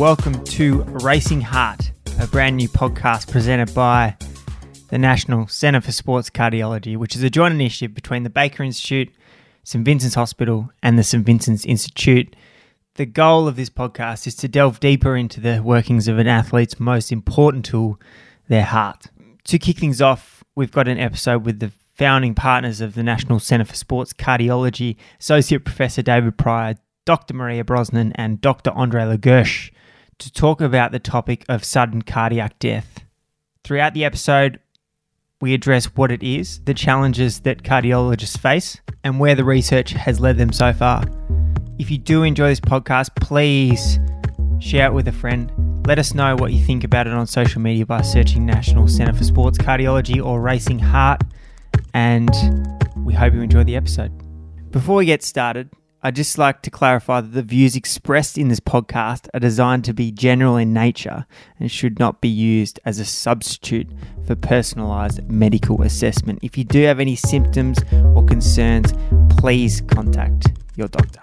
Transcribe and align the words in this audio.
welcome 0.00 0.42
to 0.44 0.82
Racing 1.04 1.42
Heart, 1.42 1.92
a 2.18 2.26
brand 2.26 2.56
new 2.56 2.70
podcast 2.70 3.30
presented 3.30 3.74
by 3.74 4.16
the 4.88 4.96
National 4.96 5.46
Centre 5.46 5.82
for 5.82 5.92
Sports 5.92 6.30
Cardiology, 6.30 6.96
which 6.96 7.14
is 7.14 7.22
a 7.22 7.28
joint 7.28 7.52
initiative 7.52 7.94
between 7.94 8.22
the 8.22 8.30
Baker 8.30 8.62
Institute, 8.62 9.10
St 9.62 9.84
Vincent's 9.84 10.14
Hospital, 10.14 10.70
and 10.82 10.98
the 10.98 11.02
St 11.02 11.22
Vincent's 11.22 11.66
Institute. 11.66 12.34
The 12.94 13.04
goal 13.04 13.46
of 13.46 13.56
this 13.56 13.68
podcast 13.68 14.26
is 14.26 14.34
to 14.36 14.48
delve 14.48 14.80
deeper 14.80 15.14
into 15.16 15.38
the 15.38 15.62
workings 15.62 16.08
of 16.08 16.18
an 16.18 16.26
athlete's 16.26 16.80
most 16.80 17.12
important 17.12 17.66
tool, 17.66 18.00
their 18.48 18.64
heart. 18.64 19.08
To 19.48 19.58
kick 19.58 19.76
things 19.76 20.00
off, 20.00 20.42
we've 20.56 20.72
got 20.72 20.88
an 20.88 20.98
episode 20.98 21.44
with 21.44 21.60
the 21.60 21.72
founding 21.94 22.34
partners 22.34 22.80
of 22.80 22.94
the 22.94 23.02
National 23.02 23.38
Centre 23.38 23.66
for 23.66 23.74
Sports 23.74 24.14
Cardiology, 24.14 24.96
Associate 25.20 25.62
Professor 25.62 26.00
David 26.00 26.38
Prior, 26.38 26.76
Dr. 27.04 27.34
Maria 27.34 27.64
Brosnan, 27.64 28.12
and 28.14 28.40
Dr. 28.40 28.70
Andre 28.70 29.04
La 29.04 29.16
Gerche 29.18 29.72
to 30.20 30.32
talk 30.32 30.60
about 30.60 30.92
the 30.92 30.98
topic 30.98 31.44
of 31.48 31.64
sudden 31.64 32.02
cardiac 32.02 32.58
death. 32.58 33.04
Throughout 33.64 33.94
the 33.94 34.04
episode, 34.04 34.60
we 35.40 35.54
address 35.54 35.86
what 35.96 36.12
it 36.12 36.22
is, 36.22 36.60
the 36.64 36.74
challenges 36.74 37.40
that 37.40 37.62
cardiologists 37.62 38.38
face, 38.38 38.78
and 39.02 39.18
where 39.18 39.34
the 39.34 39.44
research 39.44 39.92
has 39.92 40.20
led 40.20 40.36
them 40.36 40.52
so 40.52 40.72
far. 40.72 41.04
If 41.78 41.90
you 41.90 41.96
do 41.96 42.22
enjoy 42.22 42.48
this 42.48 42.60
podcast, 42.60 43.16
please 43.16 43.98
share 44.58 44.86
it 44.86 44.92
with 44.92 45.08
a 45.08 45.12
friend. 45.12 45.50
Let 45.86 45.98
us 45.98 46.14
know 46.14 46.36
what 46.36 46.52
you 46.52 46.62
think 46.62 46.84
about 46.84 47.06
it 47.06 47.14
on 47.14 47.26
social 47.26 47.62
media 47.62 47.86
by 47.86 48.02
searching 48.02 48.44
National 48.44 48.86
Centre 48.86 49.14
for 49.14 49.24
Sports 49.24 49.56
Cardiology 49.56 50.22
or 50.22 50.42
Racing 50.42 50.78
Heart. 50.78 51.22
And 51.94 52.30
we 52.98 53.14
hope 53.14 53.32
you 53.32 53.40
enjoy 53.40 53.64
the 53.64 53.76
episode. 53.76 54.12
Before 54.70 54.96
we 54.96 55.06
get 55.06 55.22
started, 55.22 55.70
I'd 56.02 56.16
just 56.16 56.38
like 56.38 56.62
to 56.62 56.70
clarify 56.70 57.20
that 57.20 57.34
the 57.34 57.42
views 57.42 57.76
expressed 57.76 58.38
in 58.38 58.48
this 58.48 58.58
podcast 58.58 59.28
are 59.34 59.40
designed 59.40 59.84
to 59.84 59.92
be 59.92 60.10
general 60.10 60.56
in 60.56 60.72
nature 60.72 61.26
and 61.58 61.70
should 61.70 61.98
not 61.98 62.22
be 62.22 62.28
used 62.28 62.80
as 62.86 62.98
a 62.98 63.04
substitute 63.04 63.86
for 64.26 64.34
personalised 64.34 65.28
medical 65.28 65.82
assessment. 65.82 66.38
If 66.40 66.56
you 66.56 66.64
do 66.64 66.84
have 66.84 67.00
any 67.00 67.16
symptoms 67.16 67.80
or 67.92 68.24
concerns, 68.24 68.94
please 69.28 69.82
contact 69.82 70.46
your 70.74 70.88
doctor. 70.88 71.20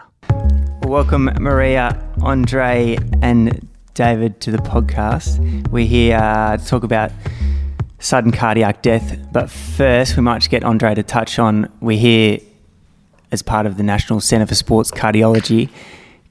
Welcome, 0.84 1.26
Maria, 1.40 2.00
Andre, 2.22 3.00
and 3.24 3.68
David 3.96 4.40
to 4.42 4.52
the 4.52 4.60
podcast. 4.60 5.70
We're 5.70 5.88
here 5.88 6.18
uh, 6.18 6.58
to 6.58 6.64
talk 6.64 6.84
about 6.84 7.12
sudden 7.98 8.32
cardiac 8.32 8.84
death, 8.84 9.18
but 9.32 9.50
first, 9.50 10.16
we 10.16 10.22
might 10.22 10.38
just 10.38 10.52
get 10.52 10.64
Andre 10.64 10.94
to 10.94 11.02
touch 11.02 11.40
on 11.40 11.68
we're 11.82 11.98
here 11.98 12.38
as 13.32 13.42
part 13.42 13.66
of 13.66 13.78
the 13.78 13.84
National 13.84 14.20
Centre 14.20 14.46
for 14.46 14.56
Sports 14.56 14.92
Cardiology. 14.92 15.70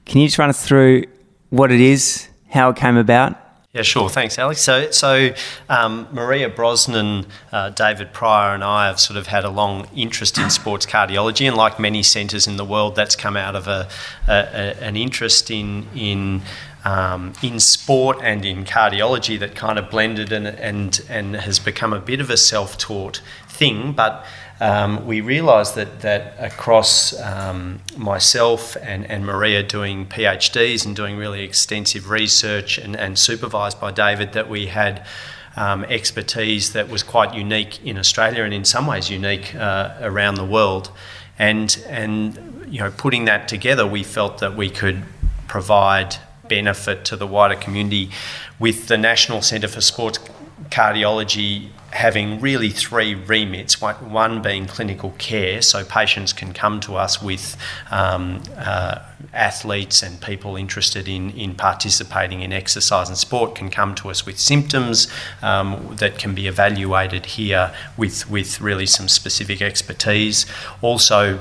Can 0.04 0.20
you 0.20 0.28
just 0.28 0.38
run 0.38 0.48
us 0.48 0.66
through 0.66 1.04
what 1.50 1.72
it 1.72 1.80
is, 1.80 2.28
how 2.48 2.70
it 2.70 2.76
came 2.76 2.96
about? 2.96 3.36
Yeah, 3.76 3.82
sure. 3.82 4.08
Thanks, 4.08 4.38
Alex. 4.38 4.62
So, 4.62 4.90
so 4.90 5.34
um, 5.68 6.08
Maria 6.10 6.48
Brosnan, 6.48 7.26
uh, 7.52 7.68
David 7.68 8.14
Prior, 8.14 8.54
and 8.54 8.64
I 8.64 8.86
have 8.86 8.98
sort 8.98 9.18
of 9.18 9.26
had 9.26 9.44
a 9.44 9.50
long 9.50 9.86
interest 9.94 10.38
in 10.38 10.48
sports 10.48 10.86
cardiology, 10.86 11.46
and 11.46 11.54
like 11.54 11.78
many 11.78 12.02
centres 12.02 12.46
in 12.46 12.56
the 12.56 12.64
world, 12.64 12.96
that's 12.96 13.14
come 13.14 13.36
out 13.36 13.54
of 13.54 13.68
a, 13.68 13.86
a, 14.26 14.32
a 14.32 14.82
an 14.82 14.96
interest 14.96 15.50
in 15.50 15.88
in 15.94 16.40
um, 16.86 17.34
in 17.42 17.60
sport 17.60 18.18
and 18.22 18.46
in 18.46 18.64
cardiology 18.64 19.38
that 19.40 19.54
kind 19.54 19.78
of 19.78 19.90
blended 19.90 20.32
and 20.32 20.46
and 20.46 21.04
and 21.10 21.36
has 21.36 21.58
become 21.58 21.92
a 21.92 22.00
bit 22.00 22.22
of 22.22 22.30
a 22.30 22.38
self-taught 22.38 23.20
thing, 23.46 23.92
but 23.92 24.24
um, 24.60 25.06
we 25.06 25.20
realised 25.20 25.74
that 25.74 26.00
that 26.00 26.34
across 26.38 27.18
um, 27.20 27.80
myself 27.96 28.76
and, 28.82 29.04
and 29.10 29.26
Maria 29.26 29.62
doing 29.62 30.06
PhDs 30.06 30.86
and 30.86 30.96
doing 30.96 31.16
really 31.16 31.42
extensive 31.42 32.08
research 32.08 32.78
and, 32.78 32.96
and 32.96 33.18
supervised 33.18 33.80
by 33.80 33.92
David 33.92 34.32
that 34.32 34.48
we 34.48 34.66
had 34.66 35.06
um, 35.56 35.84
expertise 35.84 36.72
that 36.72 36.88
was 36.88 37.02
quite 37.02 37.34
unique 37.34 37.84
in 37.84 37.98
Australia 37.98 38.44
and 38.44 38.54
in 38.54 38.64
some 38.64 38.86
ways 38.86 39.10
unique 39.10 39.54
uh, 39.54 39.94
around 40.00 40.36
the 40.36 40.44
world. 40.44 40.90
And 41.38 41.76
and 41.86 42.66
you 42.68 42.80
know 42.80 42.90
putting 42.90 43.26
that 43.26 43.48
together, 43.48 43.86
we 43.86 44.02
felt 44.02 44.38
that 44.38 44.56
we 44.56 44.70
could 44.70 45.02
provide 45.48 46.16
benefit 46.48 47.04
to 47.04 47.16
the 47.16 47.26
wider 47.26 47.56
community 47.56 48.10
with 48.58 48.88
the 48.88 48.96
National 48.96 49.42
Centre 49.42 49.68
for 49.68 49.80
Sports 49.80 50.18
Cardiology 50.70 51.70
having 51.92 52.40
really 52.40 52.68
three 52.68 53.14
remits 53.14 53.80
one 53.80 54.42
being 54.42 54.66
clinical 54.66 55.14
care, 55.18 55.62
so 55.62 55.84
patients 55.84 56.32
can 56.32 56.52
come 56.52 56.78
to 56.80 56.94
us 56.96 57.22
with 57.22 57.56
um, 57.90 58.42
uh, 58.58 58.98
athletes 59.32 60.02
and 60.02 60.20
people 60.20 60.56
interested 60.56 61.08
in, 61.08 61.30
in 61.30 61.54
participating 61.54 62.42
in 62.42 62.52
exercise 62.52 63.08
and 63.08 63.16
sport 63.16 63.54
can 63.54 63.70
come 63.70 63.94
to 63.94 64.10
us 64.10 64.26
with 64.26 64.38
symptoms 64.38 65.08
um, 65.42 65.96
that 65.96 66.18
can 66.18 66.34
be 66.34 66.46
evaluated 66.46 67.26
here 67.26 67.72
with, 67.96 68.28
with 68.28 68.60
really 68.60 68.86
some 68.86 69.08
specific 69.08 69.62
expertise. 69.62 70.44
Also, 70.82 71.40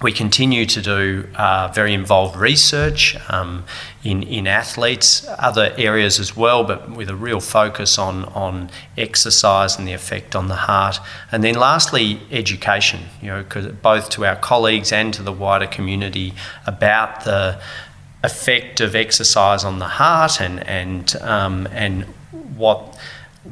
we 0.00 0.12
continue 0.12 0.64
to 0.64 0.80
do 0.80 1.28
uh, 1.34 1.72
very 1.74 1.92
involved 1.92 2.36
research 2.36 3.16
um, 3.30 3.64
in, 4.04 4.22
in 4.22 4.46
athletes, 4.46 5.26
other 5.38 5.74
areas 5.76 6.20
as 6.20 6.36
well, 6.36 6.62
but 6.62 6.90
with 6.90 7.10
a 7.10 7.16
real 7.16 7.40
focus 7.40 7.98
on, 7.98 8.24
on 8.26 8.70
exercise 8.96 9.76
and 9.76 9.88
the 9.88 9.92
effect 9.92 10.36
on 10.36 10.46
the 10.46 10.54
heart. 10.54 11.00
And 11.32 11.42
then 11.42 11.56
lastly, 11.56 12.20
education, 12.30 13.06
you 13.20 13.28
know, 13.28 13.44
both 13.82 14.10
to 14.10 14.24
our 14.24 14.36
colleagues 14.36 14.92
and 14.92 15.12
to 15.14 15.22
the 15.22 15.32
wider 15.32 15.66
community 15.66 16.32
about 16.64 17.24
the 17.24 17.60
effect 18.22 18.80
of 18.80 18.94
exercise 18.94 19.64
on 19.64 19.80
the 19.80 19.88
heart 19.88 20.40
and, 20.40 20.60
and, 20.68 21.16
um, 21.22 21.66
and 21.72 22.04
what, 22.56 22.96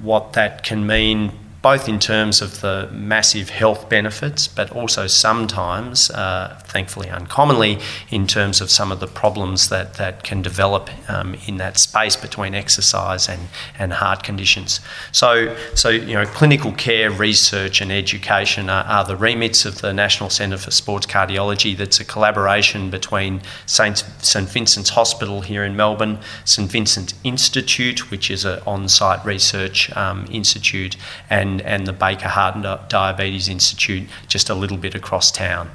what 0.00 0.34
that 0.34 0.62
can 0.62 0.86
mean 0.86 1.32
both 1.66 1.88
in 1.88 1.98
terms 1.98 2.40
of 2.40 2.60
the 2.60 2.88
massive 2.92 3.50
health 3.50 3.88
benefits, 3.88 4.46
but 4.46 4.70
also 4.70 5.08
sometimes, 5.08 6.10
uh, 6.10 6.56
thankfully 6.62 7.10
uncommonly, 7.10 7.76
in 8.08 8.24
terms 8.24 8.60
of 8.60 8.70
some 8.70 8.92
of 8.92 9.00
the 9.00 9.06
problems 9.08 9.68
that, 9.68 9.94
that 9.94 10.22
can 10.22 10.40
develop 10.40 10.88
um, 11.10 11.34
in 11.48 11.56
that 11.56 11.76
space 11.76 12.14
between 12.14 12.54
exercise 12.54 13.28
and, 13.28 13.48
and 13.80 13.94
heart 13.94 14.22
conditions. 14.22 14.78
So, 15.10 15.56
so, 15.74 15.88
you 15.88 16.14
know, 16.14 16.24
clinical 16.26 16.70
care, 16.70 17.10
research, 17.10 17.80
and 17.80 17.90
education 17.90 18.70
are, 18.70 18.84
are 18.84 19.04
the 19.04 19.16
remits 19.16 19.64
of 19.64 19.80
the 19.80 19.92
National 19.92 20.30
Centre 20.30 20.58
for 20.58 20.70
Sports 20.70 21.06
Cardiology. 21.06 21.76
That's 21.76 21.98
a 21.98 22.04
collaboration 22.04 22.90
between 22.90 23.40
St. 23.66 24.04
St 24.20 24.48
Vincent's 24.48 24.90
Hospital 24.90 25.40
here 25.40 25.64
in 25.64 25.74
Melbourne, 25.74 26.20
St 26.44 26.70
Vincent's 26.70 27.14
Institute, 27.24 28.08
which 28.12 28.30
is 28.30 28.44
an 28.44 28.60
on 28.68 28.88
site 28.88 29.24
research 29.26 29.90
um, 29.96 30.28
institute, 30.30 30.96
and 31.28 31.55
and, 31.60 31.66
and 31.66 31.86
the 31.86 31.92
Baker 31.92 32.28
Heart 32.28 32.56
and 32.56 32.88
Diabetes 32.88 33.48
Institute 33.48 34.08
just 34.28 34.50
a 34.50 34.54
little 34.54 34.76
bit 34.76 34.94
across 34.94 35.30
town. 35.30 35.70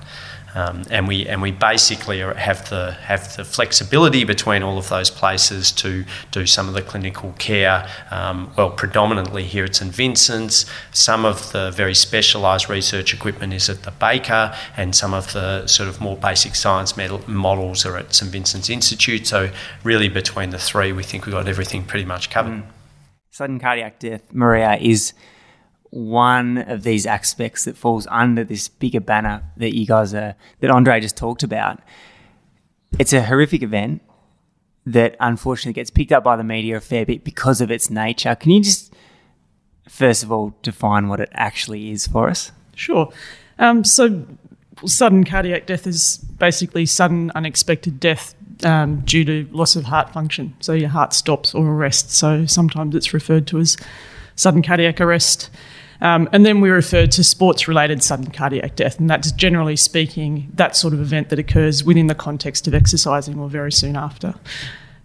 Um, 0.53 0.84
and 0.90 1.08
we 1.08 1.25
and 1.28 1.42
we 1.42 1.52
basically 1.52 2.19
have 2.19 2.69
the 2.69 2.92
have 2.92 3.38
the 3.38 3.46
flexibility 3.46 4.25
between 4.25 4.64
all 4.64 4.78
of 4.78 4.90
those 4.90 5.09
places 5.09 5.72
to 5.74 6.03
do 6.31 6.46
some 6.46 6.68
of 6.68 6.74
the 6.74 6.81
clinical 6.81 7.34
care. 7.40 7.88
Um, 8.09 8.52
well, 8.58 8.69
predominantly 8.69 9.46
here 9.46 9.64
at 9.64 9.75
St 9.75 9.94
Vincent's. 9.94 10.66
Some 10.92 11.24
of 11.24 11.53
the 11.53 11.72
very 11.72 11.96
specialised 11.96 12.68
research 12.68 13.13
equipment 13.13 13.53
is 13.53 13.69
at 13.69 13.84
the 13.84 13.92
Baker, 13.92 14.53
and 14.75 14.94
some 14.94 15.13
of 15.13 15.31
the 15.31 15.68
sort 15.68 15.88
of 15.88 16.02
more 16.02 16.18
basic 16.18 16.56
science 16.56 16.98
models 16.98 17.86
are 17.86 17.96
at 17.96 18.13
St 18.13 18.30
Vincent's 18.30 18.69
Institute. 18.69 19.28
So 19.28 19.52
really, 19.86 20.09
between 20.09 20.50
the 20.50 20.59
three, 20.59 20.92
we 20.92 21.03
think 21.03 21.25
we've 21.25 21.34
got 21.34 21.48
everything 21.48 21.86
pretty 21.86 22.06
much 22.06 22.30
covered. 22.30 22.52
Mm. 22.52 22.63
Sudden 23.34 23.59
cardiac 23.59 24.00
death, 24.00 24.24
Maria, 24.34 24.75
is 24.75 25.13
one 25.91 26.57
of 26.57 26.83
these 26.83 27.06
aspects 27.06 27.66
that 27.66 27.77
falls 27.77 28.07
under 28.10 28.44
this 28.44 28.69
bigger 28.69 29.01
banner 29.01 29.44
that 29.57 29.75
you 29.75 29.86
guys 29.86 30.13
are, 30.13 30.36
that 30.62 30.71
Andre 30.71 31.00
just 31.00 31.18
talked 31.18 31.44
about. 31.44 31.80
It's 32.98 33.13
a 33.13 33.21
horrific 33.21 33.62
event 33.62 34.01
that 34.86 35.16
unfortunately 35.19 35.74
gets 35.74 35.89
picked 35.89 36.12
up 36.12 36.24
by 36.24 36.36
the 36.36 36.44
media 36.44 36.77
a 36.77 36.81
fair 36.81 37.06
bit 37.06 37.24
because 37.24 37.62
of 37.62 37.69
its 37.69 37.89
nature. 37.89 38.36
Can 38.36 38.51
you 38.51 38.63
just, 38.63 38.94
first 39.88 40.24
of 40.24 40.31
all, 40.31 40.56
define 40.62 41.07
what 41.07 41.19
it 41.19 41.30
actually 41.33 41.92
is 41.92 42.07
for 42.07 42.30
us? 42.30 42.51
Sure. 42.75 43.12
Um, 43.60 43.83
so, 43.83 44.25
sudden 44.86 45.25
cardiac 45.25 45.68
death 45.68 45.86
is 45.86 46.18
basically 46.18 46.86
sudden, 46.86 47.31
unexpected 47.36 48.00
death 48.00 48.33
um, 48.63 49.01
due 49.01 49.25
to 49.25 49.48
loss 49.51 49.75
of 49.75 49.83
heart 49.83 50.12
function. 50.12 50.56
So, 50.62 50.74
your 50.74 50.89
heart 50.89 51.13
stops 51.13 51.54
or 51.54 51.68
arrests. 51.68 52.18
So, 52.18 52.45
sometimes 52.45 52.95
it's 52.95 53.13
referred 53.13 53.45
to 53.48 53.60
as 53.60 53.77
sudden 54.36 54.63
cardiac 54.63 55.01
arrest. 55.01 55.50
Um, 56.01 56.27
and 56.31 56.45
then 56.45 56.62
we 56.62 56.69
refer 56.69 57.06
to 57.06 57.24
sports 57.24 57.68
related 57.68 58.03
sudden 58.03 58.31
cardiac 58.31 58.75
death, 58.75 59.00
and 59.00 59.09
that's 59.09 59.31
generally 59.31 59.75
speaking 59.75 60.51
that 60.56 60.75
sort 60.75 60.94
of 60.94 61.00
event 61.00 61.30
that 61.30 61.39
occurs 61.39 61.83
within 61.83 62.07
the 62.07 62.15
context 62.15 62.68
of 62.68 62.74
exercising 62.74 63.39
or 63.39 63.48
very 63.48 63.71
soon 63.71 63.95
after. 63.95 64.33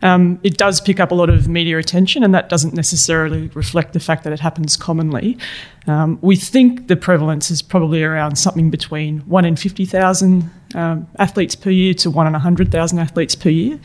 Um, 0.02 0.38
it 0.43 0.58
does 0.58 0.81
pick 0.81 1.00
up 1.00 1.10
a 1.10 1.14
lot 1.14 1.31
of 1.31 1.48
media 1.48 1.78
attention, 1.78 2.22
and 2.22 2.34
that 2.34 2.48
doesn't 2.48 2.75
necessarily 2.75 3.48
reflect 3.54 3.93
the 3.93 4.00
fact 4.00 4.25
that 4.25 4.32
it 4.32 4.40
happens 4.40 4.76
commonly. 4.76 5.38
Um, 5.87 6.19
we 6.20 6.37
think 6.37 6.88
the 6.88 6.96
prevalence 6.96 7.50
is 7.50 7.62
probably 7.62 8.02
around 8.02 8.37
something 8.37 8.70
between 8.70 9.20
1 9.20 9.44
in 9.44 9.56
50,000 9.56 10.50
um, 10.75 11.08
athletes 11.19 11.54
per 11.54 11.70
year 11.70 11.94
to 11.94 12.10
1 12.10 12.26
in 12.26 12.32
100,000 12.34 12.99
athletes 12.99 13.34
per 13.34 13.49
year. 13.49 13.81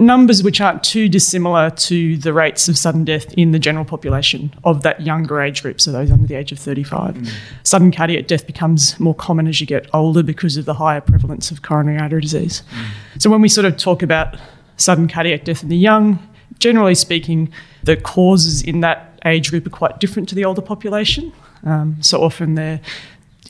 Numbers 0.00 0.42
which 0.42 0.60
aren't 0.60 0.82
too 0.82 1.08
dissimilar 1.08 1.70
to 1.70 2.16
the 2.16 2.32
rates 2.32 2.68
of 2.68 2.76
sudden 2.76 3.04
death 3.04 3.32
in 3.34 3.52
the 3.52 3.58
general 3.58 3.84
population 3.84 4.52
of 4.64 4.82
that 4.82 5.02
younger 5.02 5.40
age 5.40 5.62
group, 5.62 5.80
so 5.80 5.92
those 5.92 6.10
under 6.10 6.26
the 6.26 6.34
age 6.34 6.50
of 6.50 6.58
35. 6.58 7.14
Mm. 7.14 7.32
Sudden 7.62 7.92
cardiac 7.92 8.26
death 8.26 8.46
becomes 8.46 8.98
more 8.98 9.14
common 9.14 9.46
as 9.46 9.60
you 9.60 9.66
get 9.66 9.86
older 9.92 10.22
because 10.22 10.56
of 10.56 10.64
the 10.64 10.74
higher 10.74 11.00
prevalence 11.00 11.50
of 11.50 11.62
coronary 11.62 11.98
artery 11.98 12.22
disease. 12.22 12.62
Mm. 12.70 13.22
So 13.22 13.30
when 13.30 13.42
we 13.42 13.48
sort 13.48 13.66
of 13.66 13.76
talk 13.76 14.02
about 14.02 14.36
sudden 14.78 15.06
cardiac 15.06 15.44
death 15.44 15.62
in 15.62 15.68
the 15.68 15.76
young, 15.76 16.18
generally 16.58 16.94
speaking, 16.94 17.52
the 17.84 17.96
causes 17.96 18.62
in 18.62 18.80
that 18.80 19.20
age 19.26 19.50
group 19.50 19.66
are 19.66 19.70
quite 19.70 20.00
different 20.00 20.28
to 20.30 20.34
the 20.34 20.46
older 20.46 20.62
population. 20.62 21.30
Um, 21.62 22.02
so 22.02 22.22
often 22.22 22.54
they're 22.54 22.80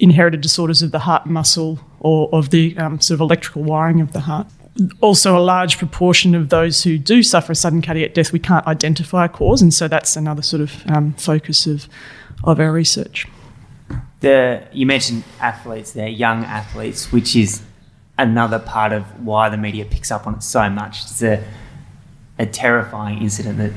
inherited 0.01 0.41
disorders 0.41 0.83
of 0.83 0.91
the 0.91 0.99
heart 1.01 1.27
muscle 1.27 1.79
or 2.01 2.29
of 2.33 2.51
the 2.51 2.77
um, 2.77 3.01
sort 3.01 3.17
of 3.17 3.21
electrical 3.21 3.63
wiring 3.63 4.01
of 4.01 4.13
the 4.13 4.21
heart 4.21 4.49
also 5.01 5.37
a 5.37 5.41
large 5.41 5.79
proportion 5.79 6.35
of 6.35 6.49
those 6.49 6.83
who 6.85 6.99
do 6.99 7.23
suffer 7.23 7.53
a 7.53 7.55
sudden 7.55 7.83
cardiac 7.83 8.15
death, 8.15 8.33
we 8.33 8.39
can't 8.39 8.67
identify 8.67 9.25
a 9.25 9.29
cause, 9.29 9.63
and 9.63 9.75
so 9.75 9.89
that's 9.89 10.17
another 10.17 10.43
sort 10.43 10.63
of 10.63 10.83
um, 10.91 11.13
focus 11.15 11.67
of 11.67 11.89
of 12.45 12.59
our 12.59 12.73
research. 12.73 13.27
The 14.21 14.63
you 14.73 14.87
mentioned 14.87 15.25
athletes, 15.41 15.93
they're 15.93 16.09
young 16.09 16.45
athletes, 16.45 17.13
which 17.13 17.37
is 17.37 17.63
another 18.19 18.59
part 18.59 18.93
of 18.93 19.03
why 19.25 19.49
the 19.49 19.57
media 19.57 19.85
picks 19.85 20.11
up 20.11 20.27
on 20.27 20.35
it 20.35 20.43
so 20.43 20.69
much. 20.71 21.03
It's 21.03 21.23
a 21.23 21.43
a 22.39 22.47
terrifying 22.47 23.21
incident 23.21 23.59
that 23.59 23.73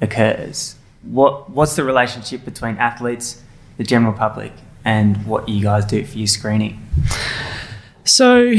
occurs. 0.00 0.76
What 1.02 1.50
what's 1.50 1.76
the 1.76 1.84
relationship 1.84 2.44
between 2.44 2.76
athletes, 2.78 3.42
the 3.76 3.84
general 3.84 4.12
public, 4.12 4.52
and 4.84 5.24
what 5.26 5.48
you 5.48 5.62
guys 5.62 5.84
do 5.84 6.04
for 6.04 6.18
your 6.18 6.26
screening? 6.26 6.80
So 8.04 8.54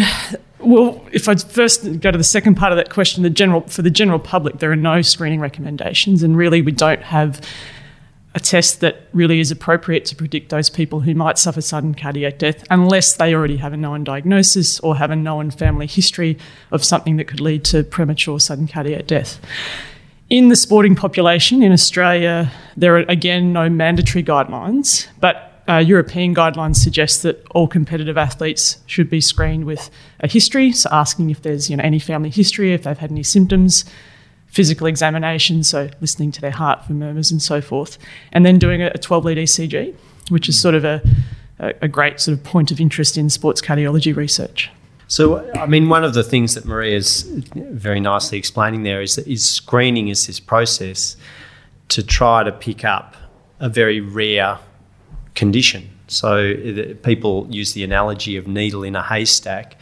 well, 0.60 1.06
if 1.12 1.28
I 1.28 1.36
first 1.36 2.00
go 2.00 2.12
to 2.12 2.18
the 2.18 2.24
second 2.24 2.56
part 2.56 2.72
of 2.72 2.78
that 2.78 2.90
question, 2.90 3.24
the 3.24 3.30
general 3.30 3.62
for 3.62 3.82
the 3.82 3.90
general 3.90 4.20
public, 4.20 4.60
there 4.60 4.72
are 4.72 4.76
no 4.76 5.02
screening 5.02 5.40
recommendations, 5.40 6.24
and 6.24 6.38
really 6.38 6.62
we 6.62 6.72
don't 6.72 7.02
have 7.02 7.42
a 8.36 8.40
test 8.40 8.82
that 8.82 9.08
really 9.14 9.40
is 9.40 9.50
appropriate 9.50 10.04
to 10.04 10.16
predict 10.16 10.50
those 10.50 10.70
people 10.70 11.00
who 11.00 11.16
might 11.16 11.38
suffer 11.38 11.62
sudden 11.62 11.96
cardiac 11.96 12.38
death 12.38 12.66
unless 12.70 13.16
they 13.16 13.34
already 13.34 13.56
have 13.56 13.72
a 13.72 13.78
known 13.78 14.04
diagnosis 14.04 14.78
or 14.82 14.98
have 14.98 15.10
a 15.10 15.16
known 15.16 15.50
family 15.50 15.88
history 15.88 16.38
of 16.72 16.84
something 16.84 17.16
that 17.16 17.26
could 17.30 17.40
lead 17.40 17.64
to 17.64 17.82
premature 17.82 18.38
sudden 18.38 18.68
cardiac 18.68 19.08
death. 19.08 19.40
In 20.30 20.50
the 20.50 20.56
sporting 20.58 20.96
population 20.96 21.64
in 21.64 21.72
Australia, 21.72 22.52
there 22.76 22.98
are 22.98 23.06
again 23.08 23.54
no 23.54 23.70
mandatory 23.70 24.24
guidelines, 24.24 25.08
but 25.22 25.55
uh, 25.68 25.78
European 25.78 26.36
guidelines 26.36 26.78
suggest 26.78 27.24
that 27.24 27.46
all 27.52 27.68
competitive 27.68 28.18
athletes 28.18 28.78
should 28.86 29.10
be 29.10 29.20
screened 29.20 29.66
with 29.66 29.90
a 30.20 30.28
history, 30.28 30.72
so 30.72 30.90
asking 30.92 31.30
if 31.30 31.42
there's 31.42 31.70
you 31.70 31.78
know, 31.78 31.84
any 31.84 32.00
family 32.00 32.30
history, 32.30 32.74
if 32.74 32.84
they've 32.84 32.98
had 32.98 33.12
any 33.12 33.24
symptoms, 33.24 33.84
physical 34.48 34.88
examination, 34.88 35.64
so 35.64 35.90
listening 36.02 36.32
to 36.32 36.42
their 36.42 36.52
heart 36.52 36.86
for 36.86 36.94
murmurs 36.94 37.32
and 37.32 37.42
so 37.42 37.62
forth, 37.62 37.98
and 38.32 38.46
then 38.46 38.60
doing 38.60 38.82
a 38.82 38.92
12 38.98 39.26
lead 39.26 39.38
ECG, 39.38 39.96
which 40.30 40.48
is 40.48 40.60
sort 40.60 40.76
of 40.76 40.86
a, 40.86 41.02
a 41.60 41.88
great 41.88 42.20
sort 42.20 42.38
of 42.38 42.44
point 42.44 42.72
of 42.72 42.80
interest 42.80 43.18
in 43.18 43.30
sports 43.30 43.62
cardiology 43.62 44.16
research. 44.16 44.70
So, 45.08 45.52
I 45.54 45.68
mean, 45.68 45.90
one 45.90 46.04
of 46.04 46.14
the 46.14 46.24
things 46.24 46.56
that 46.56 46.66
Maria 46.66 46.96
is 46.96 47.24
very 47.56 48.00
nicely 48.00 48.38
explaining 48.38 48.84
there 48.84 49.02
is 49.02 49.16
that 49.16 49.28
is 49.28 49.48
screening 49.48 50.08
is 50.08 50.26
this 50.26 50.40
process 50.40 51.16
to 51.90 52.02
try 52.02 52.44
to 52.44 52.52
pick 52.52 52.84
up 52.84 53.16
a 53.60 53.70
very 53.70 54.02
rare 54.02 54.58
condition. 55.36 55.90
So 56.08 56.54
people 57.04 57.48
use 57.50 57.74
the 57.74 57.84
analogy 57.84 58.38
of 58.38 58.48
needle 58.48 58.84
in 58.84 58.96
a 58.96 59.04
haystack. 59.04 59.76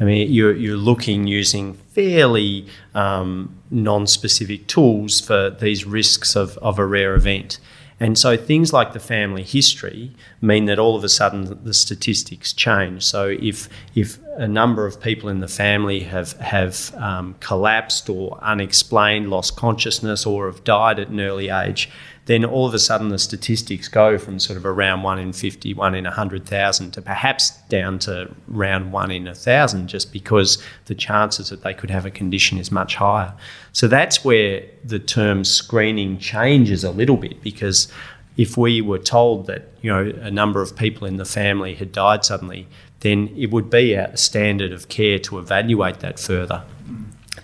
I 0.00 0.04
mean, 0.04 0.30
you're, 0.30 0.54
you're 0.54 0.76
looking 0.76 1.26
using 1.26 1.74
fairly 1.74 2.66
um, 2.94 3.56
non-specific 3.70 4.66
tools 4.68 5.20
for 5.20 5.50
these 5.50 5.84
risks 5.84 6.36
of, 6.36 6.56
of 6.58 6.78
a 6.78 6.86
rare 6.86 7.14
event. 7.14 7.58
And 8.00 8.16
so 8.16 8.36
things 8.36 8.72
like 8.72 8.92
the 8.92 9.00
family 9.00 9.42
history 9.42 10.12
mean 10.40 10.66
that 10.66 10.78
all 10.78 10.94
of 10.94 11.02
a 11.02 11.08
sudden 11.08 11.58
the 11.64 11.74
statistics 11.74 12.52
change. 12.52 13.04
So 13.04 13.36
if 13.40 13.68
if 13.96 14.18
a 14.36 14.46
number 14.46 14.86
of 14.86 15.00
people 15.00 15.28
in 15.28 15.40
the 15.40 15.48
family 15.48 16.00
have 16.00 16.32
have 16.34 16.94
um, 16.94 17.34
collapsed 17.40 18.08
or 18.08 18.38
unexplained, 18.40 19.30
lost 19.30 19.56
consciousness, 19.56 20.24
or 20.26 20.46
have 20.46 20.62
died 20.62 21.00
at 21.00 21.08
an 21.08 21.18
early 21.18 21.48
age, 21.48 21.90
then 22.28 22.44
all 22.44 22.66
of 22.66 22.74
a 22.74 22.78
sudden 22.78 23.08
the 23.08 23.18
statistics 23.18 23.88
go 23.88 24.18
from 24.18 24.38
sort 24.38 24.58
of 24.58 24.66
around 24.66 25.02
one 25.02 25.18
in 25.18 25.32
50, 25.32 25.72
one 25.72 25.94
in 25.94 26.04
100,000 26.04 26.90
to 26.90 27.00
perhaps 27.00 27.52
down 27.70 27.98
to 28.00 28.30
around 28.54 28.92
one 28.92 29.10
in 29.10 29.24
1,000 29.24 29.88
just 29.88 30.12
because 30.12 30.62
the 30.84 30.94
chances 30.94 31.48
that 31.48 31.62
they 31.62 31.72
could 31.72 31.88
have 31.88 32.04
a 32.04 32.10
condition 32.10 32.58
is 32.58 32.70
much 32.70 32.96
higher. 32.96 33.32
So 33.72 33.88
that's 33.88 34.26
where 34.26 34.62
the 34.84 34.98
term 34.98 35.42
screening 35.42 36.18
changes 36.18 36.84
a 36.84 36.90
little 36.90 37.16
bit 37.16 37.42
because 37.42 37.90
if 38.36 38.58
we 38.58 38.82
were 38.82 38.98
told 38.98 39.46
that 39.46 39.72
you 39.80 39.90
know 39.90 40.12
a 40.20 40.30
number 40.30 40.60
of 40.60 40.76
people 40.76 41.06
in 41.06 41.16
the 41.16 41.24
family 41.24 41.74
had 41.74 41.92
died 41.92 42.26
suddenly, 42.26 42.68
then 43.00 43.34
it 43.38 43.50
would 43.50 43.70
be 43.70 43.94
a 43.94 44.14
standard 44.18 44.72
of 44.72 44.90
care 44.90 45.18
to 45.20 45.38
evaluate 45.38 46.00
that 46.00 46.20
further. 46.20 46.62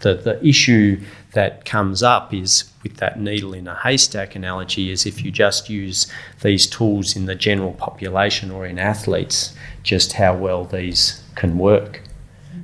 The, 0.01 0.17
the 0.17 0.47
issue 0.47 1.01
that 1.35 1.65
comes 1.65 2.03
up 2.03 2.33
is 2.33 2.65
with 2.83 2.97
that 2.97 3.21
needle 3.21 3.53
in 3.55 3.69
a 3.69 3.75
haystack 3.75 4.35
analogy 4.35 4.91
is 4.91 5.07
if 5.07 5.25
you 5.25 5.31
just 5.31 5.69
use 5.69 6.07
these 6.43 6.67
tools 6.67 7.15
in 7.17 7.27
the 7.27 7.35
general 7.35 7.73
population 7.73 8.51
or 8.51 8.67
in 8.67 8.79
athletes, 8.79 9.55
just 9.83 10.15
how 10.15 10.37
well 10.37 10.65
these 10.65 11.23
can 11.35 11.59
work. 11.59 12.01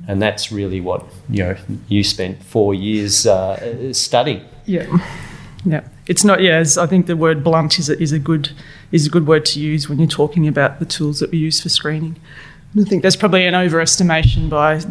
And 0.07 0.21
that's 0.21 0.51
really 0.51 0.81
what 0.81 1.05
you 1.29 1.43
know 1.43 1.57
you 1.87 2.03
spent 2.03 2.43
four 2.43 2.73
years 2.73 3.27
uh, 3.27 3.93
studying. 3.93 4.43
Yeah, 4.65 4.87
yeah. 5.63 5.87
It's 6.07 6.23
not. 6.23 6.41
Yeah, 6.41 6.63
I 6.79 6.87
think 6.87 7.05
the 7.05 7.15
word 7.15 7.43
blunt 7.43 7.77
is 7.77 7.89
a, 7.89 8.01
is 8.01 8.11
a 8.11 8.19
good 8.19 8.51
is 8.91 9.05
a 9.05 9.09
good 9.09 9.27
word 9.27 9.45
to 9.45 9.59
use 9.59 9.87
when 9.87 9.99
you're 9.99 10.07
talking 10.07 10.47
about 10.47 10.79
the 10.79 10.85
tools 10.85 11.19
that 11.19 11.31
we 11.31 11.37
use 11.37 11.61
for 11.61 11.69
screening. 11.69 12.19
I 12.79 12.83
think 12.83 13.01
there's 13.01 13.15
probably 13.15 13.45
an 13.45 13.53
overestimation 13.53 14.49
by 14.49 14.81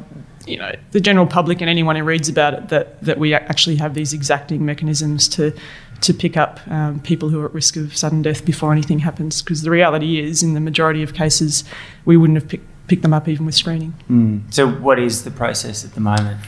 you 0.47 0.57
know 0.57 0.75
the 0.93 1.01
general 1.01 1.27
public 1.27 1.61
and 1.61 1.69
anyone 1.69 1.97
who 1.97 2.03
reads 2.03 2.29
about 2.29 2.55
it 2.55 2.69
that 2.69 3.01
that 3.03 3.19
we 3.19 3.35
actually 3.35 3.77
have 3.77 3.95
these 3.95 4.13
exacting 4.13 4.65
mechanisms 4.65 5.29
to 5.29 5.53
to 6.01 6.15
pick 6.15 6.37
up 6.37 6.61
um, 6.69 7.01
people 7.01 7.29
who 7.29 7.41
are 7.41 7.47
at 7.47 7.55
risk 7.55 7.77
of 7.77 7.97
sudden 7.97 8.23
death 8.23 8.45
before 8.45 8.73
anything 8.73 9.01
happens. 9.01 9.43
Because 9.43 9.63
the 9.63 9.71
reality 9.71 10.19
is, 10.19 10.43
in 10.43 10.55
the 10.55 10.61
majority 10.61 11.03
of 11.03 11.15
cases, 11.15 11.65
we 12.05 12.17
wouldn't 12.17 12.43
have 12.43 12.61
picked 12.87 13.03
them 13.03 13.13
up 13.13 13.29
even 13.29 13.47
with 13.47 13.55
screening. 13.55 13.95
Mm. 14.11 14.53
So, 14.53 14.69
what 14.69 14.99
is 14.99 15.25
the 15.25 15.31
process 15.31 15.85
at 15.85 15.95
the 15.95 16.01
moment? 16.01 16.41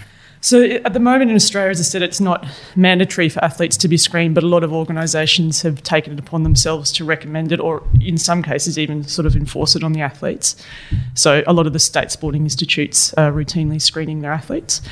So 0.45 0.63
at 0.65 0.93
the 0.93 0.99
moment 0.99 1.31
in 1.31 1.37
Australia, 1.37 1.71
as 1.71 1.79
I 1.79 1.85
said, 1.85 2.03
it's 2.03 2.21
not 2.21 2.45
mandatory 2.75 3.29
for 3.29 3.43
athletes 3.45 3.77
to 3.77 3.87
be 3.87 3.97
screened, 3.97 4.35
but 4.35 4.43
a 4.43 4.49
lot 4.49 4.65
of 4.65 4.73
organisations 4.73 5.63
have 5.63 5.85
taken 5.85 6.13
it 6.13 6.19
upon 6.19 6.43
themselves 6.43 6.91
to 6.93 7.05
recommend 7.05 7.53
it, 7.53 7.61
or 7.61 7.81
in 8.01 8.19
some 8.19 8.43
cases 8.43 8.77
even 8.77 9.05
sort 9.05 9.25
of 9.25 9.37
enforce 9.37 9.77
it 9.77 9.85
on 9.85 9.93
the 9.93 10.01
athletes. 10.01 10.57
So 11.15 11.45
a 11.47 11.53
lot 11.53 11.69
of 11.69 11.73
the 11.73 11.79
state 11.79 12.11
sporting 12.11 12.43
institutes 12.43 13.15
are 13.15 13.31
routinely 13.31 13.81
screening 13.81 14.21
their 14.21 14.33
athletes. 14.33 14.83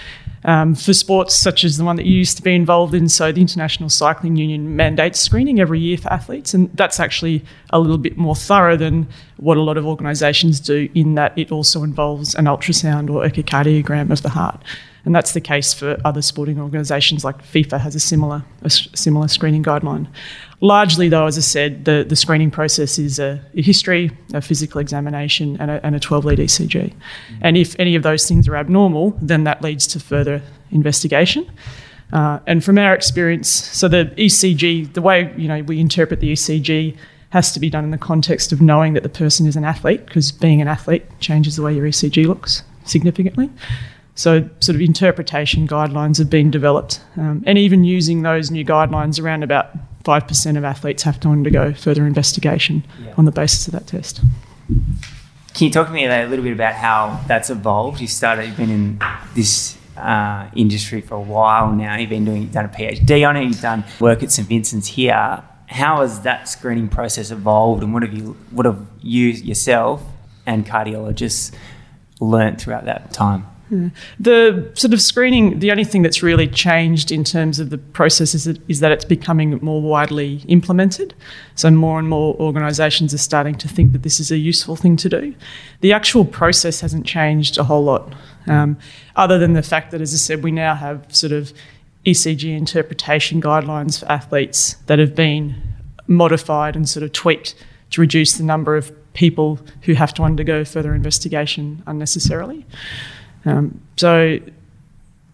Um, 0.45 0.77
for 0.77 0.95
sports 0.95 1.35
such 1.35 1.65
as 1.65 1.77
the 1.77 1.85
one 1.85 1.97
that 1.97 2.07
you 2.07 2.15
used 2.15 2.37
to 2.37 2.45
be 2.45 2.55
involved 2.55 2.95
in, 2.95 3.09
so 3.09 3.33
the 3.33 3.41
International 3.41 3.89
Cycling 3.89 4.37
Union 4.37 4.77
mandates 4.77 5.19
screening 5.19 5.59
every 5.61 5.81
year 5.81 5.99
for 5.99 6.13
athletes, 6.13 6.55
and 6.55 6.71
that's 6.75 7.01
actually 7.01 7.45
a 7.71 7.81
little 7.81 7.99
bit 7.99 8.17
more 8.17 8.37
thorough 8.37 8.77
than 8.77 9.09
what 9.39 9.57
a 9.57 9.63
lot 9.63 9.77
of 9.77 9.85
organisations 9.85 10.61
do, 10.61 10.89
in 10.95 11.17
that 11.17 11.37
it 11.37 11.51
also 11.51 11.83
involves 11.83 12.37
an 12.37 12.45
ultrasound 12.45 13.11
or 13.11 13.25
echocardiogram 13.29 14.13
of 14.13 14.23
the 14.23 14.29
heart 14.29 14.63
and 15.05 15.15
that's 15.15 15.33
the 15.33 15.41
case 15.41 15.73
for 15.73 15.97
other 16.05 16.23
sporting 16.23 16.61
organisations. 16.61 17.25
Like 17.25 17.43
FIFA 17.43 17.81
has 17.81 17.95
a 17.95 18.01
similar 18.01 18.45
a 18.63 18.71
similar 18.71 19.29
screening 19.29 19.63
guideline. 19.63 20.07
Largely, 20.61 21.09
though, 21.09 21.27
as 21.27 21.39
I 21.39 21.41
said, 21.41 21.87
the, 21.87 22.05
the 22.07 22.17
screening 22.17 22.51
process 22.51 22.99
is 22.99 23.19
a, 23.19 23.41
a 23.57 23.63
history, 23.63 24.11
a 24.35 24.43
physical 24.43 24.79
examination, 24.79 25.57
and 25.59 25.71
a, 25.71 25.85
and 25.87 25.97
a 25.97 26.01
12 26.01 26.25
lead 26.27 26.39
ECG. 26.39 26.93
And 27.41 27.57
if 27.57 27.75
any 27.79 27.97
of 27.97 28.03
those 28.03 28.29
things 28.29 28.47
are 28.47 28.57
abnormal, 28.57 29.17
then 29.23 29.45
that 29.45 29.63
leads 29.63 29.87
to 29.89 30.01
further 30.01 30.43
investigation. 30.71 31.51
Uh, 32.13 32.41
and 32.47 32.63
from 32.63 32.77
our 32.77 32.95
experience, 32.95 33.49
so 33.49 33.89
the 33.89 34.13
ECG, 34.19 34.93
the 34.93 35.03
way 35.03 35.33
you 35.37 35.49
know 35.49 35.63
we 35.63 35.81
interpret 35.81 36.21
the 36.21 36.33
ECG 36.33 36.97
has 37.31 37.53
to 37.53 37.61
be 37.61 37.71
done 37.71 37.85
in 37.85 37.93
the 37.93 37.99
context 37.99 38.53
of 38.53 38.61
knowing 38.61 38.95
that 38.95 39.05
the 39.05 39.09
person 39.09 39.47
is 39.47 39.57
an 39.57 39.65
athlete, 39.65 40.05
because 40.05 40.33
being 40.33 40.61
an 40.61 40.69
athlete 40.69 41.05
changes 41.21 41.57
the 41.57 41.63
way 41.63 41.75
your 41.75 41.87
ECG 41.87 42.27
looks 42.27 42.65
significantly. 42.85 43.49
So, 44.15 44.49
sort 44.61 44.77
of 44.77 44.83
interpretation 44.83 45.67
guidelines 45.67 46.19
have 46.19 46.29
been 46.29 46.51
developed, 46.51 47.01
um, 47.17 47.43
and 47.47 47.57
even 47.57 47.85
using 47.85 48.23
those 48.23 48.51
new 48.51 48.65
guidelines, 48.65 49.23
around 49.23 49.43
about 49.43 49.71
5% 50.05 50.57
of 50.57 50.65
athletes 50.65 51.03
have 51.05 51.21
to 51.21 51.29
undergo 51.29 51.73
further 51.73 52.07
investigation 52.07 52.85
yeah. 53.03 53.15
on 53.17 53.25
the 53.25 53.33
basis 53.33 53.67
of 53.67 53.73
that 53.73 53.87
test. 53.87 54.21
Can 55.55 55.67
you 55.67 55.71
talk 55.71 55.89
to 55.89 55.93
me 55.93 56.07
a 56.07 56.27
little 56.27 56.45
bit 56.45 56.53
about 56.53 56.75
how 56.75 57.21
that's 57.27 57.51
evolved? 57.51 58.01
You 58.01 58.07
started, 58.07 58.47
you've 58.47 58.57
been 58.57 58.71
in 58.71 59.01
this 59.35 59.77
uh, 59.97 60.49
industry 60.55 61.01
for 61.01 61.17
a 61.17 61.21
while 61.21 61.73
now. 61.73 61.97
You've 61.97 62.11
been 62.11 62.25
doing, 62.25 62.43
you've 62.43 62.53
done 62.53 62.65
a 62.65 62.69
PhD 62.69 63.29
on 63.29 63.37
it. 63.37 63.45
You've 63.45 63.61
done 63.61 63.85
work 63.99 64.23
at 64.23 64.31
St 64.33 64.49
Vincent's 64.49 64.89
here. 64.89 65.43
How 65.67 66.01
has 66.01 66.23
that 66.23 66.49
screening 66.49 66.89
process 66.89 67.31
evolved, 67.31 67.83
and 67.83 67.93
what 67.93 68.03
have 68.03 68.13
you, 68.13 68.37
what 68.51 68.67
have 68.67 68.85
you 69.01 69.29
yourself 69.29 70.03
and 70.47 70.67
cardiologists 70.67 71.55
learnt 72.21 72.61
throughout 72.61 72.87
that 72.87 73.13
time? 73.13 73.47
The 74.19 74.71
sort 74.75 74.93
of 74.93 75.01
screening, 75.01 75.61
the 75.61 75.71
only 75.71 75.85
thing 75.85 76.03
that's 76.03 76.23
really 76.23 76.47
changed 76.47 77.13
in 77.13 77.25
terms 77.25 77.61
of 77.61 77.71
the 77.71 77.79
process 77.79 78.35
is 78.35 78.45
that, 78.45 78.59
is 78.69 78.81
that 78.81 78.93
it's 78.93 79.05
becoming 79.05 79.59
more 79.63 79.81
widely 79.81 80.43
implemented. 80.49 81.15
So, 81.55 81.71
more 81.71 81.99
and 81.99 82.09
more 82.09 82.35
organisations 82.37 83.15
are 83.15 83.19
starting 83.19 83.55
to 83.57 83.69
think 83.69 83.93
that 83.93 84.03
this 84.03 84.21
is 84.21 84.31
a 84.31 84.39
useful 84.39 84.77
thing 84.77 84.97
to 84.99 85.09
do. 85.09 85.35
The 85.81 85.93
actual 85.93 86.25
process 86.25 86.81
hasn't 86.81 87.07
changed 87.07 87.59
a 87.59 87.65
whole 87.65 87.85
lot, 87.85 88.15
um, 88.47 88.77
other 89.17 89.39
than 89.39 89.53
the 89.53 89.63
fact 89.63 89.93
that, 89.93 90.01
as 90.01 90.13
I 90.13 90.17
said, 90.17 90.43
we 90.43 90.51
now 90.51 90.75
have 90.75 91.15
sort 91.15 91.33
of 91.33 91.53
ECG 92.05 92.57
interpretation 92.57 93.41
guidelines 93.41 94.01
for 94.01 94.11
athletes 94.11 94.75
that 94.87 94.99
have 94.99 95.15
been 95.15 95.55
modified 96.07 96.75
and 96.75 96.89
sort 96.89 97.03
of 97.05 97.13
tweaked 97.13 97.55
to 97.91 98.01
reduce 98.01 98.33
the 98.35 98.45
number 98.45 98.77
of 98.77 98.93
people 99.13 99.59
who 99.83 99.95
have 99.95 100.15
to 100.15 100.23
undergo 100.23 100.65
further 100.65 100.95
investigation 100.95 101.83
unnecessarily. 101.87 102.65
Um, 103.45 103.81
so 103.97 104.39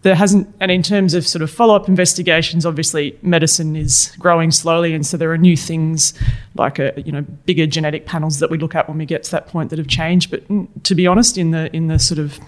there 0.03 0.15
hasn't, 0.15 0.53
and 0.59 0.71
in 0.71 0.83
terms 0.83 1.13
of 1.13 1.27
sort 1.27 1.41
of 1.41 1.51
follow 1.51 1.75
up 1.75 1.87
investigations, 1.87 2.65
obviously 2.65 3.17
medicine 3.21 3.75
is 3.75 4.15
growing 4.19 4.51
slowly, 4.51 4.93
and 4.93 5.05
so 5.05 5.17
there 5.17 5.31
are 5.31 5.37
new 5.37 5.57
things 5.57 6.13
like 6.55 6.79
a 6.79 6.93
you 7.05 7.11
know 7.11 7.21
bigger 7.45 7.65
genetic 7.65 8.05
panels 8.05 8.39
that 8.39 8.49
we 8.49 8.57
look 8.57 8.75
at 8.75 8.87
when 8.87 8.97
we 8.97 9.05
get 9.05 9.23
to 9.23 9.31
that 9.31 9.47
point 9.47 9.69
that 9.69 9.79
have 9.79 9.87
changed. 9.87 10.31
But 10.31 10.43
to 10.85 10.95
be 10.95 11.07
honest, 11.07 11.37
in 11.37 11.51
the 11.51 11.73
in 11.75 11.87
the 11.87 11.99
sort 11.99 12.19
of 12.19 12.39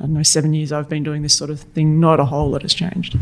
I 0.00 0.04
don't 0.04 0.14
know 0.14 0.22
seven 0.22 0.54
years 0.54 0.72
I've 0.72 0.88
been 0.88 1.02
doing 1.02 1.22
this 1.22 1.36
sort 1.36 1.50
of 1.50 1.60
thing, 1.60 2.00
not 2.00 2.20
a 2.20 2.24
whole 2.24 2.50
lot 2.50 2.62
has 2.62 2.74
changed. 2.74 3.18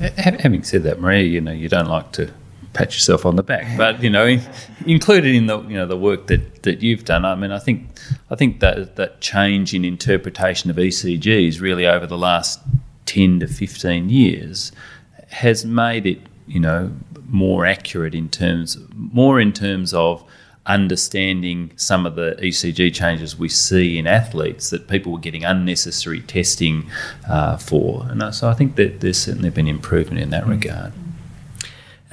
Yeah. 0.00 0.10
Having 0.40 0.64
said 0.64 0.82
that, 0.82 1.00
Maria, 1.00 1.22
you 1.22 1.40
know 1.40 1.52
you 1.52 1.68
don't 1.68 1.88
like 1.88 2.10
to 2.12 2.32
pat 2.74 2.92
yourself 2.92 3.24
on 3.24 3.36
the 3.36 3.42
back. 3.42 3.78
But 3.78 4.02
you 4.02 4.10
know, 4.10 4.38
included 4.86 5.34
in 5.34 5.46
the 5.46 5.62
you 5.62 5.74
know 5.74 5.86
the 5.86 5.96
work 5.96 6.26
that, 6.26 6.62
that 6.64 6.82
you've 6.82 7.04
done, 7.04 7.24
I 7.24 7.34
mean, 7.34 7.52
I 7.52 7.58
think 7.58 7.88
I 8.30 8.34
think 8.34 8.60
that 8.60 8.96
that 8.96 9.20
change 9.20 9.72
in 9.72 9.84
interpretation 9.84 10.70
of 10.70 10.76
ECGs 10.76 11.60
really 11.60 11.86
over 11.86 12.06
the 12.06 12.18
last 12.18 12.60
ten 13.06 13.40
to 13.40 13.46
fifteen 13.46 14.10
years 14.10 14.72
has 15.30 15.64
made 15.64 16.06
it 16.06 16.20
you 16.46 16.60
know 16.60 16.92
more 17.26 17.64
accurate 17.64 18.14
in 18.14 18.28
terms 18.28 18.76
more 18.94 19.40
in 19.40 19.52
terms 19.52 19.94
of 19.94 20.24
understanding 20.66 21.70
some 21.76 22.06
of 22.06 22.14
the 22.14 22.36
ECG 22.40 22.94
changes 22.94 23.38
we 23.38 23.48
see 23.48 23.98
in 23.98 24.06
athletes 24.06 24.70
that 24.70 24.88
people 24.88 25.12
were 25.12 25.18
getting 25.18 25.44
unnecessary 25.44 26.22
testing 26.22 26.90
uh, 27.28 27.56
for. 27.58 28.06
And 28.08 28.34
so 28.34 28.48
I 28.48 28.54
think 28.54 28.76
that 28.76 29.00
there's 29.00 29.18
certainly 29.18 29.50
been 29.50 29.68
improvement 29.68 30.22
in 30.22 30.30
that 30.30 30.46
regard. 30.46 30.94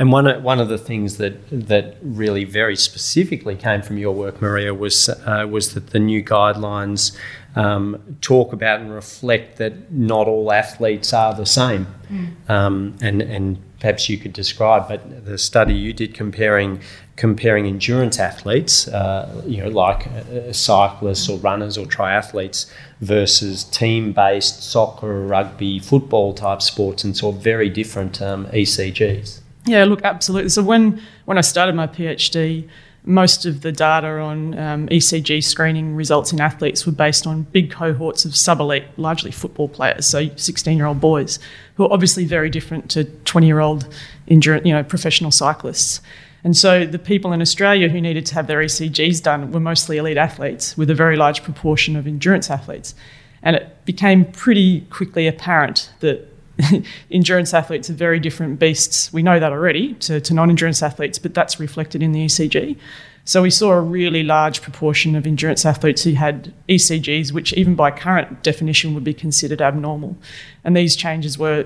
And 0.02 0.12
one 0.12 0.26
of, 0.26 0.42
one 0.42 0.60
of 0.60 0.68
the 0.68 0.80
things 0.80 1.18
that 1.18 1.48
that 1.52 1.96
really 2.02 2.44
very 2.44 2.76
specifically 2.76 3.56
came 3.56 3.84
from 3.84 4.00
your 4.00 4.16
work, 4.16 4.42
Maria, 4.42 4.74
was 4.74 5.08
uh, 5.10 5.46
was 5.48 5.76
that 5.76 5.92
the 5.92 6.00
new 6.00 6.24
guidelines 6.24 7.16
um, 7.56 8.18
talk 8.20 8.52
about 8.52 8.80
and 8.80 8.92
reflect 8.92 9.60
that 9.60 9.92
not 9.92 10.28
all 10.28 10.52
athletes 10.52 11.14
are 11.14 11.36
the 11.36 11.46
same. 11.46 11.86
Mm. 12.10 12.50
Um, 12.50 12.96
and 13.00 13.22
and 13.22 13.60
perhaps 13.80 14.10
you 14.10 14.18
could 14.18 14.34
describe, 14.34 14.88
but 14.88 15.24
the 15.24 15.38
study 15.38 15.76
you 15.76 15.94
did 15.94 16.16
comparing 16.16 16.82
comparing 17.16 17.68
endurance 17.68 18.18
athletes, 18.18 18.88
uh, 18.88 19.44
you 19.46 19.62
know, 19.62 19.70
like 19.70 20.08
uh, 20.08 20.52
cyclists 20.52 21.30
or 21.30 21.38
runners 21.38 21.78
or 21.78 21.86
triathletes, 21.86 22.66
versus 23.02 23.66
team-based 23.66 24.64
soccer, 24.64 25.28
rugby, 25.28 25.78
football 25.78 26.34
type 26.34 26.64
sports, 26.64 27.04
and 27.04 27.16
saw 27.16 27.32
very 27.32 27.70
different 27.70 28.20
um, 28.20 28.48
ECGs. 28.48 29.41
Yeah, 29.66 29.84
look, 29.86 30.04
absolutely. 30.04 30.50
So 30.50 30.64
when 30.64 31.02
when 31.26 31.38
I 31.38 31.42
started 31.42 31.76
my 31.76 31.88
PhD, 31.88 32.68
most 33.04 33.46
of 33.46 33.62
the 33.62 33.72
data 33.72 34.08
on 34.20 34.58
um, 34.58 34.88
ECG 34.90 35.44
screening 35.44 35.96
results 35.96 36.32
in 36.32 36.40
athletes 36.40 36.86
were 36.86 36.92
based 36.92 37.26
on 37.26 37.44
big 37.44 37.72
cohorts 37.72 38.26
of 38.26 38.36
sub 38.36 38.60
elite, 38.60 38.86
largely 38.98 39.32
football 39.32 39.68
players, 39.68 40.06
so 40.06 40.30
16 40.36 40.78
year 40.78 40.86
old 40.86 41.02
boys, 41.02 41.40
who 41.76 41.86
are 41.86 41.94
obviously 41.94 42.26
very 42.26 42.50
different 42.50 42.90
to 42.92 43.04
20 43.04 43.48
year 43.48 43.60
old 43.60 43.88
endurance, 44.28 44.66
you 44.66 44.74
know, 44.74 44.84
professional 44.84 45.32
cyclists. 45.32 46.02
And 46.44 46.58
so 46.58 46.86
the 46.86 47.00
people 47.00 47.34
in 47.34 47.42
Australia 47.42 47.88
who 47.90 48.02
needed 48.02 48.26
to 48.28 48.34
have 48.36 48.48
their 48.48 48.60
ECGs 48.60 49.22
done 49.22 49.52
were 49.52 49.60
mostly 49.60 49.98
elite 49.98 50.18
athletes, 50.18 50.76
with 50.76 50.90
a 50.90 50.96
very 50.96 51.16
large 51.16 51.44
proportion 51.44 51.96
of 51.96 52.08
endurance 52.08 52.50
athletes. 52.50 52.96
And 53.44 53.56
it 53.56 53.86
became 53.86 54.26
pretty 54.26 54.82
quickly 54.90 55.28
apparent 55.28 55.92
that 56.00 56.31
endurance 57.12 57.54
athletes 57.54 57.90
are 57.90 57.94
very 57.94 58.20
different 58.20 58.60
beasts. 58.60 59.12
We 59.14 59.24
know 59.24 59.40
that 59.40 59.52
already 59.52 59.94
to, 59.96 60.20
to 60.22 60.34
non 60.34 60.50
endurance 60.50 60.82
athletes, 60.82 61.20
but 61.20 61.34
that's 61.34 61.60
reflected 61.60 62.02
in 62.04 62.12
the 62.12 62.26
ECG. 62.26 62.78
So 63.24 63.44
we 63.44 63.52
saw 63.52 63.72
a 63.72 63.82
really 63.82 64.24
large 64.24 64.62
proportion 64.62 65.16
of 65.16 65.28
endurance 65.28 65.66
athletes 65.66 66.04
who 66.04 66.14
had 66.14 66.54
ECGs, 66.68 67.32
which 67.32 67.54
even 67.54 67.76
by 67.76 67.92
current 67.92 68.42
definition 68.42 68.94
would 68.96 69.04
be 69.04 69.14
considered 69.14 69.62
abnormal. 69.62 70.18
And 70.64 70.76
these 70.76 70.96
changes 70.96 71.38
were 71.38 71.66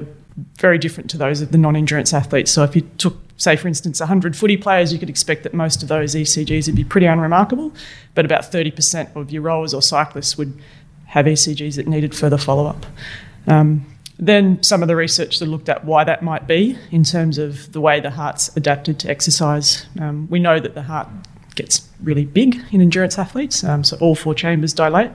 very 0.58 0.78
different 0.78 1.10
to 1.12 1.18
those 1.18 1.42
of 1.42 1.52
the 1.52 1.58
non 1.58 1.76
endurance 1.76 2.14
athletes. 2.14 2.52
So 2.52 2.64
if 2.64 2.76
you 2.76 2.82
took, 2.98 3.16
say, 3.38 3.56
for 3.56 3.68
instance, 3.68 4.00
100 4.00 4.36
footy 4.36 4.58
players, 4.58 4.92
you 4.92 5.00
could 5.00 5.10
expect 5.10 5.44
that 5.44 5.54
most 5.54 5.82
of 5.82 5.88
those 5.88 6.14
ECGs 6.14 6.68
would 6.68 6.76
be 6.76 6.84
pretty 6.84 7.08
unremarkable, 7.08 7.74
but 8.16 8.26
about 8.26 8.52
30% 8.52 9.16
of 9.16 9.32
your 9.32 9.42
rowers 9.42 9.74
or 9.74 9.82
cyclists 9.82 10.38
would 10.38 10.54
have 11.08 11.26
ECGs 11.26 11.78
that 11.78 11.88
needed 11.88 12.14
further 12.14 12.38
follow 12.38 12.66
up. 12.66 12.86
Um, 13.48 13.86
then 14.18 14.62
some 14.64 14.82
of 14.82 14.88
the 14.88 14.96
research 14.96 15.40
that 15.40 15.46
looked 15.46 15.68
at 15.68 15.84
why 15.84 16.04
that 16.04 16.22
might 16.22 16.48
be 16.48 16.78
in 16.92 17.04
terms 17.04 17.38
of 17.38 17.72
the 17.74 17.82
way 17.82 18.00
the 18.00 18.12
heart's 18.12 18.56
adapted 18.56 19.00
to 19.00 19.10
exercise. 19.10 19.86
Um, 20.00 20.28
we 20.30 20.40
know 20.40 20.60
that 20.60 20.74
the 20.74 20.84
heart 20.84 21.08
gets 21.56 21.88
really 22.02 22.26
big 22.26 22.58
in 22.72 22.82
endurance 22.82 23.18
athletes, 23.18 23.64
um, 23.64 23.84
so 23.84 23.98
all 23.98 24.16
four 24.16 24.34
chambers 24.34 24.74
dilate. 24.74 25.12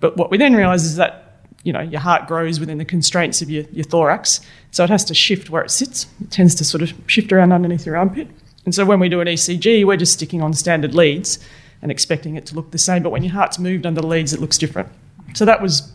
But 0.00 0.16
what 0.16 0.30
we 0.30 0.38
then 0.38 0.54
realise 0.54 0.84
is 0.84 0.96
that 0.96 1.22
you 1.64 1.72
know 1.72 1.80
your 1.80 2.00
heart 2.00 2.28
grows 2.28 2.60
within 2.60 2.78
the 2.78 2.84
constraints 2.84 3.42
of 3.42 3.50
your, 3.50 3.64
your 3.72 3.84
thorax, 3.84 4.40
so 4.70 4.84
it 4.84 4.90
has 4.90 5.04
to 5.06 5.14
shift 5.14 5.50
where 5.50 5.62
it 5.62 5.70
sits. 5.70 6.06
It 6.20 6.30
tends 6.30 6.54
to 6.56 6.64
sort 6.64 6.82
of 6.82 6.92
shift 7.06 7.32
around 7.32 7.52
underneath 7.52 7.86
your 7.86 7.96
armpit. 7.96 8.28
And 8.64 8.74
so 8.74 8.84
when 8.84 9.00
we 9.00 9.08
do 9.08 9.20
an 9.20 9.28
ECG, 9.28 9.84
we're 9.84 9.96
just 9.96 10.12
sticking 10.12 10.42
on 10.42 10.52
standard 10.52 10.92
leads 10.94 11.38
and 11.82 11.90
expecting 11.90 12.36
it 12.36 12.46
to 12.46 12.54
look 12.54 12.72
the 12.72 12.78
same. 12.78 13.02
But 13.02 13.10
when 13.10 13.22
your 13.22 13.32
heart's 13.32 13.58
moved 13.58 13.86
under 13.86 14.00
the 14.00 14.06
leads, 14.06 14.32
it 14.32 14.40
looks 14.40 14.58
different. 14.58 14.88
So 15.34 15.44
that 15.44 15.62
was 15.62 15.92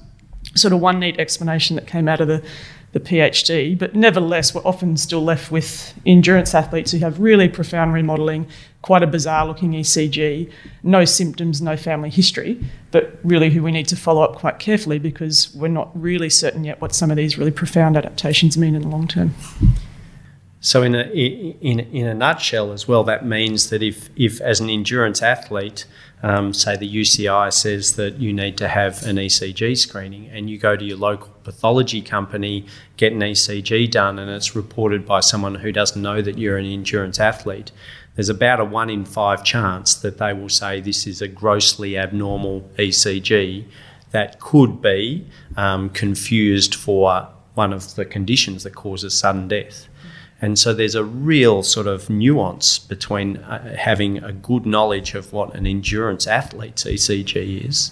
sort 0.56 0.74
of 0.74 0.80
one 0.80 1.00
neat 1.00 1.20
explanation 1.20 1.76
that 1.76 1.88
came 1.88 2.08
out 2.08 2.22
of 2.22 2.28
the, 2.28 2.44
the 2.92 3.00
PhD, 3.00 3.78
but 3.78 3.96
nevertheless, 3.96 4.54
we're 4.54 4.66
often 4.66 4.98
still 4.98 5.24
left 5.24 5.52
with 5.52 5.94
endurance 6.06 6.54
athletes 6.54 6.92
who 6.92 7.00
have 7.00 7.20
really 7.20 7.48
profound 7.48 7.94
remodelling, 7.94 8.48
quite 8.82 9.04
a 9.04 9.08
bizarre 9.08 9.46
looking 9.46 9.72
ECG, 9.72 10.52
no 10.84 11.06
symptoms, 11.06 11.62
no 11.62 11.78
family 11.78 12.10
history, 12.10 12.60
but 12.92 13.18
really 13.24 13.50
who 13.50 13.64
we 13.64 13.72
need 13.72 13.88
to 13.88 13.96
follow 13.96 14.22
up 14.22 14.36
quite 14.36 14.60
carefully 14.60 15.00
because 15.00 15.54
we're 15.56 15.68
not 15.68 15.90
really 16.00 16.30
certain 16.30 16.64
yet 16.64 16.82
what 16.82 16.94
some 16.94 17.12
of 17.12 17.18
these 17.18 17.38
really 17.38 17.52
profound 17.52 17.96
adaptations 17.96 18.58
mean 18.58 18.76
in 18.76 18.82
the 18.82 18.88
long 18.88 19.08
term. 19.08 19.34
So, 20.64 20.84
in 20.84 20.94
a, 20.94 21.02
in, 21.02 21.80
in 21.80 22.06
a 22.06 22.14
nutshell, 22.14 22.72
as 22.72 22.88
well, 22.88 23.04
that 23.06 23.26
means 23.26 23.72
that 23.72 23.82
if, 23.82 24.12
if 24.16 24.40
as 24.42 24.60
an 24.60 24.70
endurance 24.70 25.24
athlete, 25.24 25.86
um, 26.22 26.54
say 26.54 26.78
the 26.78 26.88
UCI 26.88 27.52
says 27.52 27.96
that 27.96 28.20
you 28.20 28.32
need 28.32 28.58
to 28.58 28.68
have 28.68 29.02
an 29.04 29.16
ECG 29.16 29.76
screening, 29.76 30.30
and 30.30 30.52
you 30.52 30.60
go 30.60 30.78
to 30.78 30.86
your 30.86 30.98
local 30.98 31.30
pathology 31.44 32.04
company, 32.04 32.68
get 32.96 33.12
an 33.12 33.22
ECG 33.22 33.90
done, 33.90 34.20
and 34.20 34.30
it's 34.30 34.56
reported 34.56 35.04
by 35.04 35.20
someone 35.20 35.56
who 35.56 35.72
doesn't 35.72 36.00
know 36.00 36.22
that 36.22 36.38
you're 36.38 36.58
an 36.58 36.68
endurance 36.68 37.20
athlete, 37.20 37.72
there's 38.16 38.30
about 38.30 38.60
a 38.60 38.66
one 38.66 38.92
in 38.92 39.04
five 39.04 39.44
chance 39.44 39.96
that 39.96 40.20
they 40.20 40.32
will 40.32 40.50
say 40.50 40.80
this 40.80 41.08
is 41.08 41.24
a 41.24 41.28
grossly 41.28 41.98
abnormal 41.98 42.70
ECG 42.78 43.66
that 44.12 44.40
could 44.40 44.80
be 44.80 45.26
um, 45.58 45.90
confused 45.90 46.76
for 46.76 47.28
one 47.56 47.74
of 47.74 47.96
the 47.96 48.06
conditions 48.06 48.64
that 48.64 48.76
causes 48.76 49.18
sudden 49.18 49.48
death. 49.48 49.88
And 50.42 50.58
so 50.58 50.74
there's 50.74 50.96
a 50.96 51.04
real 51.04 51.62
sort 51.62 51.88
of 51.88 52.10
nuance 52.10 52.80
between 52.80 53.38
uh, 53.38 53.76
having 53.78 54.24
a 54.24 54.34
good 54.34 54.66
knowledge 54.66 55.14
of 55.14 55.32
what 55.32 55.54
an 55.54 55.68
endurance 55.68 56.26
athlete's 56.26 56.84
ECG 56.84 57.66
is 57.66 57.92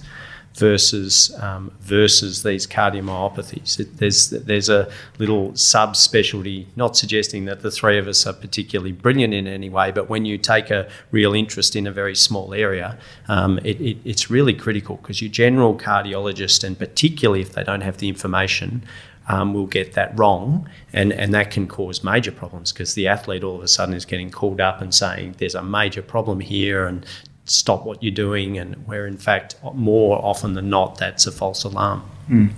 versus 0.55 1.33
um, 1.41 1.71
versus 1.79 2.43
these 2.43 2.65
cardiomyopathies. 2.67 3.79
It, 3.79 3.97
there's 3.97 4.31
there's 4.31 4.69
a 4.69 4.91
little 5.17 5.51
subspecialty, 5.51 6.65
not 6.75 6.97
suggesting 6.97 7.45
that 7.45 7.61
the 7.61 7.71
three 7.71 7.97
of 7.97 8.07
us 8.07 8.25
are 8.25 8.33
particularly 8.33 8.91
brilliant 8.91 9.33
in 9.33 9.47
any 9.47 9.69
way, 9.69 9.91
but 9.91 10.09
when 10.09 10.25
you 10.25 10.37
take 10.37 10.69
a 10.69 10.89
real 11.11 11.33
interest 11.33 11.75
in 11.75 11.87
a 11.87 11.91
very 11.91 12.15
small 12.15 12.53
area, 12.53 12.97
um, 13.27 13.59
it, 13.59 13.79
it, 13.79 13.97
it's 14.03 14.29
really 14.29 14.53
critical 14.53 14.97
because 14.97 15.21
your 15.21 15.31
general 15.31 15.77
cardiologist, 15.77 16.63
and 16.63 16.77
particularly 16.77 17.41
if 17.41 17.53
they 17.53 17.63
don't 17.63 17.81
have 17.81 17.97
the 17.97 18.09
information, 18.09 18.83
um, 19.29 19.53
will 19.53 19.67
get 19.67 19.93
that 19.93 20.17
wrong, 20.17 20.67
and, 20.91 21.13
and 21.13 21.33
that 21.33 21.51
can 21.51 21.67
cause 21.67 22.03
major 22.03 22.31
problems 22.31 22.73
because 22.73 22.95
the 22.95 23.07
athlete 23.07 23.43
all 23.43 23.55
of 23.55 23.63
a 23.63 23.67
sudden 23.67 23.93
is 23.95 24.03
getting 24.03 24.31
called 24.31 24.59
up 24.59 24.81
and 24.81 24.93
saying 24.93 25.35
there's 25.37 25.55
a 25.55 25.63
major 25.63 26.01
problem 26.01 26.39
here 26.39 26.85
and 26.85 27.05
stop 27.45 27.85
what 27.85 28.03
you're 28.03 28.11
doing, 28.11 28.57
and 28.57 28.75
where 28.87 29.07
in 29.07 29.17
fact, 29.17 29.55
more 29.73 30.23
often 30.23 30.53
than 30.53 30.69
not, 30.69 30.97
that's 30.97 31.25
a 31.25 31.31
false 31.31 31.63
alarm. 31.63 32.03
Mm. 32.29 32.51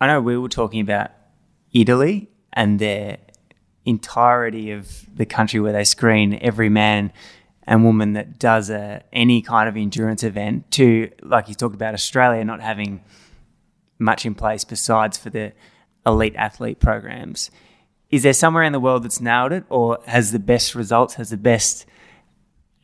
I 0.00 0.06
know 0.08 0.20
we 0.20 0.36
were 0.36 0.48
talking 0.48 0.80
about 0.80 1.12
Italy 1.72 2.28
and 2.52 2.78
their 2.78 3.18
entirety 3.84 4.70
of 4.72 5.06
the 5.16 5.26
country 5.26 5.60
where 5.60 5.72
they 5.72 5.84
screen 5.84 6.38
every 6.40 6.68
man 6.68 7.12
and 7.64 7.84
woman 7.84 8.12
that 8.14 8.38
does 8.38 8.70
a, 8.70 9.02
any 9.12 9.40
kind 9.42 9.68
of 9.68 9.76
endurance 9.76 10.24
event 10.24 10.70
to, 10.72 11.10
like 11.22 11.48
you 11.48 11.54
talked 11.54 11.74
about, 11.74 11.94
Australia 11.94 12.44
not 12.44 12.60
having 12.60 13.00
much 13.98 14.24
in 14.26 14.34
place 14.34 14.64
besides 14.64 15.16
for 15.18 15.30
the 15.30 15.52
elite 16.06 16.34
athlete 16.36 16.80
programs. 16.80 17.50
Is 18.10 18.22
there 18.24 18.32
somewhere 18.32 18.62
in 18.64 18.72
the 18.72 18.80
world 18.80 19.04
that's 19.04 19.20
nailed 19.20 19.52
it 19.52 19.64
or 19.70 19.98
has 20.06 20.32
the 20.32 20.38
best 20.38 20.74
results, 20.74 21.14
has 21.14 21.30
the 21.30 21.36
best 21.36 21.86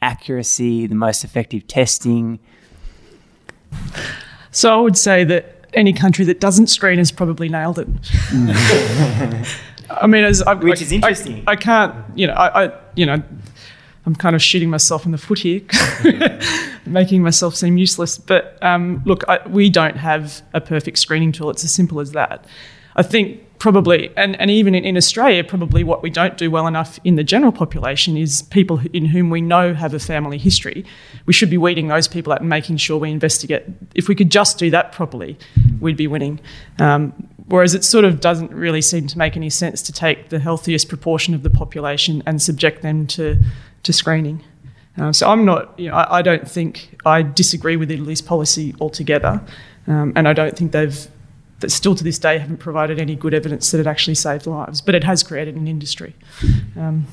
accuracy, 0.00 0.86
the 0.86 0.94
most 0.94 1.24
effective 1.24 1.66
testing? 1.66 2.38
So 4.50 4.72
I 4.78 4.80
would 4.80 4.96
say 4.96 5.24
that 5.24 5.66
any 5.74 5.92
country 5.92 6.24
that 6.26 6.40
doesn't 6.40 6.68
screen 6.68 6.98
has 6.98 7.12
probably 7.12 7.48
nailed 7.48 7.78
it. 7.78 7.88
I 9.90 10.06
mean, 10.06 10.24
as 10.24 10.42
I, 10.42 10.54
Which 10.54 10.80
I- 10.80 10.82
is 10.84 10.92
interesting. 10.92 11.44
I, 11.46 11.52
I 11.52 11.56
can't, 11.56 11.94
you 12.16 12.26
know, 12.26 12.34
I, 12.34 12.66
I, 12.66 12.72
you 12.94 13.06
know, 13.06 13.22
I'm 14.08 14.16
kind 14.16 14.34
of 14.34 14.42
shooting 14.42 14.70
myself 14.70 15.04
in 15.04 15.12
the 15.12 15.18
foot 15.18 15.40
here, 15.40 15.60
making 16.86 17.22
myself 17.22 17.54
seem 17.54 17.76
useless. 17.76 18.16
But 18.16 18.56
um, 18.62 19.02
look, 19.04 19.22
I, 19.28 19.46
we 19.46 19.68
don't 19.68 19.98
have 19.98 20.40
a 20.54 20.62
perfect 20.62 20.98
screening 20.98 21.30
tool. 21.30 21.50
It's 21.50 21.62
as 21.62 21.74
simple 21.74 22.00
as 22.00 22.12
that. 22.12 22.46
I 22.96 23.02
think 23.02 23.58
probably, 23.58 24.10
and, 24.16 24.40
and 24.40 24.50
even 24.50 24.74
in, 24.74 24.82
in 24.82 24.96
Australia, 24.96 25.44
probably 25.44 25.84
what 25.84 26.02
we 26.02 26.08
don't 26.08 26.38
do 26.38 26.50
well 26.50 26.66
enough 26.66 26.98
in 27.04 27.16
the 27.16 27.22
general 27.22 27.52
population 27.52 28.16
is 28.16 28.40
people 28.44 28.80
in 28.94 29.04
whom 29.04 29.28
we 29.28 29.42
know 29.42 29.74
have 29.74 29.92
a 29.92 29.98
family 29.98 30.38
history. 30.38 30.86
We 31.26 31.34
should 31.34 31.50
be 31.50 31.58
weeding 31.58 31.88
those 31.88 32.08
people 32.08 32.32
out 32.32 32.40
and 32.40 32.48
making 32.48 32.78
sure 32.78 32.96
we 32.96 33.10
investigate. 33.10 33.64
If 33.94 34.08
we 34.08 34.14
could 34.14 34.30
just 34.30 34.58
do 34.58 34.70
that 34.70 34.92
properly, 34.92 35.36
we'd 35.80 35.98
be 35.98 36.06
winning. 36.06 36.40
Um, 36.78 37.12
whereas 37.48 37.74
it 37.74 37.84
sort 37.84 38.06
of 38.06 38.20
doesn't 38.20 38.52
really 38.52 38.80
seem 38.80 39.06
to 39.08 39.18
make 39.18 39.36
any 39.36 39.50
sense 39.50 39.82
to 39.82 39.92
take 39.92 40.30
the 40.30 40.38
healthiest 40.38 40.88
proportion 40.88 41.34
of 41.34 41.42
the 41.42 41.50
population 41.50 42.22
and 42.26 42.40
subject 42.40 42.82
them 42.82 43.06
to, 43.08 43.38
to 43.88 43.92
screening. 43.92 44.44
Uh, 44.98 45.12
so 45.12 45.30
I'm 45.30 45.44
not, 45.44 45.78
you 45.78 45.88
know, 45.88 45.94
I, 45.94 46.18
I 46.18 46.22
don't 46.22 46.46
think 46.46 46.98
I 47.06 47.22
disagree 47.22 47.76
with 47.76 47.90
Italy's 47.90 48.20
policy 48.20 48.74
altogether, 48.80 49.40
um, 49.86 50.12
and 50.14 50.28
I 50.28 50.34
don't 50.34 50.56
think 50.56 50.72
they've, 50.72 51.08
that 51.60 51.70
still 51.70 51.94
to 51.94 52.04
this 52.04 52.18
day 52.18 52.38
haven't 52.38 52.58
provided 52.58 53.00
any 53.00 53.16
good 53.16 53.32
evidence 53.32 53.70
that 53.70 53.80
it 53.80 53.86
actually 53.86 54.16
saved 54.16 54.46
lives, 54.46 54.82
but 54.82 54.94
it 54.94 55.04
has 55.04 55.22
created 55.22 55.56
an 55.56 55.66
industry. 55.66 56.14
Um, 56.76 57.06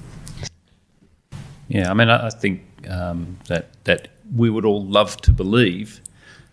Yeah, 1.68 1.90
I 1.90 1.94
mean, 1.94 2.10
I, 2.10 2.28
I 2.28 2.30
think 2.30 2.62
um, 2.90 3.38
that 3.48 3.84
that 3.86 4.10
we 4.36 4.50
would 4.50 4.66
all 4.66 4.84
love 4.84 5.18
to 5.22 5.32
believe 5.32 6.02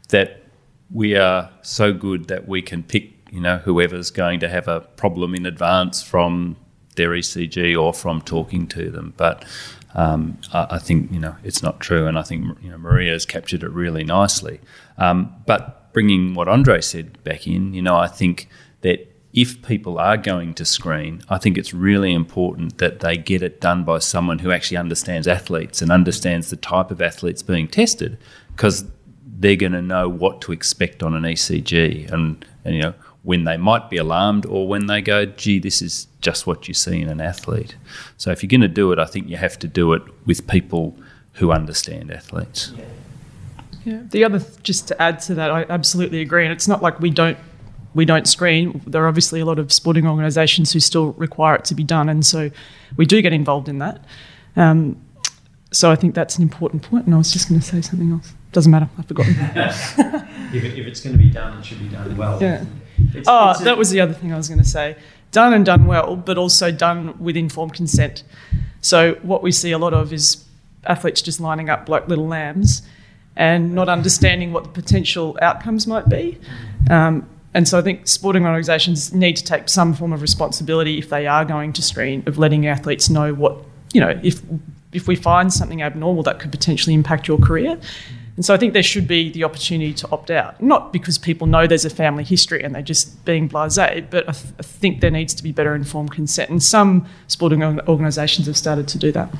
that 0.08 0.42
we 0.90 1.16
are 1.16 1.50
so 1.62 1.92
good 1.92 2.28
that 2.28 2.46
we 2.46 2.62
can 2.62 2.82
pick, 2.82 3.10
you 3.30 3.40
know, 3.40 3.56
whoever's 3.58 4.10
going 4.10 4.40
to 4.40 4.48
have 4.48 4.68
a 4.68 4.80
problem 4.80 5.34
in 5.34 5.46
advance 5.46 6.02
from 6.02 6.56
their 6.96 7.10
ECG 7.10 7.80
or 7.80 7.92
from 7.94 8.20
talking 8.20 8.66
to 8.68 8.90
them. 8.90 9.14
But 9.16 9.44
um, 9.94 10.38
I, 10.52 10.66
I 10.70 10.78
think 10.78 11.12
you 11.12 11.20
know 11.20 11.36
it's 11.44 11.62
not 11.62 11.80
true, 11.80 12.06
and 12.06 12.18
I 12.18 12.22
think 12.22 12.58
you 12.62 12.70
know 12.70 12.78
Maria 12.78 13.12
has 13.12 13.26
captured 13.26 13.62
it 13.62 13.70
really 13.70 14.04
nicely. 14.04 14.60
Um, 14.98 15.34
but 15.46 15.92
bringing 15.92 16.34
what 16.34 16.48
Andre 16.48 16.80
said 16.80 17.22
back 17.24 17.46
in, 17.46 17.74
you 17.74 17.82
know, 17.82 17.96
I 17.96 18.08
think 18.08 18.48
that 18.80 19.08
if 19.32 19.62
people 19.62 19.98
are 19.98 20.16
going 20.16 20.54
to 20.54 20.64
screen, 20.64 21.22
I 21.28 21.38
think 21.38 21.56
it's 21.56 21.72
really 21.72 22.12
important 22.12 22.78
that 22.78 23.00
they 23.00 23.16
get 23.16 23.42
it 23.42 23.60
done 23.60 23.84
by 23.84 23.98
someone 23.98 24.40
who 24.40 24.50
actually 24.50 24.76
understands 24.76 25.26
athletes 25.26 25.80
and 25.80 25.90
understands 25.90 26.50
the 26.50 26.56
type 26.56 26.90
of 26.90 27.00
athletes 27.00 27.42
being 27.42 27.68
tested, 27.68 28.18
because 28.54 28.84
they're 29.24 29.56
going 29.56 29.72
to 29.72 29.82
know 29.82 30.08
what 30.08 30.40
to 30.42 30.52
expect 30.52 31.02
on 31.02 31.14
an 31.14 31.22
ECG 31.22 32.10
and, 32.12 32.44
and 32.64 32.74
you 32.74 32.82
know 32.82 32.94
when 33.22 33.44
they 33.44 33.56
might 33.56 33.88
be 33.88 33.96
alarmed 33.96 34.46
or 34.46 34.66
when 34.66 34.86
they 34.86 35.00
go, 35.00 35.24
gee, 35.24 35.58
this 35.58 35.80
is 35.80 36.08
just 36.20 36.46
what 36.46 36.66
you 36.66 36.74
see 36.74 37.00
in 37.00 37.08
an 37.08 37.20
athlete. 37.20 37.76
So 38.16 38.30
if 38.30 38.42
you're 38.42 38.48
going 38.48 38.62
to 38.62 38.68
do 38.68 38.90
it, 38.92 38.98
I 38.98 39.04
think 39.04 39.28
you 39.28 39.36
have 39.36 39.58
to 39.60 39.68
do 39.68 39.92
it 39.92 40.02
with 40.26 40.46
people 40.48 40.96
who 41.34 41.52
understand 41.52 42.10
athletes. 42.10 42.72
Yeah. 43.84 44.00
The 44.10 44.24
other, 44.24 44.40
just 44.62 44.88
to 44.88 45.00
add 45.00 45.20
to 45.20 45.34
that, 45.34 45.50
I 45.50 45.64
absolutely 45.68 46.20
agree. 46.20 46.44
And 46.44 46.52
it's 46.52 46.68
not 46.68 46.82
like 46.82 47.00
we 47.00 47.10
don't 47.10 47.38
we 47.94 48.04
don't 48.04 48.26
screen. 48.26 48.80
There 48.86 49.04
are 49.04 49.08
obviously 49.08 49.40
a 49.40 49.44
lot 49.44 49.58
of 49.58 49.72
sporting 49.72 50.06
organisations 50.06 50.72
who 50.72 50.80
still 50.80 51.12
require 51.12 51.56
it 51.56 51.64
to 51.66 51.74
be 51.74 51.84
done, 51.84 52.08
and 52.08 52.24
so 52.24 52.50
we 52.96 53.04
do 53.04 53.20
get 53.20 53.32
involved 53.32 53.68
in 53.68 53.78
that. 53.78 54.02
Um, 54.56 55.00
so 55.72 55.90
I 55.90 55.96
think 55.96 56.14
that's 56.14 56.36
an 56.36 56.42
important 56.42 56.82
point. 56.82 57.06
And 57.06 57.14
I 57.14 57.18
was 57.18 57.32
just 57.32 57.48
going 57.48 57.60
to 57.60 57.66
say 57.66 57.80
something 57.80 58.12
else. 58.12 58.32
Doesn't 58.52 58.70
matter. 58.70 58.88
I've 58.98 59.06
forgotten. 59.06 59.34
If, 60.52 60.64
it, 60.64 60.78
if 60.78 60.86
it's 60.86 61.00
going 61.00 61.16
to 61.16 61.18
be 61.18 61.30
done, 61.30 61.58
it 61.58 61.64
should 61.64 61.78
be 61.78 61.88
done 61.88 62.14
well. 62.14 62.38
Yeah. 62.38 62.62
Oh, 63.26 63.54
that 63.64 63.76
was 63.76 63.90
the 63.90 64.00
other 64.00 64.12
thing 64.12 64.32
I 64.32 64.36
was 64.36 64.48
going 64.48 64.60
to 64.60 64.68
say. 64.68 64.96
Done 65.30 65.54
and 65.54 65.64
done 65.64 65.86
well, 65.86 66.16
but 66.16 66.36
also 66.36 66.70
done 66.70 67.18
with 67.18 67.36
informed 67.36 67.74
consent. 67.74 68.22
So 68.80 69.14
what 69.22 69.42
we 69.42 69.52
see 69.52 69.72
a 69.72 69.78
lot 69.78 69.94
of 69.94 70.12
is 70.12 70.44
athletes 70.84 71.22
just 71.22 71.40
lining 71.40 71.70
up 71.70 71.88
like 71.88 72.08
little 72.08 72.26
lambs 72.26 72.82
and 73.36 73.74
not 73.74 73.88
understanding 73.88 74.52
what 74.52 74.64
the 74.64 74.70
potential 74.70 75.38
outcomes 75.40 75.86
might 75.86 76.08
be. 76.08 76.38
Um, 76.90 77.28
and 77.54 77.68
so 77.68 77.78
I 77.78 77.82
think 77.82 78.08
sporting 78.08 78.44
organisations 78.44 79.12
need 79.12 79.36
to 79.36 79.44
take 79.44 79.68
some 79.68 79.94
form 79.94 80.12
of 80.12 80.22
responsibility 80.22 80.98
if 80.98 81.10
they 81.10 81.26
are 81.26 81.44
going 81.44 81.72
to 81.74 81.82
screen 81.82 82.22
of 82.26 82.38
letting 82.38 82.66
athletes 82.66 83.10
know 83.10 83.34
what 83.34 83.58
you 83.92 84.00
know 84.00 84.18
if 84.22 84.42
if 84.92 85.06
we 85.06 85.16
find 85.16 85.52
something 85.52 85.82
abnormal 85.82 86.22
that 86.22 86.38
could 86.38 86.50
potentially 86.50 86.94
impact 86.94 87.28
your 87.28 87.38
career. 87.38 87.78
And 88.36 88.44
so 88.44 88.54
I 88.54 88.56
think 88.56 88.72
there 88.72 88.82
should 88.82 89.06
be 89.06 89.30
the 89.30 89.44
opportunity 89.44 89.92
to 89.94 90.08
opt 90.10 90.30
out, 90.30 90.60
not 90.62 90.92
because 90.92 91.18
people 91.18 91.46
know 91.46 91.66
there's 91.66 91.84
a 91.84 91.90
family 91.90 92.24
history 92.24 92.62
and 92.62 92.74
they're 92.74 92.80
just 92.80 93.24
being 93.26 93.48
blasé, 93.48 94.08
but 94.08 94.28
I, 94.28 94.32
th- 94.32 94.54
I 94.58 94.62
think 94.62 95.00
there 95.00 95.10
needs 95.10 95.34
to 95.34 95.42
be 95.42 95.52
better 95.52 95.74
informed 95.74 96.12
consent. 96.12 96.48
And 96.48 96.62
some 96.62 97.06
sporting 97.26 97.62
organisations 97.62 98.46
have 98.46 98.56
started 98.56 98.88
to 98.88 98.98
do 98.98 99.12
that. 99.12 99.34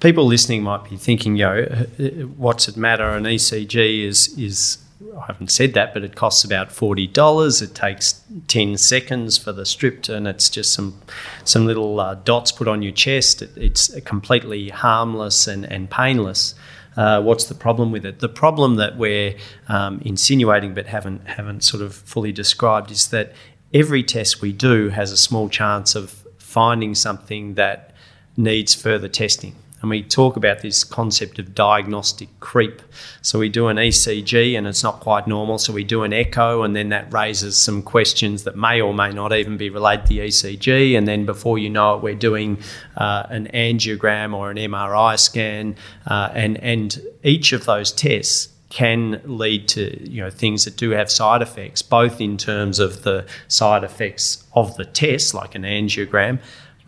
people 0.00 0.26
listening 0.26 0.62
might 0.62 0.88
be 0.88 0.96
thinking, 0.96 1.36
you 1.36 1.44
know, 1.44 1.86
uh, 1.98 2.04
what's 2.36 2.68
it 2.68 2.76
matter? 2.76 3.08
An 3.10 3.24
ECG 3.24 4.04
is 4.04 4.36
is 4.38 4.78
I 5.16 5.26
haven't 5.26 5.50
said 5.50 5.74
that, 5.74 5.94
but 5.94 6.02
it 6.02 6.16
costs 6.16 6.44
about 6.44 6.72
forty 6.72 7.06
dollars. 7.06 7.62
It 7.62 7.74
takes 7.74 8.22
ten 8.48 8.76
seconds 8.76 9.38
for 9.38 9.52
the 9.52 9.64
strip, 9.64 10.08
and 10.08 10.26
it's 10.26 10.48
just 10.48 10.72
some 10.72 11.00
some 11.44 11.66
little 11.66 11.98
uh, 12.00 12.14
dots 12.14 12.52
put 12.52 12.68
on 12.68 12.82
your 12.82 12.92
chest. 12.92 13.42
It, 13.42 13.50
it's 13.56 14.00
completely 14.04 14.70
harmless 14.70 15.46
and 15.46 15.64
and 15.64 15.88
painless. 15.90 16.54
Uh, 16.98 17.22
what's 17.22 17.44
the 17.44 17.54
problem 17.54 17.92
with 17.92 18.04
it? 18.04 18.18
The 18.18 18.28
problem 18.28 18.74
that 18.74 18.98
we're 18.98 19.36
um, 19.68 20.02
insinuating 20.04 20.74
but 20.74 20.86
haven't 20.86 21.28
haven't 21.28 21.62
sort 21.62 21.80
of 21.80 21.94
fully 21.94 22.32
described 22.32 22.90
is 22.90 23.10
that 23.10 23.32
every 23.72 24.02
test 24.02 24.40
we 24.40 24.52
do 24.52 24.88
has 24.88 25.12
a 25.12 25.16
small 25.16 25.48
chance 25.48 25.94
of 25.94 26.26
finding 26.38 26.96
something 26.96 27.54
that 27.54 27.94
needs 28.36 28.74
further 28.74 29.08
testing. 29.08 29.54
And 29.80 29.90
we 29.90 30.02
talk 30.02 30.36
about 30.36 30.60
this 30.60 30.82
concept 30.82 31.38
of 31.38 31.54
diagnostic 31.54 32.28
creep. 32.40 32.82
So 33.22 33.38
we 33.38 33.48
do 33.48 33.68
an 33.68 33.76
ECG 33.76 34.58
and 34.58 34.66
it's 34.66 34.82
not 34.82 35.00
quite 35.00 35.26
normal. 35.26 35.58
So 35.58 35.72
we 35.72 35.84
do 35.84 36.02
an 36.02 36.12
echo, 36.12 36.62
and 36.62 36.74
then 36.74 36.88
that 36.88 37.12
raises 37.12 37.56
some 37.56 37.82
questions 37.82 38.44
that 38.44 38.56
may 38.56 38.80
or 38.80 38.92
may 38.92 39.12
not 39.12 39.32
even 39.32 39.56
be 39.56 39.70
related 39.70 40.06
to 40.06 40.08
the 40.08 40.18
ECG. 40.20 40.96
And 40.96 41.06
then 41.06 41.26
before 41.26 41.58
you 41.58 41.70
know 41.70 41.96
it, 41.96 42.02
we're 42.02 42.14
doing 42.14 42.58
uh, 42.96 43.26
an 43.28 43.48
angiogram 43.54 44.34
or 44.34 44.50
an 44.50 44.56
MRI 44.56 45.18
scan. 45.18 45.76
Uh, 46.06 46.30
and, 46.34 46.56
and 46.58 47.00
each 47.22 47.52
of 47.52 47.64
those 47.64 47.92
tests 47.92 48.48
can 48.70 49.20
lead 49.24 49.66
to 49.66 50.10
you 50.10 50.22
know 50.22 50.30
things 50.30 50.64
that 50.64 50.76
do 50.76 50.90
have 50.90 51.10
side 51.10 51.40
effects, 51.40 51.82
both 51.82 52.20
in 52.20 52.36
terms 52.36 52.78
of 52.78 53.02
the 53.02 53.26
side 53.48 53.82
effects 53.82 54.44
of 54.54 54.76
the 54.76 54.84
test, 54.84 55.32
like 55.32 55.54
an 55.54 55.62
angiogram, 55.62 56.38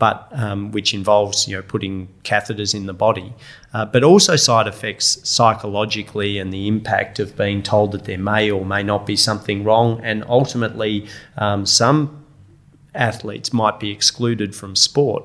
but 0.01 0.27
um, 0.31 0.71
which 0.71 0.95
involves 0.95 1.47
you 1.47 1.55
know 1.55 1.61
putting 1.61 2.07
catheters 2.23 2.73
in 2.73 2.87
the 2.87 2.93
body, 2.93 3.35
uh, 3.71 3.85
but 3.85 4.03
also 4.03 4.35
side 4.35 4.65
effects 4.65 5.19
psychologically 5.29 6.39
and 6.39 6.51
the 6.51 6.67
impact 6.67 7.19
of 7.19 7.37
being 7.37 7.61
told 7.61 7.91
that 7.91 8.05
there 8.05 8.17
may 8.17 8.49
or 8.49 8.65
may 8.65 8.81
not 8.81 9.05
be 9.05 9.15
something 9.15 9.63
wrong, 9.63 10.01
and 10.03 10.23
ultimately 10.27 11.07
um, 11.37 11.67
some 11.67 12.25
athletes 12.95 13.53
might 13.53 13.79
be 13.79 13.91
excluded 13.91 14.55
from 14.55 14.75
sport 14.75 15.23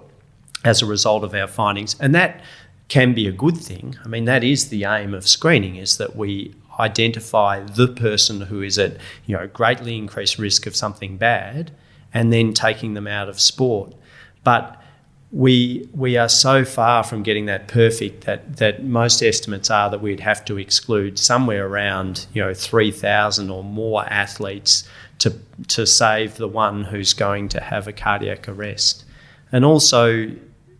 as 0.63 0.83
a 0.83 0.87
result 0.87 1.25
of 1.25 1.33
our 1.33 1.49
findings, 1.49 1.97
and 1.99 2.15
that 2.15 2.43
can 2.89 3.15
be 3.15 3.27
a 3.27 3.33
good 3.33 3.57
thing. 3.57 3.97
I 4.05 4.09
mean, 4.09 4.27
that 4.27 4.45
is 4.45 4.69
the 4.69 4.85
aim 4.85 5.15
of 5.15 5.27
screening: 5.27 5.77
is 5.77 5.97
that 5.97 6.17
we 6.17 6.55
identify 6.79 7.61
the 7.61 7.89
person 7.89 8.43
who 8.43 8.61
is 8.61 8.79
at 8.79 8.99
you 9.25 9.39
know 9.39 9.47
greatly 9.47 9.97
increased 9.97 10.39
risk 10.39 10.67
of 10.67 10.77
something 10.77 11.17
bad, 11.17 11.71
and 12.13 12.31
then 12.31 12.53
taking 12.53 12.93
them 12.93 13.07
out 13.07 13.31
of 13.31 13.41
sport. 13.41 13.95
But 14.47 14.81
we 15.33 15.89
we 15.93 16.17
are 16.17 16.29
so 16.29 16.65
far 16.65 17.03
from 17.03 17.25
getting 17.25 17.47
that 17.47 17.67
perfect 17.67 18.27
that 18.27 18.59
that 18.59 18.85
most 18.85 19.21
estimates 19.23 19.71
are 19.71 19.91
that 19.91 20.01
we'd 20.01 20.21
have 20.21 20.45
to 20.45 20.57
exclude 20.57 21.19
somewhere 21.19 21.67
around 21.67 22.27
you 22.33 22.41
know 22.41 22.55
three 22.55 22.93
thousand 22.93 23.51
or 23.51 23.65
more 23.65 24.05
athletes 24.05 24.89
to 25.19 25.31
to 25.67 25.85
save 25.85 26.37
the 26.37 26.47
one 26.47 26.85
who's 26.85 27.13
going 27.13 27.49
to 27.49 27.61
have 27.61 27.89
a 27.89 27.93
cardiac 27.93 28.49
arrest, 28.49 29.05
and 29.51 29.65
also 29.65 30.31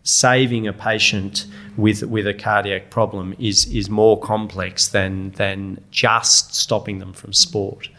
saving 0.03 0.65
a 0.65 0.71
patient 0.71 1.45
with 1.75 2.03
with 2.03 2.25
a 2.25 2.33
cardiac 2.33 2.89
problem 2.89 3.35
is 3.37 3.65
is 3.65 3.89
more 3.89 4.17
complex 4.17 4.87
than 4.87 5.31
than 5.31 5.83
just 5.91 6.55
stopping 6.55 6.99
them 6.99 7.11
from 7.11 7.33
sport. 7.33 7.89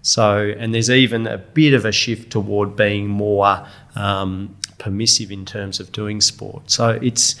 So, 0.00 0.54
and 0.56 0.72
there's 0.72 0.90
even 0.90 1.26
a 1.26 1.38
bit 1.38 1.74
of 1.74 1.84
a 1.84 1.90
shift 1.92 2.30
toward 2.30 2.76
being 2.76 3.08
more 3.08 3.66
um, 3.96 4.56
permissive 4.78 5.30
in 5.30 5.44
terms 5.44 5.80
of 5.80 5.92
doing 5.92 6.20
sport. 6.20 6.70
So 6.70 6.90
it's 6.90 7.36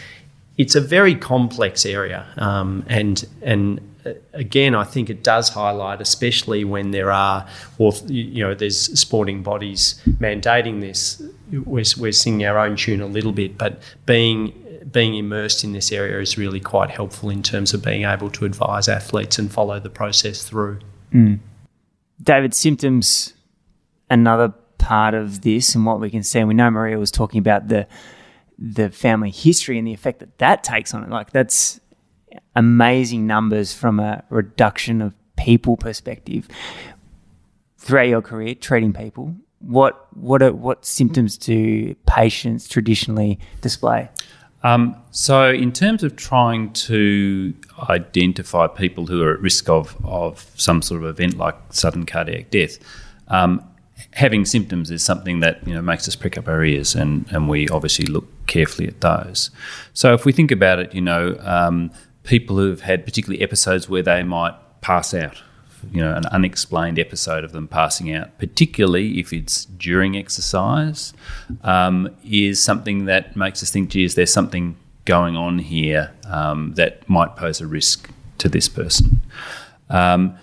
it's 0.56 0.74
a 0.74 0.80
very 0.80 1.14
complex 1.14 1.86
area, 1.86 2.26
um, 2.36 2.84
and 2.88 3.24
and 3.42 3.80
uh, 4.04 4.14
again, 4.32 4.74
I 4.74 4.84
think 4.84 5.08
it 5.10 5.22
does 5.22 5.48
highlight, 5.48 6.00
especially 6.00 6.64
when 6.64 6.90
there 6.90 7.12
are, 7.12 7.46
or 7.78 7.92
you 8.06 8.44
know, 8.44 8.54
there's 8.54 8.98
sporting 8.98 9.42
bodies 9.42 10.00
mandating 10.18 10.80
this. 10.80 11.22
We're, 11.52 11.84
we're 11.96 12.12
singing 12.12 12.44
our 12.46 12.58
own 12.58 12.76
tune 12.76 13.00
a 13.00 13.06
little 13.06 13.32
bit, 13.32 13.56
but 13.56 13.80
being 14.06 14.52
being 14.90 15.14
immersed 15.14 15.64
in 15.64 15.72
this 15.72 15.92
area 15.92 16.18
is 16.20 16.38
really 16.38 16.60
quite 16.60 16.90
helpful 16.90 17.30
in 17.30 17.42
terms 17.42 17.74
of 17.74 17.84
being 17.84 18.04
able 18.04 18.30
to 18.30 18.44
advise 18.44 18.88
athletes 18.88 19.38
and 19.38 19.52
follow 19.52 19.78
the 19.78 19.90
process 19.90 20.42
through. 20.42 20.78
Mm. 21.12 21.40
David, 22.22 22.54
symptoms, 22.54 23.34
another 24.10 24.52
part 24.88 25.12
of 25.12 25.42
this, 25.42 25.74
and 25.74 25.84
what 25.84 26.00
we 26.00 26.08
can 26.08 26.22
see. 26.22 26.38
And 26.38 26.48
we 26.48 26.54
know 26.54 26.70
Maria 26.70 26.98
was 26.98 27.10
talking 27.10 27.38
about 27.38 27.68
the 27.68 27.86
the 28.58 28.90
family 28.90 29.30
history 29.30 29.78
and 29.78 29.86
the 29.86 29.92
effect 29.92 30.20
that 30.20 30.38
that 30.38 30.64
takes 30.64 30.94
on 30.94 31.04
it. 31.04 31.10
Like 31.10 31.30
that's 31.30 31.78
amazing 32.56 33.26
numbers 33.26 33.74
from 33.74 34.00
a 34.00 34.24
reduction 34.30 35.02
of 35.02 35.12
people 35.36 35.76
perspective 35.76 36.48
throughout 37.76 38.08
your 38.08 38.22
career 38.22 38.54
treating 38.54 38.94
people. 38.94 39.34
What 39.58 40.08
what 40.16 40.42
are, 40.42 40.54
what 40.54 40.86
symptoms 40.86 41.36
do 41.36 41.94
patients 42.06 42.66
traditionally 42.66 43.38
display? 43.60 44.08
Um, 44.62 44.96
so, 45.10 45.50
in 45.50 45.70
terms 45.70 46.02
of 46.02 46.16
trying 46.16 46.72
to 46.72 47.54
identify 47.88 48.66
people 48.66 49.06
who 49.06 49.22
are 49.22 49.34
at 49.34 49.40
risk 49.40 49.68
of, 49.68 49.96
of 50.04 50.50
some 50.56 50.82
sort 50.82 51.04
of 51.04 51.08
event 51.08 51.36
like 51.36 51.54
sudden 51.70 52.06
cardiac 52.06 52.50
death, 52.50 52.78
um, 53.28 53.62
having 54.12 54.44
symptoms 54.44 54.90
is 54.90 55.02
something 55.02 55.40
that 55.40 55.66
you 55.66 55.74
know 55.74 55.82
makes 55.82 56.08
us 56.08 56.16
prick 56.16 56.38
up 56.38 56.48
our 56.48 56.64
ears, 56.64 56.94
and, 56.94 57.26
and 57.30 57.48
we 57.48 57.68
obviously 57.68 58.06
look 58.06 58.26
carefully 58.46 58.88
at 58.88 59.00
those. 59.00 59.50
So, 59.92 60.14
if 60.14 60.24
we 60.24 60.32
think 60.32 60.50
about 60.50 60.78
it, 60.78 60.94
you 60.94 61.00
know, 61.00 61.36
um, 61.40 61.90
people 62.24 62.56
who've 62.56 62.80
had 62.80 63.04
particularly 63.04 63.42
episodes 63.42 63.88
where 63.88 64.02
they 64.02 64.22
might 64.22 64.54
pass 64.80 65.14
out 65.14 65.42
you 65.92 66.00
know, 66.00 66.14
an 66.14 66.26
unexplained 66.26 66.98
episode 66.98 67.44
of 67.44 67.52
them 67.52 67.68
passing 67.68 68.12
out, 68.12 68.36
particularly 68.38 69.20
if 69.20 69.32
it's 69.32 69.64
during 69.64 70.16
exercise, 70.16 71.12
um, 71.62 72.14
is 72.24 72.62
something 72.62 73.04
that 73.06 73.36
makes 73.36 73.62
us 73.62 73.70
think, 73.70 73.90
geez, 73.90 74.14
there's 74.14 74.32
something 74.32 74.76
going 75.04 75.36
on 75.36 75.58
here 75.58 76.12
um, 76.26 76.74
that 76.74 77.08
might 77.08 77.36
pose 77.36 77.60
a 77.60 77.66
risk 77.66 78.10
to 78.38 78.48
this 78.48 78.68
person. 78.68 79.20
Um, 79.88 80.36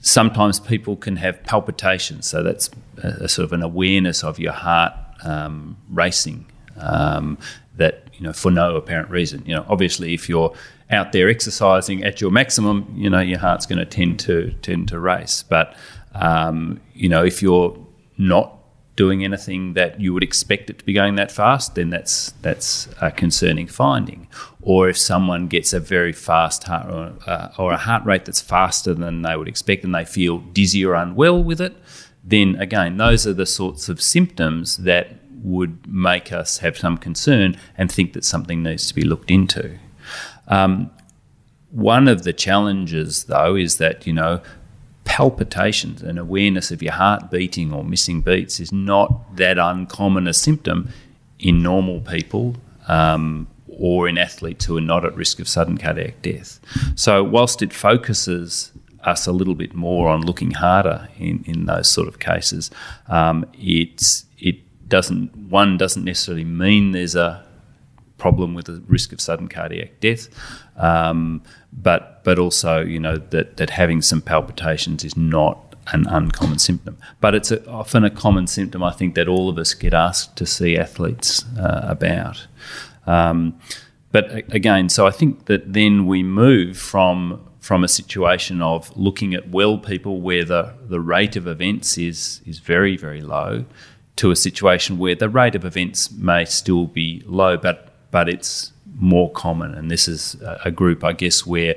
sometimes 0.00 0.60
people 0.60 0.96
can 0.96 1.16
have 1.16 1.42
palpitations, 1.44 2.26
so 2.26 2.42
that's 2.42 2.70
a, 3.02 3.24
a 3.24 3.28
sort 3.28 3.44
of 3.44 3.52
an 3.52 3.62
awareness 3.62 4.22
of 4.24 4.38
your 4.38 4.52
heart 4.52 4.92
um, 5.24 5.76
racing 5.88 6.46
um, 6.80 7.38
that 7.76 8.04
you 8.14 8.24
know 8.24 8.32
for 8.32 8.50
no 8.50 8.76
apparent 8.76 9.10
reason. 9.10 9.42
You 9.46 9.56
know, 9.56 9.66
obviously, 9.68 10.14
if 10.14 10.28
you're 10.28 10.54
out 10.90 11.12
there 11.12 11.28
exercising 11.28 12.04
at 12.04 12.20
your 12.20 12.30
maximum, 12.30 12.92
you 12.96 13.10
know 13.10 13.20
your 13.20 13.38
heart's 13.38 13.66
going 13.66 13.78
to 13.78 13.86
tend 13.86 14.20
to 14.20 14.52
tend 14.62 14.88
to 14.88 14.98
race. 14.98 15.42
But 15.42 15.74
um, 16.14 16.80
you 16.94 17.08
know 17.08 17.24
if 17.24 17.42
you're 17.42 17.76
not 18.16 18.57
doing 18.98 19.22
anything 19.22 19.74
that 19.74 20.00
you 20.00 20.12
would 20.12 20.24
expect 20.24 20.68
it 20.68 20.78
to 20.80 20.84
be 20.84 20.92
going 20.92 21.14
that 21.14 21.30
fast, 21.30 21.76
then 21.76 21.88
that's 21.88 22.32
that's 22.42 22.88
a 23.00 23.12
concerning 23.12 23.68
finding. 23.68 24.26
Or 24.60 24.88
if 24.88 24.98
someone 24.98 25.46
gets 25.46 25.72
a 25.72 25.78
very 25.78 26.12
fast 26.12 26.64
heart 26.64 26.86
or, 26.90 27.12
uh, 27.24 27.48
or 27.56 27.72
a 27.72 27.76
heart 27.76 28.04
rate 28.04 28.24
that's 28.24 28.40
faster 28.40 28.94
than 28.94 29.22
they 29.22 29.36
would 29.36 29.46
expect, 29.46 29.84
and 29.84 29.94
they 29.94 30.04
feel 30.04 30.38
dizzy 30.38 30.84
or 30.84 30.94
unwell 30.94 31.40
with 31.44 31.60
it, 31.60 31.76
then 32.24 32.56
again 32.56 32.96
those 32.96 33.24
are 33.24 33.32
the 33.32 33.46
sorts 33.46 33.88
of 33.88 34.02
symptoms 34.02 34.78
that 34.78 35.06
would 35.44 35.86
make 35.86 36.32
us 36.32 36.58
have 36.58 36.76
some 36.76 36.98
concern 36.98 37.56
and 37.78 37.92
think 37.92 38.12
that 38.14 38.24
something 38.24 38.64
needs 38.64 38.88
to 38.88 38.94
be 38.94 39.02
looked 39.02 39.30
into. 39.30 39.78
Um, 40.48 40.90
one 41.70 42.08
of 42.08 42.22
the 42.22 42.32
challenges, 42.32 43.24
though, 43.24 43.54
is 43.54 43.76
that, 43.76 44.06
you 44.06 44.12
know, 44.12 44.40
palpitations 45.08 46.02
and 46.02 46.18
awareness 46.18 46.70
of 46.70 46.82
your 46.82 46.92
heart 46.92 47.30
beating 47.30 47.72
or 47.72 47.82
missing 47.82 48.20
beats 48.20 48.60
is 48.60 48.70
not 48.70 49.36
that 49.36 49.56
uncommon 49.58 50.28
a 50.28 50.34
symptom 50.34 50.90
in 51.38 51.62
normal 51.62 52.00
people 52.00 52.54
um, 52.88 53.48
or 53.66 54.06
in 54.06 54.18
athletes 54.18 54.66
who 54.66 54.76
are 54.76 54.82
not 54.82 55.06
at 55.06 55.14
risk 55.16 55.40
of 55.40 55.48
sudden 55.48 55.78
cardiac 55.78 56.20
death. 56.20 56.60
So, 56.94 57.24
whilst 57.24 57.62
it 57.62 57.72
focuses 57.72 58.70
us 59.02 59.26
a 59.26 59.32
little 59.32 59.54
bit 59.54 59.72
more 59.74 60.08
on 60.08 60.20
looking 60.20 60.50
harder 60.50 61.08
in, 61.18 61.42
in 61.46 61.64
those 61.64 61.88
sort 61.88 62.06
of 62.06 62.18
cases, 62.18 62.70
um, 63.08 63.46
it's 63.54 64.26
it 64.38 64.56
doesn't 64.88 65.34
one 65.36 65.78
doesn't 65.78 66.04
necessarily 66.04 66.44
mean 66.44 66.92
there's 66.92 67.14
a 67.14 67.44
problem 68.18 68.54
with 68.54 68.66
the 68.66 68.82
risk 68.86 69.12
of 69.12 69.20
sudden 69.20 69.48
cardiac 69.48 70.00
death. 70.00 70.28
Um, 70.76 71.42
but 71.72 72.22
but 72.24 72.38
also 72.38 72.80
you 72.80 73.00
know 73.00 73.16
that 73.16 73.56
that 73.56 73.70
having 73.70 74.02
some 74.02 74.20
palpitations 74.20 75.04
is 75.04 75.16
not 75.16 75.68
an 75.92 76.06
uncommon 76.06 76.58
symptom. 76.58 76.98
But 77.20 77.34
it's 77.34 77.50
a, 77.50 77.66
often 77.68 78.04
a 78.04 78.10
common 78.10 78.46
symptom. 78.46 78.82
I 78.82 78.92
think 78.92 79.14
that 79.14 79.28
all 79.28 79.48
of 79.48 79.58
us 79.58 79.74
get 79.74 79.94
asked 79.94 80.36
to 80.36 80.46
see 80.46 80.76
athletes 80.76 81.44
uh, 81.56 81.80
about. 81.84 82.46
Um, 83.06 83.58
but 84.12 84.30
again, 84.54 84.88
so 84.88 85.06
I 85.06 85.10
think 85.10 85.46
that 85.46 85.72
then 85.72 86.06
we 86.06 86.22
move 86.22 86.76
from 86.76 87.44
from 87.60 87.84
a 87.84 87.88
situation 87.88 88.62
of 88.62 88.96
looking 88.96 89.34
at 89.34 89.50
well 89.50 89.76
people 89.78 90.20
where 90.22 90.44
the, 90.44 90.72
the 90.88 91.00
rate 91.00 91.36
of 91.36 91.46
events 91.46 91.98
is 91.98 92.40
is 92.46 92.58
very 92.58 92.96
very 92.96 93.20
low 93.20 93.64
to 94.16 94.30
a 94.32 94.36
situation 94.36 94.98
where 94.98 95.14
the 95.14 95.28
rate 95.28 95.54
of 95.54 95.64
events 95.64 96.10
may 96.10 96.44
still 96.44 96.86
be 96.86 97.22
low, 97.24 97.56
but 97.56 97.87
but 98.10 98.28
it's 98.28 98.72
more 98.96 99.30
common. 99.32 99.74
And 99.74 99.90
this 99.90 100.08
is 100.08 100.36
a 100.64 100.70
group, 100.70 101.04
I 101.04 101.12
guess, 101.12 101.46
where 101.46 101.76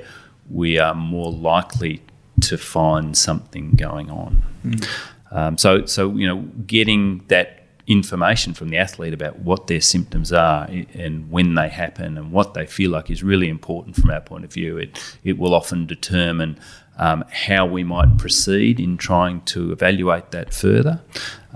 we 0.50 0.78
are 0.78 0.94
more 0.94 1.30
likely 1.30 2.02
to 2.42 2.58
find 2.58 3.16
something 3.16 3.72
going 3.72 4.10
on. 4.10 4.42
Mm. 4.64 4.88
Um, 5.30 5.58
so, 5.58 5.86
so 5.86 6.14
you 6.14 6.26
know, 6.26 6.40
getting 6.66 7.24
that 7.28 7.62
information 7.86 8.54
from 8.54 8.68
the 8.68 8.76
athlete 8.76 9.12
about 9.12 9.40
what 9.40 9.66
their 9.66 9.80
symptoms 9.80 10.32
are 10.32 10.64
and 10.94 11.30
when 11.30 11.54
they 11.54 11.68
happen 11.68 12.16
and 12.16 12.30
what 12.30 12.54
they 12.54 12.64
feel 12.64 12.90
like 12.90 13.10
is 13.10 13.22
really 13.22 13.48
important 13.48 13.96
from 13.96 14.10
our 14.10 14.20
point 14.20 14.44
of 14.44 14.52
view. 14.52 14.78
It 14.78 15.16
it 15.24 15.38
will 15.38 15.54
often 15.54 15.86
determine 15.86 16.58
um, 17.02 17.24
how 17.32 17.66
we 17.66 17.82
might 17.82 18.16
proceed 18.16 18.78
in 18.78 18.96
trying 18.96 19.40
to 19.40 19.72
evaluate 19.72 20.30
that 20.30 20.54
further, 20.54 21.00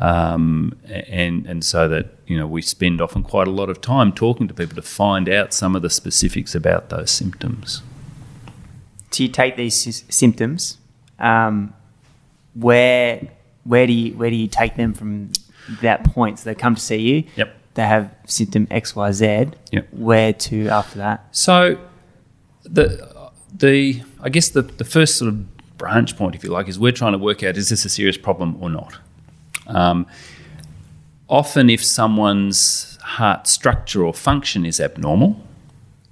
um, 0.00 0.76
and 0.88 1.46
and 1.46 1.64
so 1.64 1.86
that 1.86 2.06
you 2.26 2.36
know 2.36 2.48
we 2.48 2.60
spend 2.60 3.00
often 3.00 3.22
quite 3.22 3.46
a 3.46 3.52
lot 3.52 3.70
of 3.70 3.80
time 3.80 4.12
talking 4.12 4.48
to 4.48 4.54
people 4.54 4.74
to 4.74 4.82
find 4.82 5.28
out 5.28 5.54
some 5.54 5.76
of 5.76 5.82
the 5.82 5.90
specifics 5.90 6.56
about 6.56 6.88
those 6.88 7.12
symptoms. 7.12 7.82
So 9.12 9.22
you 9.22 9.28
take 9.28 9.54
these 9.56 10.04
symptoms, 10.08 10.78
um, 11.20 11.72
where 12.54 13.28
where 13.62 13.86
do 13.86 13.92
you 13.92 14.16
where 14.16 14.30
do 14.30 14.36
you 14.36 14.48
take 14.48 14.74
them 14.74 14.94
from 14.94 15.30
that 15.80 16.02
point? 16.02 16.40
So 16.40 16.50
they 16.50 16.56
come 16.56 16.74
to 16.74 16.80
see 16.80 16.96
you. 16.96 17.24
Yep. 17.36 17.54
They 17.74 17.86
have 17.86 18.12
symptom 18.26 18.66
X 18.68 18.96
Y 18.96 19.12
Z. 19.12 19.46
Yep. 19.70 19.88
Where 19.92 20.32
to 20.32 20.68
after 20.70 20.98
that? 20.98 21.24
So 21.30 21.78
the 22.64 23.30
the 23.54 24.02
I 24.26 24.28
guess 24.28 24.48
the, 24.48 24.62
the 24.62 24.84
first 24.84 25.16
sort 25.16 25.28
of 25.28 25.78
branch 25.78 26.16
point, 26.16 26.34
if 26.34 26.42
you 26.42 26.50
like, 26.50 26.66
is 26.66 26.80
we're 26.80 26.90
trying 26.90 27.12
to 27.12 27.18
work 27.18 27.44
out 27.44 27.56
is 27.56 27.68
this 27.68 27.84
a 27.84 27.88
serious 27.88 28.18
problem 28.18 28.60
or 28.60 28.68
not. 28.68 28.98
Um, 29.68 30.04
often, 31.28 31.70
if 31.70 31.84
someone's 31.84 32.98
heart 33.02 33.46
structure 33.46 34.04
or 34.04 34.12
function 34.12 34.66
is 34.66 34.80
abnormal, 34.80 35.40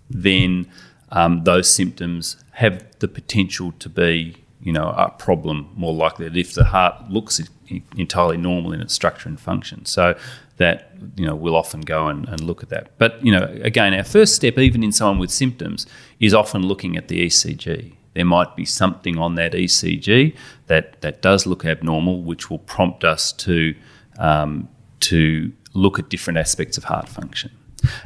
then 0.09 0.71
um, 1.11 1.43
those 1.43 1.69
symptoms 1.69 2.37
have 2.53 2.87
the 3.01 3.09
potential 3.09 3.73
to 3.81 3.89
be, 3.89 4.37
you 4.63 4.73
know, 4.73 4.95
a 4.97 5.11
problem 5.11 5.69
more 5.75 5.93
likely 5.93 6.27
if 6.41 6.55
the 6.55 6.67
heart 6.67 7.11
looks 7.11 7.41
entirely 7.97 8.37
normal 8.37 8.73
in 8.73 8.81
its 8.81 8.95
structure 8.95 9.29
and 9.29 9.41
function. 9.41 9.85
So 9.87 10.17
that 10.59 10.93
you 11.17 11.27
know 11.27 11.35
we'll 11.35 11.57
often 11.57 11.81
go 11.81 12.07
and, 12.07 12.29
and, 12.29 12.41
look 12.41 12.63
at 12.63 12.69
that. 12.69 12.97
But 12.97 13.25
you 13.27 13.33
know, 13.33 13.53
again, 13.63 13.93
our 13.93 14.05
first 14.05 14.37
step, 14.37 14.57
even 14.57 14.85
in 14.85 14.93
someone 14.93 15.19
with 15.19 15.33
symptoms, 15.33 15.85
is 16.21 16.33
often 16.33 16.65
looking 16.65 16.97
at 16.97 17.09
the 17.09 17.27
ECG. 17.27 17.95
There 18.15 18.25
might 18.25 18.57
be 18.57 18.65
something 18.65 19.19
on 19.19 19.35
that 19.35 19.53
ECG 19.53 20.37
that 20.67 21.01
that 21.03 21.23
does 21.23 21.47
look 21.47 21.65
abnormal, 21.65 22.23
which 22.23 22.51
will 22.51 22.61
prompt 22.61 23.05
us 23.05 23.33
to 23.33 23.75
um, 24.19 24.69
to 25.01 25.53
look 25.75 25.99
at 25.99 26.09
different 26.09 26.39
aspects 26.39 26.79
of 26.79 26.85
heart 26.85 27.09
function. 27.09 27.51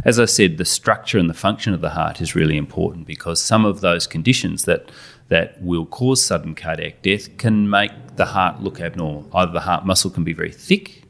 As 0.04 0.18
I 0.18 0.24
said, 0.24 0.56
the 0.56 0.64
structure 0.64 1.18
and 1.18 1.30
the 1.30 1.34
function 1.34 1.72
of 1.72 1.80
the 1.80 1.90
heart 1.90 2.20
is 2.20 2.34
really 2.34 2.56
important 2.56 3.06
because 3.06 3.40
some 3.40 3.64
of 3.64 3.80
those 3.80 4.06
conditions 4.06 4.64
that 4.64 4.90
that 5.28 5.62
will 5.62 5.84
cause 5.84 6.24
sudden 6.24 6.54
cardiac 6.54 7.02
death 7.02 7.36
can 7.36 7.68
make 7.68 7.92
the 8.16 8.24
heart 8.24 8.62
look 8.62 8.80
abnormal. 8.80 9.28
Either 9.34 9.52
the 9.52 9.60
heart 9.60 9.84
muscle 9.84 10.10
can 10.10 10.24
be 10.24 10.32
very 10.32 10.50
thick, 10.50 11.04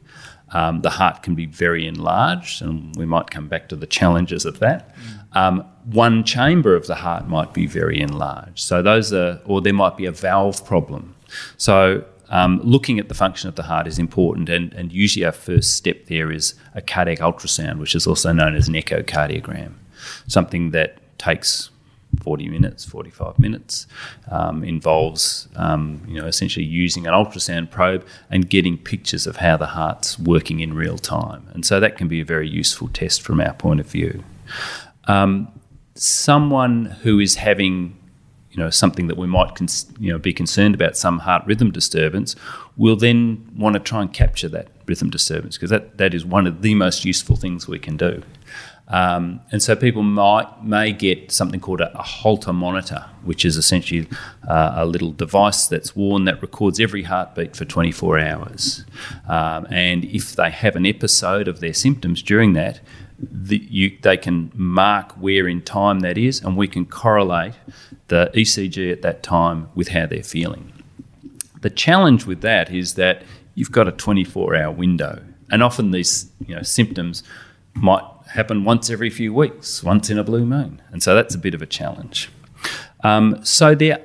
um, 0.51 0.81
the 0.81 0.89
heart 0.89 1.23
can 1.23 1.35
be 1.35 1.45
very 1.45 1.87
enlarged, 1.87 2.61
and 2.61 2.95
we 2.95 3.05
might 3.05 3.29
come 3.29 3.47
back 3.47 3.69
to 3.69 3.75
the 3.75 3.87
challenges 3.87 4.45
of 4.45 4.59
that. 4.59 4.93
Um, 5.33 5.63
one 5.85 6.23
chamber 6.23 6.75
of 6.75 6.87
the 6.87 6.95
heart 6.95 7.27
might 7.27 7.53
be 7.53 7.67
very 7.67 7.99
enlarged. 7.99 8.59
So 8.59 8.81
those 8.81 9.13
are, 9.13 9.39
or 9.45 9.61
there 9.61 9.73
might 9.73 9.97
be 9.97 10.05
a 10.05 10.11
valve 10.11 10.65
problem. 10.65 11.15
So 11.57 12.03
um, 12.29 12.61
looking 12.63 12.99
at 12.99 13.09
the 13.09 13.15
function 13.15 13.49
of 13.49 13.55
the 13.55 13.63
heart 13.63 13.87
is 13.87 13.99
important, 13.99 14.49
and, 14.49 14.73
and 14.73 14.91
usually 14.91 15.25
our 15.25 15.31
first 15.31 15.75
step 15.75 16.05
there 16.05 16.31
is 16.31 16.53
a 16.75 16.81
cardiac 16.81 17.19
ultrasound, 17.19 17.79
which 17.79 17.95
is 17.95 18.05
also 18.05 18.31
known 18.31 18.55
as 18.55 18.67
an 18.67 18.75
echocardiogram. 18.75 19.73
something 20.27 20.71
that 20.71 20.97
takes 21.17 21.69
40 22.23 22.49
minutes, 22.49 22.85
45 22.85 23.39
minutes, 23.39 23.85
um, 24.29 24.63
involves 24.63 25.47
um, 25.55 26.01
you 26.07 26.19
know 26.19 26.25
essentially 26.25 26.65
using 26.65 27.05
an 27.05 27.13
ultrasound 27.13 27.69
probe 27.69 28.05
and 28.29 28.49
getting 28.49 28.77
pictures 28.77 29.27
of 29.27 29.37
how 29.37 29.57
the 29.57 29.67
heart's 29.67 30.17
working 30.17 30.59
in 30.59 30.73
real 30.73 30.97
time. 30.97 31.47
And 31.53 31.65
so 31.65 31.79
that 31.79 31.97
can 31.97 32.07
be 32.07 32.21
a 32.21 32.25
very 32.25 32.49
useful 32.49 32.87
test 32.87 33.21
from 33.21 33.39
our 33.39 33.53
point 33.53 33.79
of 33.79 33.87
view. 33.87 34.23
Um, 35.09 35.51
someone 35.95 36.85
who 36.85 37.19
is 37.19 37.35
having 37.35 37.97
you 38.51 38.57
know 38.57 38.69
something 38.69 39.07
that 39.07 39.17
we 39.17 39.27
might 39.27 39.59
you 39.99 40.11
know 40.11 40.17
be 40.17 40.33
concerned 40.33 40.75
about 40.75 40.97
some 40.97 41.19
heart 41.19 41.43
rhythm 41.45 41.71
disturbance 41.71 42.35
will 42.77 42.95
then 42.95 43.51
want 43.55 43.73
to 43.73 43.79
try 43.79 44.01
and 44.01 44.13
capture 44.13 44.47
that 44.49 44.67
rhythm 44.85 45.09
disturbance 45.09 45.57
because 45.57 45.69
that, 45.69 45.97
that 45.97 46.13
is 46.13 46.25
one 46.25 46.47
of 46.47 46.61
the 46.61 46.73
most 46.73 47.05
useful 47.05 47.35
things 47.35 47.67
we 47.67 47.79
can 47.79 47.95
do. 47.95 48.23
Um, 48.87 49.41
and 49.51 49.61
so 49.61 49.75
people 49.75 50.01
might 50.01 50.63
may 50.63 50.91
get 50.91 51.31
something 51.31 51.59
called 51.59 51.81
a, 51.81 51.95
a 51.97 52.01
Holter 52.01 52.53
monitor, 52.53 53.05
which 53.23 53.45
is 53.45 53.55
essentially 53.55 54.07
uh, 54.47 54.73
a 54.75 54.85
little 54.85 55.11
device 55.11 55.67
that's 55.67 55.95
worn 55.95 56.25
that 56.25 56.41
records 56.41 56.79
every 56.79 57.03
heartbeat 57.03 57.55
for 57.55 57.65
24 57.65 58.19
hours. 58.19 58.85
Um, 59.27 59.67
and 59.69 60.05
if 60.05 60.35
they 60.35 60.49
have 60.49 60.75
an 60.75 60.87
episode 60.87 61.47
of 61.47 61.59
their 61.59 61.73
symptoms 61.73 62.23
during 62.23 62.53
that, 62.53 62.79
the, 63.21 63.57
you, 63.57 63.97
they 64.01 64.17
can 64.17 64.51
mark 64.53 65.13
where 65.13 65.47
in 65.47 65.61
time 65.61 65.99
that 66.01 66.17
is, 66.17 66.41
and 66.41 66.55
we 66.55 66.67
can 66.67 66.85
correlate 66.85 67.53
the 68.07 68.31
ECG 68.33 68.91
at 68.91 69.01
that 69.01 69.23
time 69.23 69.69
with 69.75 69.89
how 69.89 70.05
they're 70.05 70.23
feeling. 70.23 70.71
The 71.61 71.69
challenge 71.69 72.25
with 72.25 72.41
that 72.41 72.71
is 72.71 72.95
that 72.95 73.23
you've 73.55 73.71
got 73.71 73.87
a 73.87 73.91
24 73.91 74.55
hour 74.55 74.71
window, 74.71 75.23
and 75.51 75.61
often 75.61 75.91
these 75.91 76.31
you 76.45 76.55
know, 76.55 76.61
symptoms 76.61 77.23
might 77.73 78.03
happen 78.31 78.63
once 78.63 78.89
every 78.89 79.09
few 79.09 79.33
weeks, 79.33 79.83
once 79.83 80.09
in 80.09 80.17
a 80.17 80.23
blue 80.23 80.45
moon. 80.45 80.81
And 80.91 81.01
so 81.01 81.15
that's 81.15 81.35
a 81.35 81.37
bit 81.39 81.53
of 81.53 81.61
a 81.61 81.65
challenge. 81.65 82.29
Um, 83.03 83.43
so 83.43 83.75
there, 83.75 84.01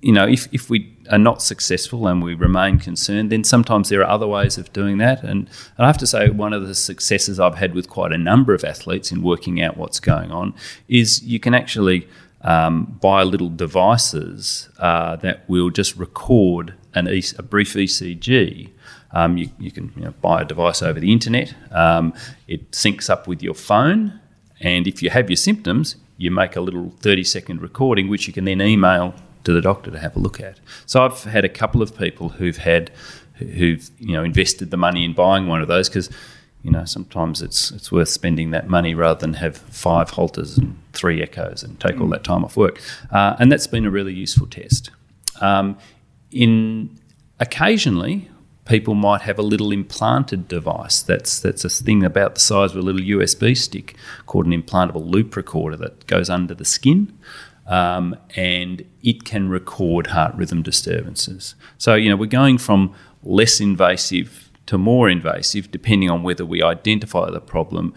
you 0.00 0.12
know, 0.12 0.26
if, 0.26 0.52
if 0.52 0.68
we 0.68 0.96
are 1.10 1.18
not 1.18 1.42
successful 1.42 2.06
and 2.06 2.22
we 2.22 2.34
remain 2.34 2.78
concerned, 2.78 3.30
then 3.30 3.44
sometimes 3.44 3.88
there 3.88 4.00
are 4.02 4.10
other 4.10 4.26
ways 4.26 4.58
of 4.58 4.72
doing 4.72 4.98
that. 4.98 5.22
And, 5.22 5.48
and 5.76 5.84
I 5.84 5.86
have 5.86 5.98
to 5.98 6.06
say, 6.06 6.28
one 6.28 6.52
of 6.52 6.66
the 6.66 6.74
successes 6.74 7.40
I've 7.40 7.56
had 7.56 7.74
with 7.74 7.88
quite 7.88 8.12
a 8.12 8.18
number 8.18 8.54
of 8.54 8.64
athletes 8.64 9.10
in 9.10 9.22
working 9.22 9.60
out 9.60 9.76
what's 9.76 10.00
going 10.00 10.30
on 10.30 10.54
is 10.88 11.22
you 11.22 11.40
can 11.40 11.54
actually 11.54 12.06
um, 12.42 12.98
buy 13.00 13.22
little 13.22 13.48
devices 13.48 14.68
uh, 14.78 15.16
that 15.16 15.48
will 15.48 15.70
just 15.70 15.96
record 15.96 16.74
an 16.94 17.08
e- 17.08 17.22
a 17.38 17.42
brief 17.42 17.72
ECG 17.72 18.70
um, 19.12 19.38
you, 19.38 19.48
you, 19.58 19.70
can 19.70 19.92
you 19.96 20.04
know, 20.04 20.14
buy 20.20 20.42
a 20.42 20.44
device 20.44 20.82
over 20.82 21.00
the 21.00 21.10
internet. 21.10 21.54
Um, 21.70 22.12
it 22.48 22.72
syncs 22.72 23.08
up 23.08 23.26
with 23.26 23.42
your 23.42 23.54
phone, 23.54 24.20
and 24.60 24.86
if 24.86 25.02
you 25.02 25.08
have 25.10 25.30
your 25.30 25.38
symptoms, 25.38 25.96
you 26.18 26.30
make 26.30 26.54
a 26.54 26.60
little 26.60 26.90
30 27.00 27.24
second 27.24 27.62
recording, 27.62 28.08
which 28.08 28.26
you 28.26 28.32
can 28.32 28.44
then 28.44 28.60
email 28.60 29.14
to 29.46 29.52
the 29.52 29.60
doctor 29.60 29.90
to 29.90 29.98
have 29.98 30.14
a 30.16 30.18
look 30.18 30.40
at. 30.40 30.60
So 30.84 31.04
I've 31.04 31.24
had 31.24 31.44
a 31.44 31.48
couple 31.48 31.82
of 31.82 31.96
people 31.96 32.30
who've 32.30 32.58
had 32.58 32.90
who've 33.34 33.90
you 33.98 34.12
know 34.12 34.22
invested 34.22 34.70
the 34.70 34.76
money 34.76 35.04
in 35.04 35.12
buying 35.12 35.46
one 35.46 35.62
of 35.62 35.68
those 35.68 35.88
because 35.88 36.10
you 36.62 36.70
know 36.70 36.84
sometimes 36.84 37.42
it's 37.42 37.70
it's 37.70 37.90
worth 37.90 38.08
spending 38.08 38.50
that 38.50 38.68
money 38.68 38.94
rather 38.94 39.20
than 39.20 39.34
have 39.34 39.56
five 39.56 40.10
Holters 40.10 40.58
and 40.58 40.78
three 40.92 41.22
echoes 41.22 41.62
and 41.62 41.78
take 41.80 42.00
all 42.00 42.08
that 42.08 42.24
time 42.24 42.44
off 42.44 42.56
work. 42.56 42.80
Uh, 43.10 43.36
and 43.38 43.50
that's 43.50 43.66
been 43.66 43.86
a 43.86 43.90
really 43.90 44.12
useful 44.12 44.46
test. 44.46 44.90
Um, 45.40 45.78
in 46.30 46.98
occasionally 47.38 48.28
people 48.66 48.94
might 48.94 49.22
have 49.22 49.38
a 49.38 49.42
little 49.42 49.70
implanted 49.70 50.48
device. 50.48 51.00
That's 51.02 51.40
that's 51.40 51.64
a 51.64 51.70
thing 51.70 52.04
about 52.04 52.34
the 52.34 52.40
size 52.40 52.72
of 52.72 52.78
a 52.78 52.82
little 52.82 53.00
USB 53.00 53.56
stick 53.56 53.96
called 54.26 54.46
an 54.46 54.52
implantable 54.52 55.08
loop 55.08 55.36
recorder 55.36 55.76
that 55.78 56.06
goes 56.06 56.28
under 56.28 56.54
the 56.54 56.64
skin. 56.64 57.16
Um, 57.66 58.16
and 58.36 58.84
it 59.02 59.24
can 59.24 59.48
record 59.48 60.08
heart 60.08 60.34
rhythm 60.36 60.62
disturbances. 60.62 61.56
So, 61.78 61.96
you 61.96 62.08
know, 62.08 62.16
we're 62.16 62.26
going 62.26 62.58
from 62.58 62.94
less 63.24 63.60
invasive 63.60 64.50
to 64.66 64.78
more 64.78 65.08
invasive 65.08 65.70
depending 65.70 66.10
on 66.10 66.22
whether 66.22 66.44
we 66.44 66.62
identify 66.62 67.30
the 67.30 67.40
problem, 67.40 67.94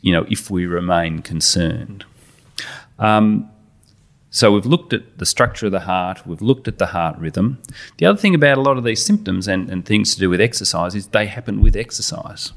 you 0.00 0.12
know, 0.12 0.26
if 0.30 0.50
we 0.50 0.66
remain 0.66 1.20
concerned. 1.20 2.04
Um, 2.98 3.50
so 4.30 4.52
we've 4.52 4.66
looked 4.66 4.92
at 4.92 5.18
the 5.18 5.26
structure 5.26 5.66
of 5.66 5.72
the 5.72 5.80
heart, 5.80 6.24
we've 6.26 6.40
looked 6.40 6.68
at 6.68 6.78
the 6.78 6.86
heart 6.86 7.18
rhythm. 7.18 7.60
The 7.98 8.06
other 8.06 8.18
thing 8.18 8.34
about 8.34 8.58
a 8.58 8.60
lot 8.60 8.78
of 8.78 8.84
these 8.84 9.04
symptoms 9.04 9.48
and, 9.48 9.68
and 9.68 9.84
things 9.84 10.14
to 10.14 10.20
do 10.20 10.30
with 10.30 10.40
exercise 10.40 10.94
is 10.94 11.08
they 11.08 11.26
happen 11.26 11.60
with 11.60 11.74
exercise. 11.74 12.52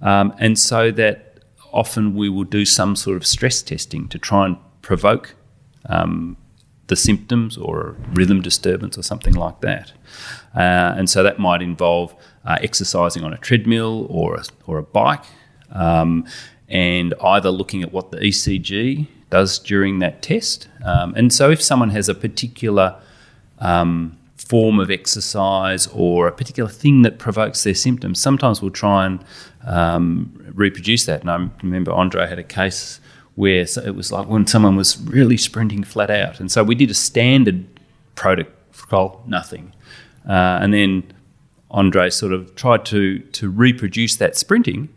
Um, 0.00 0.34
and 0.38 0.58
so 0.58 0.90
that 0.92 1.44
often 1.70 2.14
we 2.14 2.30
will 2.30 2.44
do 2.44 2.64
some 2.64 2.96
sort 2.96 3.18
of 3.18 3.26
stress 3.26 3.60
testing 3.60 4.08
to 4.08 4.18
try 4.18 4.46
and 4.46 4.56
provoke 4.80 5.34
um, 5.88 6.36
the 6.86 6.96
symptoms 6.96 7.56
or 7.56 7.96
rhythm 8.12 8.40
disturbance 8.40 8.96
or 8.96 9.02
something 9.02 9.34
like 9.34 9.60
that. 9.60 9.92
Uh, 10.54 10.94
and 10.96 11.10
so 11.10 11.22
that 11.22 11.38
might 11.38 11.62
involve 11.62 12.14
uh, 12.44 12.58
exercising 12.62 13.24
on 13.24 13.32
a 13.32 13.38
treadmill 13.38 14.06
or 14.08 14.36
a, 14.36 14.44
or 14.66 14.78
a 14.78 14.82
bike. 14.82 15.24
Um, 15.70 16.26
and 16.68 17.14
either 17.22 17.50
looking 17.50 17.82
at 17.82 17.92
what 17.92 18.10
the 18.10 18.18
ECG 18.18 19.06
does 19.30 19.58
during 19.58 19.98
that 20.00 20.22
test. 20.22 20.68
Um, 20.84 21.14
and 21.14 21.32
so, 21.32 21.50
if 21.50 21.62
someone 21.62 21.90
has 21.90 22.08
a 22.08 22.14
particular 22.14 23.00
um, 23.58 24.18
form 24.36 24.78
of 24.78 24.90
exercise 24.90 25.86
or 25.88 26.28
a 26.28 26.32
particular 26.32 26.70
thing 26.70 27.02
that 27.02 27.18
provokes 27.18 27.64
their 27.64 27.74
symptoms, 27.74 28.20
sometimes 28.20 28.60
we'll 28.60 28.70
try 28.70 29.06
and 29.06 29.24
um, 29.64 30.52
reproduce 30.54 31.06
that. 31.06 31.20
And 31.20 31.30
I 31.30 31.48
remember 31.62 31.92
Andre 31.92 32.26
had 32.26 32.38
a 32.38 32.44
case 32.44 33.00
where 33.36 33.66
it 33.84 33.94
was 33.94 34.10
like 34.10 34.26
when 34.26 34.46
someone 34.46 34.76
was 34.76 35.00
really 35.02 35.36
sprinting 35.36 35.84
flat 35.84 36.10
out. 36.10 36.40
And 36.40 36.50
so 36.50 36.64
we 36.64 36.74
did 36.74 36.90
a 36.90 36.94
standard 36.94 37.66
protocol, 38.14 39.22
nothing. 39.26 39.72
Uh, 40.26 40.58
and 40.60 40.74
then 40.74 41.12
Andre 41.70 42.10
sort 42.10 42.32
of 42.32 42.54
tried 42.56 42.84
to, 42.86 43.20
to 43.20 43.48
reproduce 43.50 44.16
that 44.16 44.36
sprinting 44.36 44.88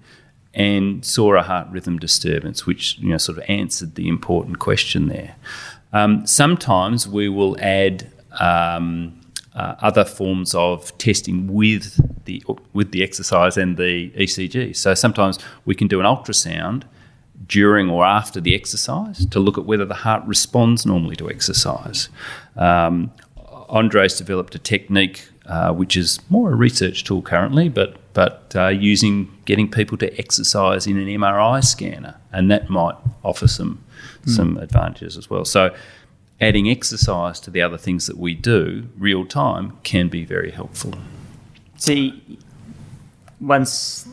and 0.53 1.05
saw 1.05 1.35
a 1.35 1.43
heart 1.43 1.67
rhythm 1.69 1.99
disturbance, 1.99 2.65
which 2.65 2.97
you 2.99 3.09
know 3.09 3.17
sort 3.17 3.37
of 3.37 3.43
answered 3.47 3.95
the 3.95 4.07
important 4.07 4.59
question 4.59 5.07
there. 5.07 5.35
Um, 5.93 6.25
sometimes 6.25 7.07
we 7.07 7.29
will 7.29 7.57
add 7.59 8.09
um, 8.39 9.19
uh, 9.53 9.75
other 9.81 10.05
forms 10.05 10.55
of 10.55 10.97
testing 10.97 11.53
with 11.53 11.99
the 12.25 12.43
with 12.73 12.91
the 12.91 13.03
exercise 13.03 13.57
and 13.57 13.77
the 13.77 14.09
ECG. 14.11 14.75
So 14.75 14.93
sometimes 14.93 15.37
we 15.65 15.75
can 15.75 15.87
do 15.87 15.99
an 15.99 16.05
ultrasound 16.05 16.83
during 17.49 17.89
or 17.89 18.05
after 18.05 18.39
the 18.39 18.55
exercise 18.55 19.25
to 19.25 19.39
look 19.39 19.57
at 19.57 19.65
whether 19.65 19.85
the 19.85 19.95
heart 19.95 20.23
responds 20.25 20.85
normally 20.85 21.15
to 21.17 21.29
exercise. 21.29 22.07
Um, 22.55 23.11
Andre's 23.67 24.17
developed 24.17 24.55
a 24.55 24.59
technique 24.59 25.27
uh, 25.49 25.73
which 25.73 25.97
is 25.97 26.19
more 26.29 26.51
a 26.51 26.55
research 26.55 27.03
tool 27.03 27.23
currently, 27.23 27.69
but 27.69 27.97
but 28.13 28.53
uh, 28.55 28.67
using 28.67 29.35
getting 29.45 29.69
people 29.69 29.97
to 29.97 30.19
exercise 30.19 30.85
in 30.85 30.95
an 30.95 31.07
MRI 31.07 31.63
scanner, 31.63 32.15
and 32.31 32.51
that 32.51 32.69
might 32.69 32.93
offer 33.23 33.47
some 33.47 33.83
mm. 34.23 34.29
some 34.29 34.57
advantages 34.57 35.17
as 35.17 35.27
well. 35.27 35.43
So, 35.45 35.73
adding 36.39 36.69
exercise 36.69 37.39
to 37.39 37.49
the 37.49 37.63
other 37.63 37.79
things 37.79 38.05
that 38.05 38.17
we 38.17 38.35
do 38.35 38.89
real 38.95 39.25
time 39.25 39.77
can 39.81 40.07
be 40.07 40.23
very 40.23 40.51
helpful. 40.51 40.93
See, 41.77 42.37
once 43.41 44.07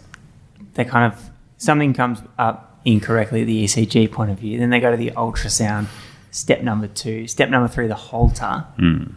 they 0.72 0.86
kind 0.86 1.12
of 1.12 1.30
something 1.58 1.92
comes 1.92 2.20
up 2.38 2.65
incorrectly 2.86 3.42
at 3.42 3.46
the 3.46 3.64
ECG 3.64 4.10
point 4.10 4.30
of 4.30 4.38
view, 4.38 4.58
then 4.58 4.70
they 4.70 4.80
go 4.80 4.90
to 4.90 4.96
the 4.96 5.10
ultrasound. 5.10 5.86
Step 6.30 6.62
number 6.62 6.86
two, 6.86 7.26
step 7.26 7.48
number 7.50 7.68
three, 7.68 7.86
the 7.86 7.94
Holter. 7.94 8.66
Mm 8.78 9.14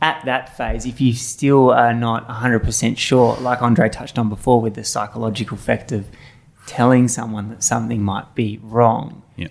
at 0.00 0.24
that 0.24 0.56
phase, 0.56 0.86
if 0.86 1.00
you 1.00 1.12
still 1.12 1.70
are 1.70 1.94
not 1.94 2.28
100% 2.28 2.98
sure, 2.98 3.36
like 3.38 3.62
Andre 3.62 3.88
touched 3.88 4.18
on 4.18 4.28
before 4.28 4.60
with 4.60 4.74
the 4.74 4.84
psychological 4.84 5.56
effect 5.56 5.90
of 5.92 6.06
telling 6.66 7.08
someone 7.08 7.48
that 7.48 7.62
something 7.62 8.02
might 8.02 8.34
be 8.34 8.60
wrong, 8.62 9.22
yeah. 9.36 9.48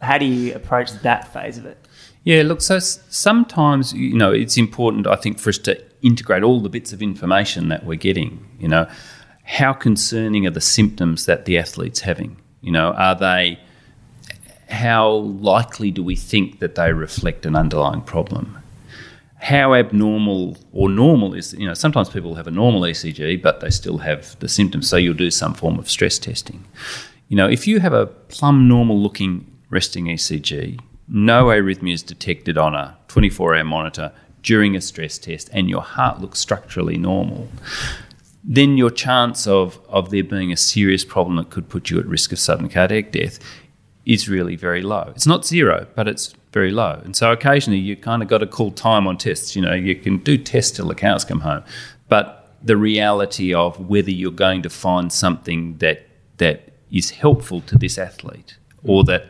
how 0.00 0.18
do 0.18 0.24
you 0.24 0.54
approach 0.54 0.92
that 1.02 1.32
phase 1.32 1.58
of 1.58 1.66
it? 1.66 1.78
Yeah, 2.22 2.42
look, 2.42 2.60
so 2.60 2.78
sometimes, 2.78 3.92
you 3.92 4.16
know, 4.16 4.32
it's 4.32 4.56
important, 4.56 5.06
I 5.06 5.16
think, 5.16 5.38
for 5.38 5.48
us 5.48 5.58
to 5.58 5.82
integrate 6.02 6.42
all 6.42 6.60
the 6.60 6.68
bits 6.68 6.92
of 6.92 7.02
information 7.02 7.68
that 7.68 7.84
we're 7.84 7.96
getting. 7.96 8.46
You 8.60 8.68
know, 8.68 8.88
how 9.44 9.72
concerning 9.72 10.46
are 10.46 10.50
the 10.50 10.60
symptoms 10.60 11.26
that 11.26 11.44
the 11.44 11.58
athlete's 11.58 12.00
having? 12.00 12.36
You 12.60 12.72
know, 12.72 12.92
are 12.92 13.14
they, 13.14 13.60
how 14.68 15.10
likely 15.10 15.90
do 15.90 16.02
we 16.02 16.16
think 16.16 16.58
that 16.58 16.74
they 16.74 16.92
reflect 16.92 17.46
an 17.46 17.56
underlying 17.56 18.02
problem? 18.02 18.58
how 19.40 19.72
abnormal 19.74 20.56
or 20.72 20.88
normal 20.88 21.32
is 21.34 21.54
you 21.54 21.66
know 21.66 21.74
sometimes 21.74 22.08
people 22.08 22.34
have 22.34 22.46
a 22.46 22.50
normal 22.50 22.80
ECG 22.82 23.40
but 23.40 23.60
they 23.60 23.70
still 23.70 23.98
have 23.98 24.38
the 24.40 24.48
symptoms 24.48 24.88
so 24.88 24.96
you'll 24.96 25.14
do 25.14 25.30
some 25.30 25.54
form 25.54 25.78
of 25.78 25.88
stress 25.88 26.18
testing 26.18 26.64
you 27.28 27.36
know 27.36 27.48
if 27.48 27.66
you 27.66 27.78
have 27.78 27.92
a 27.92 28.06
plumb 28.06 28.66
normal 28.66 29.00
looking 29.00 29.46
resting 29.70 30.06
ECG 30.06 30.80
no 31.06 31.46
arrhythmia 31.46 31.92
is 31.92 32.02
detected 32.02 32.58
on 32.58 32.74
a 32.74 32.96
24 33.06 33.54
hour 33.54 33.64
monitor 33.64 34.12
during 34.42 34.74
a 34.74 34.80
stress 34.80 35.18
test 35.18 35.48
and 35.52 35.70
your 35.70 35.82
heart 35.82 36.20
looks 36.20 36.40
structurally 36.40 36.98
normal 36.98 37.48
then 38.50 38.78
your 38.78 38.90
chance 38.90 39.46
of, 39.46 39.78
of 39.90 40.10
there 40.10 40.24
being 40.24 40.50
a 40.50 40.56
serious 40.56 41.04
problem 41.04 41.36
that 41.36 41.50
could 41.50 41.68
put 41.68 41.90
you 41.90 42.00
at 42.00 42.06
risk 42.06 42.32
of 42.32 42.38
sudden 42.38 42.68
cardiac 42.70 43.12
death 43.12 43.38
is 44.06 44.26
really 44.26 44.56
very 44.56 44.80
low. 44.80 45.12
It's 45.14 45.26
not 45.26 45.44
zero, 45.44 45.86
but 45.94 46.08
it's 46.08 46.34
very 46.50 46.70
low. 46.70 47.00
And 47.04 47.14
so 47.14 47.30
occasionally 47.30 47.78
you 47.78 47.94
kind 47.94 48.22
of 48.22 48.28
got 48.28 48.38
to 48.38 48.46
call 48.46 48.70
time 48.70 49.06
on 49.06 49.18
tests. 49.18 49.54
You 49.54 49.60
know, 49.60 49.74
you 49.74 49.94
can 49.94 50.16
do 50.16 50.38
tests 50.38 50.74
till 50.74 50.88
the 50.88 50.94
cows 50.94 51.26
come 51.26 51.40
home, 51.40 51.62
but 52.08 52.56
the 52.62 52.78
reality 52.78 53.52
of 53.52 53.88
whether 53.88 54.10
you're 54.10 54.32
going 54.32 54.62
to 54.62 54.70
find 54.70 55.12
something 55.12 55.76
that 55.78 56.06
that 56.38 56.72
is 56.90 57.10
helpful 57.10 57.60
to 57.60 57.76
this 57.76 57.98
athlete 57.98 58.56
or 58.82 59.04
that 59.04 59.26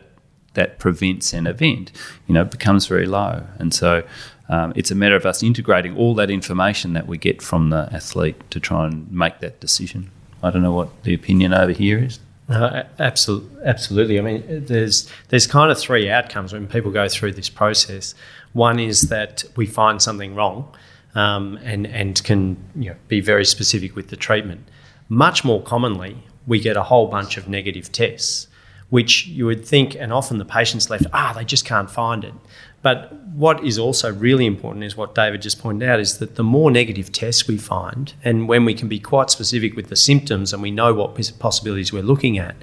that 0.53 0.79
prevents 0.79 1.33
an 1.33 1.45
event, 1.45 1.91
you 2.25 2.33
know, 2.33 2.45
becomes 2.45 2.87
very 2.87 3.05
low. 3.05 3.45
And 3.59 3.73
so 3.73 4.03
um, 4.49 4.73
it's 4.75 4.91
a 4.91 4.95
matter 4.95 5.15
of 5.15 5.25
us 5.25 5.43
integrating 5.43 5.95
all 5.95 6.15
that 6.15 6.29
information 6.29 6.93
that 6.93 7.07
we 7.07 7.17
get 7.17 7.41
from 7.41 7.69
the 7.69 7.87
athlete 7.93 8.49
to 8.51 8.59
try 8.59 8.87
and 8.87 9.09
make 9.11 9.39
that 9.39 9.59
decision. 9.59 10.11
I 10.41 10.49
don't 10.49 10.63
know 10.63 10.73
what 10.73 11.03
the 11.03 11.13
opinion 11.13 11.53
over 11.53 11.71
here 11.71 11.99
is. 11.99 12.19
No, 12.47 12.83
absolutely, 12.97 13.63
absolutely. 13.63 14.17
I 14.17 14.21
mean, 14.23 14.65
there's 14.65 15.07
there's 15.27 15.45
kind 15.45 15.71
of 15.71 15.77
three 15.77 16.09
outcomes 16.09 16.51
when 16.51 16.67
people 16.67 16.89
go 16.89 17.07
through 17.07 17.33
this 17.33 17.47
process. 17.47 18.15
One 18.53 18.79
is 18.79 19.09
that 19.09 19.43
we 19.55 19.67
find 19.67 20.01
something 20.01 20.33
wrong, 20.33 20.73
um, 21.13 21.59
and 21.63 21.85
and 21.85 22.21
can 22.23 22.57
you 22.75 22.89
know, 22.89 22.95
be 23.07 23.21
very 23.21 23.45
specific 23.45 23.95
with 23.95 24.07
the 24.07 24.15
treatment. 24.15 24.67
Much 25.09 25.45
more 25.45 25.61
commonly, 25.61 26.23
we 26.47 26.59
get 26.59 26.75
a 26.75 26.83
whole 26.83 27.05
bunch 27.05 27.37
of 27.37 27.47
negative 27.47 27.91
tests, 27.91 28.47
which 28.89 29.27
you 29.27 29.45
would 29.45 29.63
think, 29.63 29.95
and 29.95 30.11
often 30.11 30.39
the 30.39 30.45
patient's 30.45 30.89
left, 30.89 31.05
ah, 31.13 31.33
they 31.35 31.45
just 31.45 31.65
can't 31.65 31.91
find 31.91 32.23
it. 32.23 32.33
But 32.81 33.13
what 33.25 33.63
is 33.63 33.77
also 33.77 34.13
really 34.13 34.45
important 34.45 34.85
is 34.85 34.95
what 34.95 35.13
David 35.13 35.41
just 35.41 35.59
pointed 35.59 35.89
out 35.89 35.99
is 35.99 36.19
that 36.19 36.35
the 36.35 36.43
more 36.43 36.71
negative 36.71 37.11
tests 37.11 37.47
we 37.47 37.57
find, 37.57 38.13
and 38.23 38.47
when 38.47 38.65
we 38.65 38.73
can 38.73 38.87
be 38.87 38.99
quite 38.99 39.29
specific 39.29 39.75
with 39.75 39.89
the 39.89 39.95
symptoms 39.95 40.53
and 40.53 40.61
we 40.61 40.71
know 40.71 40.93
what 40.93 41.15
possibilities 41.39 41.91
we're 41.91 42.03
looking 42.03 42.37
at, 42.37 42.55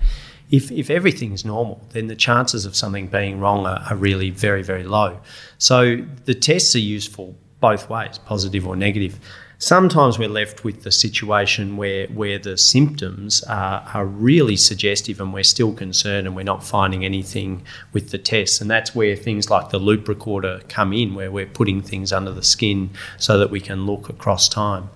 if, 0.51 0.71
if 0.71 0.91
everything 0.91 1.33
is 1.33 1.45
normal, 1.45 1.85
then 1.91 2.07
the 2.07 2.17
chances 2.17 2.65
of 2.65 2.77
something 2.77 3.09
being 3.09 3.41
wrong 3.41 3.67
are, 3.67 3.85
are 3.91 3.97
really 3.97 4.31
very, 4.31 4.63
very 4.63 4.85
low. 4.85 5.19
So 5.59 6.05
the 6.25 6.35
tests 6.35 6.75
are 6.77 6.81
useful 6.81 7.37
both 7.61 7.91
ways, 7.91 8.19
positive 8.19 8.67
or 8.67 8.77
negative 8.77 9.19
sometimes 9.59 10.19
we're 10.19 10.29
left 10.29 10.65
with 10.65 10.83
the 10.83 10.93
situation 10.93 11.77
where, 11.77 12.07
where 12.09 12.39
the 12.39 12.59
symptoms 12.59 13.43
are, 13.45 13.89
are 13.95 14.05
really 14.05 14.57
suggestive 14.57 15.21
and 15.21 15.33
we're 15.33 15.45
still 15.45 15.73
concerned 15.73 16.27
and 16.27 16.37
we're 16.37 16.43
not 16.43 16.63
finding 16.63 17.05
anything 17.05 17.63
with 17.93 18.11
the 18.11 18.19
tests. 18.19 18.61
And 18.61 18.71
that's 18.71 18.95
where 18.95 19.17
things 19.17 19.49
like 19.49 19.71
the 19.71 19.79
loop 19.79 20.09
recorder 20.09 20.61
come 20.69 20.93
in, 20.93 21.15
where 21.15 21.31
we're 21.31 21.47
putting 21.47 21.81
things 21.81 22.13
under 22.13 22.33
the 22.33 22.43
skin 22.43 22.91
so 23.19 23.39
that 23.39 23.51
we 23.51 23.61
can 23.61 23.87
look 23.87 24.09
across 24.09 24.49
time. 24.49 24.91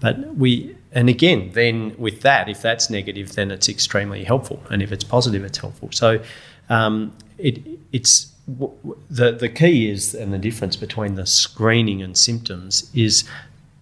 But 0.00 0.36
we, 0.36 0.76
and 0.92 1.08
again, 1.08 1.50
then 1.52 1.94
with 1.98 2.22
that, 2.22 2.48
if 2.48 2.62
that's 2.62 2.88
negative, 2.90 3.34
then 3.34 3.50
it's 3.50 3.68
extremely 3.68 4.24
helpful. 4.24 4.62
And 4.70 4.82
if 4.82 4.92
it's 4.92 5.04
positive, 5.04 5.44
it's 5.44 5.58
helpful. 5.58 5.90
So 5.92 6.22
um, 6.68 7.12
it, 7.38 7.62
it's, 7.92 8.32
the, 9.10 9.32
the 9.32 9.48
key 9.48 9.90
is, 9.90 10.14
and 10.14 10.32
the 10.32 10.38
difference 10.38 10.76
between 10.76 11.16
the 11.16 11.26
screening 11.26 12.00
and 12.00 12.16
symptoms 12.16 12.90
is 12.94 13.24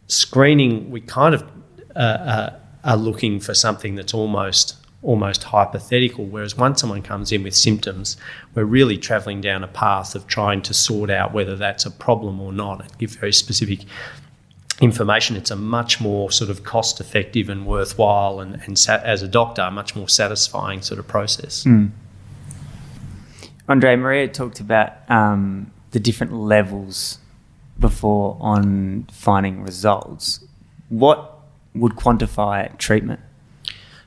screening, 0.07 0.91
we 0.91 1.01
kind 1.01 1.35
of 1.35 1.43
uh, 1.97 1.99
uh, 1.99 2.61
are 2.85 2.97
looking 2.97 3.41
for 3.41 3.55
something 3.55 3.95
that's 3.95 4.15
almost 4.15 4.77
almost 5.03 5.45
hypothetical. 5.45 6.25
Whereas 6.25 6.57
once 6.57 6.81
someone 6.81 7.03
comes 7.03 7.31
in 7.31 7.43
with 7.43 7.55
symptoms, 7.55 8.17
we're 8.55 8.65
really 8.65 8.97
travelling 8.97 9.43
down 9.43 9.63
a 9.63 9.69
path 9.69 10.15
of 10.15 10.27
trying 10.27 10.63
to 10.63 10.75
sort 10.75 11.11
out 11.11 11.33
whether 11.35 11.57
that's 11.57 11.85
a 11.85 11.91
problem 11.91 12.41
or 12.41 12.53
not 12.53 12.81
and 12.81 12.99
give 12.99 13.11
very 13.11 13.33
specific 13.33 13.81
information. 14.81 15.37
It's 15.37 15.51
a 15.51 15.57
much 15.57 16.01
more 16.01 16.31
sort 16.31 16.51
of 16.51 16.65
cost 16.65 17.01
effective 17.01 17.49
and 17.49 17.67
worthwhile, 17.67 18.41
and, 18.41 18.61
and 18.65 18.79
sa- 18.79 19.01
as 19.05 19.23
a 19.23 19.29
doctor, 19.29 19.63
a 19.63 19.71
much 19.71 19.95
more 19.95 20.09
satisfying 20.09 20.83
sort 20.83 20.99
of 20.99 21.07
process. 21.07 21.65
Mm. 21.65 21.91
Andre, 23.69 23.97
Maria 23.97 24.29
talked 24.29 24.61
about 24.61 24.93
um, 25.09 25.71
the 25.93 26.01
different 26.01 26.33
levels 26.33 27.19
before 27.79 28.37
on 28.41 29.07
finding 29.11 29.63
results. 29.63 30.45
What 30.89 31.39
would 31.75 31.93
quantify 31.93 32.77
treatment? 32.79 33.21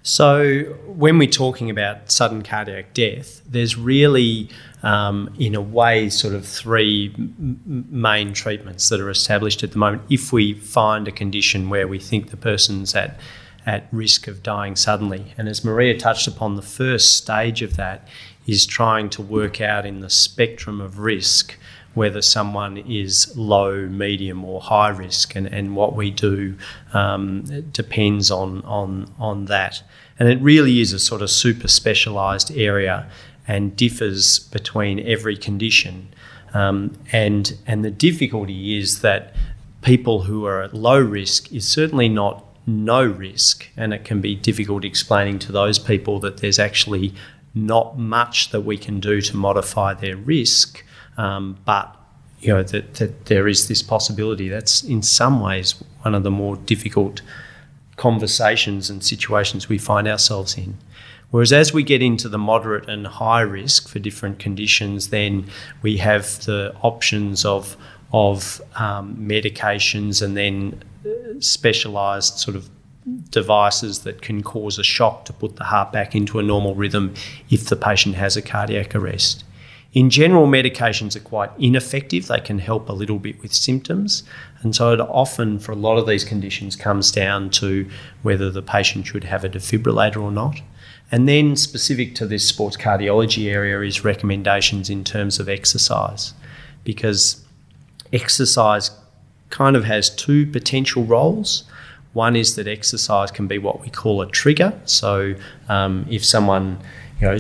So, 0.08 0.64
when 0.86 1.18
we're 1.18 1.28
talking 1.28 1.70
about 1.70 2.10
sudden 2.10 2.42
cardiac 2.42 2.94
death, 2.94 3.42
there's 3.46 3.76
really, 3.76 4.50
um, 4.82 5.36
in 5.38 5.54
a 5.54 5.60
way, 5.60 6.10
sort 6.10 6.34
of 6.34 6.46
three 6.46 7.14
m- 7.18 7.86
main 7.90 8.32
treatments 8.32 8.88
that 8.88 9.02
are 9.02 9.10
established 9.10 9.64
at 9.64 9.74
the 9.74 9.78
moment. 9.78 10.04
If 10.10 10.32
we 10.32 10.54
find 10.54 11.10
a 11.10 11.12
condition 11.12 11.68
where 11.68 11.90
we 11.90 12.00
think 12.00 12.30
the 12.30 12.38
person's 12.38 12.96
at 12.96 13.20
at 13.66 13.86
risk 13.92 14.30
of 14.30 14.42
dying 14.42 14.78
suddenly, 14.78 15.34
and 15.38 15.50
as 15.50 15.66
Maria 15.66 16.00
touched 16.00 16.26
upon, 16.26 16.56
the 16.56 16.62
first 16.62 17.18
stage 17.18 17.62
of 17.62 17.76
that 17.76 18.08
is 18.48 18.66
trying 18.66 19.10
to 19.10 19.22
work 19.22 19.60
out 19.60 19.86
in 19.86 20.00
the 20.00 20.10
spectrum 20.10 20.80
of 20.80 21.00
risk 21.00 21.58
whether 21.98 22.22
someone 22.22 22.78
is 22.78 23.36
low, 23.36 23.88
medium, 23.88 24.46
or 24.46 24.62
high 24.62 24.90
risk, 24.90 25.36
and, 25.36 25.48
and 25.48 25.76
what 25.76 25.96
we 25.96 26.12
do 26.12 26.56
um, 26.94 27.42
depends 27.72 28.30
on, 28.30 28.62
on, 28.62 29.12
on 29.18 29.46
that. 29.46 29.82
And 30.20 30.30
it 30.30 30.40
really 30.40 30.80
is 30.80 30.94
a 30.94 31.00
sort 31.00 31.24
of 31.24 31.32
super 31.32 31.68
specialised 31.68 32.52
area 32.52 33.10
and 33.48 33.76
differs 33.76 34.38
between 34.38 35.00
every 35.08 35.36
condition. 35.36 36.10
Um, 36.54 36.94
and, 37.12 37.58
and 37.66 37.84
the 37.84 37.90
difficulty 37.90 38.78
is 38.78 39.02
that 39.02 39.34
people 39.82 40.24
who 40.24 40.46
are 40.46 40.62
at 40.62 40.76
low 40.76 41.00
risk 41.00 41.52
is 41.52 41.68
certainly 41.68 42.10
not 42.10 42.46
no 42.68 43.04
risk, 43.04 43.68
and 43.76 43.92
it 43.92 44.06
can 44.06 44.22
be 44.22 44.36
difficult 44.36 44.86
explaining 44.86 45.40
to 45.40 45.52
those 45.52 45.80
people 45.80 46.20
that 46.20 46.38
there's 46.38 46.60
actually 46.60 47.16
not 47.56 47.98
much 47.98 48.52
that 48.52 48.62
we 48.62 48.78
can 48.78 49.00
do 49.00 49.20
to 49.20 49.36
modify 49.36 49.96
their 49.96 50.16
risk 50.16 50.84
um, 51.18 51.58
but 51.66 51.96
you 52.40 52.54
know 52.54 52.64
that, 52.64 52.96
that 52.96 53.26
there 53.26 53.48
is 53.48 53.68
this 53.68 53.82
possibility. 53.82 54.48
That's 54.48 54.84
in 54.84 55.02
some 55.02 55.40
ways 55.40 55.84
one 56.02 56.16
of 56.16 56.24
the 56.24 56.32
more 56.32 56.56
difficult 56.56 57.22
conversations 57.96 58.90
and 58.90 59.04
situations 59.04 59.68
we 59.68 59.78
find 59.78 60.08
ourselves 60.08 60.58
in. 60.58 60.78
Whereas 61.32 61.52
as 61.52 61.74
we 61.74 61.84
get 61.84 62.02
into 62.02 62.30
the 62.30 62.38
moderate 62.38 62.88
and 62.88 63.06
high 63.06 63.42
risk 63.42 63.90
for 63.90 64.00
different 64.00 64.40
conditions, 64.40 65.10
then 65.10 65.50
we 65.82 65.98
have 65.98 66.46
the 66.46 66.74
options 66.82 67.44
of 67.44 67.76
of 68.14 68.62
um, 68.76 69.18
medications 69.18 70.22
and 70.22 70.38
then 70.38 70.82
uh, 71.06 71.10
specialised 71.40 72.40
sort 72.40 72.56
of 72.56 72.70
devices 73.30 74.00
that 74.00 74.22
can 74.22 74.42
cause 74.44 74.80
a 74.80 74.84
shock 74.84 75.26
to 75.26 75.34
put 75.34 75.58
the 75.58 75.66
heart 75.66 75.92
back 75.92 76.16
into 76.16 76.40
a 76.40 76.44
normal 76.44 76.76
rhythm 76.76 77.14
if 77.50 77.66
the 77.66 77.76
patient 77.76 78.16
has 78.16 78.38
a 78.38 78.42
cardiac 78.42 78.96
arrest. 78.96 79.44
In 79.98 80.12
general, 80.12 80.46
medications 80.46 81.16
are 81.16 81.22
quite 81.22 81.50
ineffective. 81.58 82.28
They 82.28 82.40
can 82.40 82.60
help 82.60 82.88
a 82.88 82.94
little 82.94 83.18
bit 83.18 83.42
with 83.42 83.52
symptoms. 83.52 84.22
And 84.62 84.76
so 84.76 84.94
it 84.94 85.00
often, 85.00 85.58
for 85.58 85.72
a 85.72 85.76
lot 85.76 85.98
of 85.98 86.06
these 86.06 86.24
conditions, 86.24 86.76
comes 86.76 87.12
down 87.12 87.50
to 87.62 87.90
whether 88.22 88.52
the 88.52 88.62
patient 88.62 89.08
should 89.08 89.24
have 89.24 89.44
a 89.44 89.50
defibrillator 89.50 90.22
or 90.22 90.32
not. 90.32 90.62
And 91.12 91.28
then, 91.28 91.56
specific 91.56 92.14
to 92.14 92.28
this 92.28 92.48
sports 92.48 92.78
cardiology 92.78 93.52
area, 93.52 93.82
is 93.82 94.04
recommendations 94.04 94.88
in 94.88 95.04
terms 95.04 95.40
of 95.40 95.50
exercise. 95.50 96.36
Because 96.84 97.44
exercise 98.14 98.92
kind 99.50 99.76
of 99.76 99.86
has 99.86 100.12
two 100.12 100.46
potential 100.46 101.06
roles. 101.06 101.64
One 102.14 102.36
is 102.36 102.56
that 102.56 102.68
exercise 102.68 103.32
can 103.32 103.48
be 103.48 103.58
what 103.58 103.82
we 103.82 103.90
call 103.90 104.22
a 104.22 104.28
trigger. 104.28 104.80
So, 104.86 105.34
um, 105.70 106.06
if 106.08 106.24
someone 106.24 106.78
you 107.20 107.28
know 107.28 107.40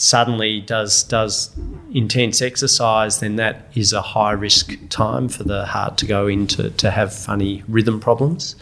suddenly 0.00 0.60
does 0.60 1.02
does 1.04 1.50
intense 1.92 2.40
exercise, 2.40 3.20
then 3.20 3.36
that 3.36 3.70
is 3.74 3.92
a 3.92 4.02
high 4.02 4.32
risk 4.32 4.76
time 4.88 5.28
for 5.28 5.44
the 5.44 5.66
heart 5.66 5.98
to 5.98 6.06
go 6.06 6.26
into 6.26 6.70
to 6.70 6.90
have 6.90 7.14
funny 7.14 7.62
rhythm 7.68 8.00
problems. 8.00 8.56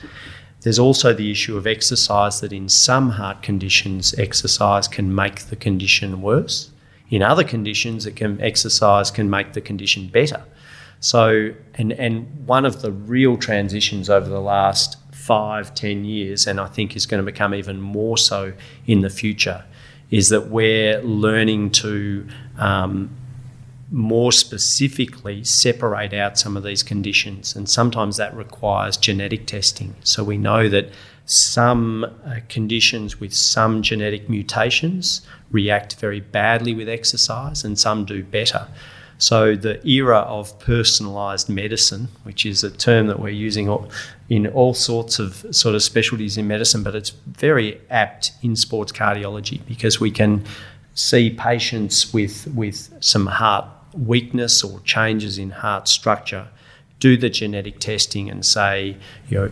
There's 0.63 0.79
also 0.79 1.15
the 1.15 1.31
issue 1.31 1.57
of 1.57 1.67
exercise 1.67 2.41
that 2.41 2.53
in 2.53 2.69
some 2.69 3.11
heart 3.11 3.43
conditions, 3.43 4.13
exercise 4.19 4.89
can 4.89 5.15
make 5.15 5.43
the 5.43 5.57
condition 5.57 6.21
worse. 6.21 6.71
In 7.11 7.23
other 7.23 7.45
conditions, 7.45 8.07
it 8.07 8.17
can 8.17 8.41
exercise 8.41 9.11
can 9.11 9.31
make 9.31 9.53
the 9.53 9.61
condition 9.61 10.09
better. 10.09 10.43
So, 11.01 11.55
and 11.75 11.93
and 11.93 12.47
one 12.47 12.67
of 12.67 12.83
the 12.83 12.91
real 12.91 13.37
transitions 13.37 14.11
over 14.11 14.29
the 14.29 14.41
last 14.41 14.97
five, 15.13 15.75
ten 15.75 16.05
years, 16.05 16.47
and 16.49 16.59
I 16.59 16.67
think 16.67 16.97
is 16.97 17.07
going 17.07 17.25
to 17.25 17.33
become 17.33 17.55
even 17.55 17.81
more 17.81 18.19
so 18.19 18.53
in 18.87 19.03
the 19.03 19.11
future, 19.11 19.65
is 20.11 20.29
that 20.31 20.49
we're 20.49 21.01
learning 21.03 21.71
to 21.71 22.27
um, 22.59 23.11
more 23.91 24.33
specifically 24.33 25.45
separate 25.45 26.13
out 26.13 26.39
some 26.39 26.57
of 26.57 26.63
these 26.63 26.83
conditions, 26.83 27.57
and 27.57 27.69
sometimes 27.69 28.17
that 28.17 28.35
requires 28.35 28.97
genetic 28.97 29.47
testing. 29.47 29.95
So 30.05 30.25
we 30.25 30.37
know 30.37 30.69
that 30.69 30.91
some 31.25 32.05
uh, 32.05 32.41
conditions 32.49 33.21
with 33.21 33.35
some 33.35 33.83
genetic 33.83 34.29
mutations 34.29 35.23
react 35.51 35.97
very 35.97 36.21
badly 36.21 36.75
with 36.75 36.89
exercise, 36.89 37.65
and 37.65 37.79
some 37.79 38.05
do 38.05 38.23
better. 38.23 38.69
So 39.19 39.57
the 39.57 39.85
era 39.87 40.19
of 40.19 40.57
personalised 40.61 41.49
medicine, 41.49 42.09
which 42.23 42.47
is 42.47 42.63
a 42.63 42.71
term 42.71 43.09
that 43.09 43.19
we're 43.19 43.31
using 43.31 43.69
in 44.29 44.47
all 44.47 44.75
sorts 44.75 45.19
of 45.19 45.45
sort 45.51 45.75
of 45.75 45.83
specialties 45.83 46.37
in 46.39 46.47
medicine, 46.47 46.85
but 46.85 46.95
it's 46.95 47.11
very 47.11 47.81
apt 47.91 48.33
in 48.43 48.55
sports 48.55 48.93
cardiology 48.93 49.61
because 49.67 49.99
we 50.01 50.13
can 50.13 50.45
see 50.95 51.31
patients 51.31 52.13
with, 52.13 52.47
with 52.55 52.93
some 53.01 53.27
heart 53.27 53.67
weakness 53.93 54.63
or 54.63 54.81
changes 54.81 55.39
in 55.39 55.51
heart 55.51 55.89
structure, 55.89 56.49
do 57.01 57.17
the 57.17 57.29
genetic 57.29 57.81
testing 57.81 58.31
and 58.31 58.45
say, 58.45 58.97
you 59.29 59.39
know, 59.39 59.51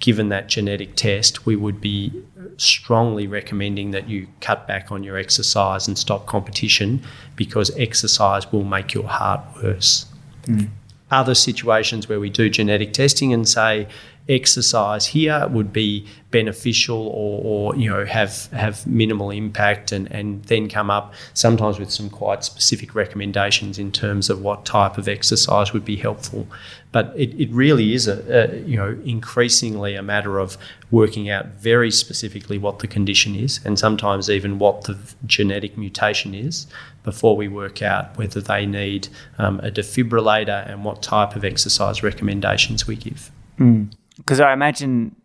given 0.00 0.28
that 0.28 0.48
genetic 0.48 0.94
test, 0.94 1.46
we 1.46 1.56
would 1.56 1.80
be 1.80 2.12
strongly 2.56 3.26
recommending 3.26 3.90
that 3.92 4.08
you 4.08 4.26
cut 4.40 4.66
back 4.66 4.90
on 4.90 5.02
your 5.02 5.16
exercise 5.16 5.86
and 5.86 5.98
stop 5.98 6.26
competition 6.26 7.02
because 7.36 7.70
exercise 7.76 8.50
will 8.52 8.64
make 8.64 8.94
your 8.94 9.06
heart 9.06 9.40
worse. 9.62 10.06
Mm. 10.44 10.68
Other 11.10 11.34
situations 11.34 12.08
where 12.08 12.20
we 12.20 12.30
do 12.30 12.50
genetic 12.50 12.92
testing 12.92 13.32
and 13.32 13.48
say 13.48 13.88
exercise 14.28 15.06
here 15.06 15.48
would 15.48 15.72
be 15.72 16.06
beneficial 16.30 17.08
or, 17.08 17.72
or, 17.72 17.76
you 17.76 17.88
know 17.88 18.04
have 18.04 18.46
have 18.52 18.86
minimal 18.86 19.30
impact 19.30 19.92
and, 19.92 20.10
and 20.12 20.44
then 20.44 20.68
come 20.68 20.90
up 20.90 21.14
sometimes 21.32 21.78
with 21.78 21.90
some 21.90 22.10
quite 22.10 22.44
specific 22.44 22.94
recommendations 22.94 23.78
in 23.78 23.90
terms 23.90 24.28
of 24.28 24.42
what 24.42 24.66
type 24.66 24.98
of 24.98 25.08
exercise 25.08 25.72
would 25.72 25.84
be 25.84 25.96
helpful 25.96 26.46
but 26.92 27.12
it, 27.16 27.34
it 27.40 27.50
really 27.50 27.94
is 27.94 28.06
a, 28.06 28.52
a 28.54 28.58
you 28.60 28.76
know 28.76 28.98
increasingly 29.04 29.94
a 29.94 30.02
matter 30.02 30.38
of 30.38 30.58
working 30.90 31.30
out 31.30 31.46
very 31.46 31.90
specifically 31.90 32.58
what 32.58 32.80
the 32.80 32.86
condition 32.86 33.34
is 33.34 33.60
and 33.64 33.78
sometimes 33.78 34.28
even 34.28 34.58
what 34.58 34.84
the 34.84 34.98
genetic 35.24 35.78
mutation 35.78 36.34
is 36.34 36.66
before 37.04 37.36
we 37.36 37.48
work 37.48 37.80
out 37.80 38.16
whether 38.18 38.40
they 38.40 38.66
need 38.66 39.08
um, 39.38 39.60
a 39.60 39.70
defibrillator 39.70 40.68
and 40.70 40.84
what 40.84 41.02
type 41.02 41.34
of 41.36 41.44
exercise 41.44 42.02
recommendations 42.02 42.86
we 42.86 42.96
give. 42.96 43.30
Mm 43.58 43.88
because 44.18 44.40
I 44.40 44.52
imagine 44.52 45.16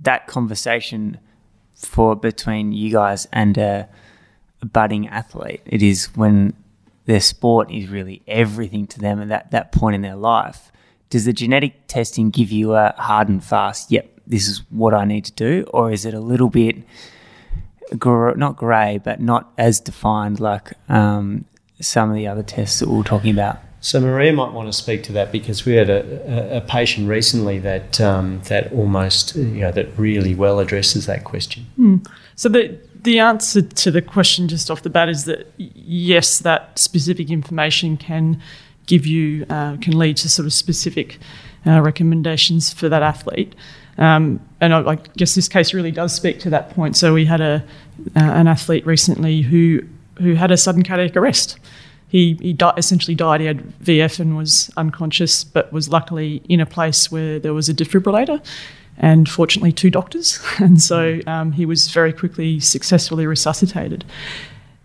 that 0.00 0.26
conversation 0.26 1.18
for 1.74 2.16
between 2.16 2.72
you 2.72 2.90
guys 2.90 3.26
and 3.32 3.56
a, 3.56 3.88
a, 4.62 4.66
budding 4.66 5.06
athlete, 5.08 5.60
it 5.64 5.82
is 5.82 6.06
when 6.16 6.54
their 7.06 7.20
sport 7.20 7.70
is 7.70 7.88
really 7.88 8.22
everything 8.26 8.86
to 8.88 9.00
them 9.00 9.20
at 9.22 9.28
that, 9.28 9.50
that 9.52 9.72
point 9.72 9.94
in 9.94 10.02
their 10.02 10.16
life. 10.16 10.72
Does 11.10 11.24
the 11.24 11.32
genetic 11.32 11.86
testing 11.86 12.30
give 12.30 12.50
you 12.50 12.74
a 12.74 12.94
hard 12.98 13.28
and 13.28 13.42
fast, 13.42 13.90
yep, 13.90 14.10
this 14.26 14.46
is 14.46 14.58
what 14.70 14.92
I 14.92 15.04
need 15.04 15.24
to 15.26 15.32
do? 15.32 15.64
Or 15.72 15.90
is 15.90 16.04
it 16.04 16.14
a 16.14 16.20
little 16.20 16.50
bit, 16.50 16.76
gr- 17.96 18.34
not 18.34 18.56
grey, 18.56 19.00
but 19.02 19.20
not 19.20 19.52
as 19.56 19.80
defined 19.80 20.40
like 20.40 20.72
um, 20.88 21.46
some 21.80 22.10
of 22.10 22.16
the 22.16 22.26
other 22.26 22.42
tests 22.42 22.80
that 22.80 22.88
we 22.88 22.98
were 22.98 23.04
talking 23.04 23.30
about? 23.30 23.58
So 23.80 24.00
Maria 24.00 24.32
might 24.32 24.52
want 24.52 24.68
to 24.68 24.72
speak 24.72 25.04
to 25.04 25.12
that 25.12 25.30
because 25.30 25.64
we 25.64 25.74
had 25.74 25.88
a, 25.88 26.54
a, 26.54 26.56
a 26.56 26.60
patient 26.60 27.08
recently 27.08 27.58
that 27.60 28.00
um, 28.00 28.40
that 28.48 28.72
almost 28.72 29.36
you 29.36 29.60
know 29.60 29.70
that 29.70 29.96
really 29.96 30.34
well 30.34 30.58
addresses 30.58 31.06
that 31.06 31.24
question. 31.24 31.66
Mm. 31.78 32.06
So 32.34 32.48
the 32.48 32.78
the 33.02 33.20
answer 33.20 33.62
to 33.62 33.90
the 33.90 34.02
question 34.02 34.48
just 34.48 34.70
off 34.70 34.82
the 34.82 34.90
bat 34.90 35.08
is 35.08 35.24
that 35.26 35.52
yes, 35.56 36.40
that 36.40 36.78
specific 36.78 37.30
information 37.30 37.96
can 37.96 38.40
give 38.86 39.06
you 39.06 39.46
uh, 39.48 39.76
can 39.76 39.96
lead 39.96 40.16
to 40.18 40.28
sort 40.28 40.46
of 40.46 40.52
specific 40.52 41.18
uh, 41.64 41.80
recommendations 41.80 42.72
for 42.72 42.88
that 42.88 43.02
athlete. 43.02 43.54
Um, 43.96 44.40
and 44.60 44.72
I, 44.72 44.92
I, 44.92 44.94
guess 45.16 45.34
this 45.34 45.48
case 45.48 45.74
really 45.74 45.90
does 45.90 46.14
speak 46.14 46.38
to 46.40 46.50
that 46.50 46.70
point. 46.70 46.96
So 46.96 47.14
we 47.14 47.24
had 47.24 47.40
a 47.40 47.64
uh, 48.16 48.20
an 48.20 48.48
athlete 48.48 48.86
recently 48.86 49.42
who 49.42 49.82
who 50.18 50.34
had 50.34 50.50
a 50.50 50.56
sudden 50.56 50.82
cardiac 50.82 51.16
arrest 51.16 51.58
he, 52.08 52.38
he 52.40 52.52
di- 52.52 52.72
essentially 52.76 53.14
died. 53.14 53.40
He 53.40 53.46
had 53.46 53.78
VF 53.80 54.20
and 54.20 54.36
was 54.36 54.70
unconscious, 54.76 55.44
but 55.44 55.72
was 55.72 55.88
luckily 55.88 56.42
in 56.48 56.60
a 56.60 56.66
place 56.66 57.12
where 57.12 57.38
there 57.38 57.54
was 57.54 57.68
a 57.68 57.74
defibrillator 57.74 58.44
and 58.96 59.28
fortunately 59.28 59.72
two 59.72 59.90
doctors. 59.90 60.40
And 60.58 60.80
so 60.80 61.20
um, 61.26 61.52
he 61.52 61.64
was 61.66 61.88
very 61.88 62.12
quickly 62.12 62.60
successfully 62.60 63.26
resuscitated. 63.26 64.04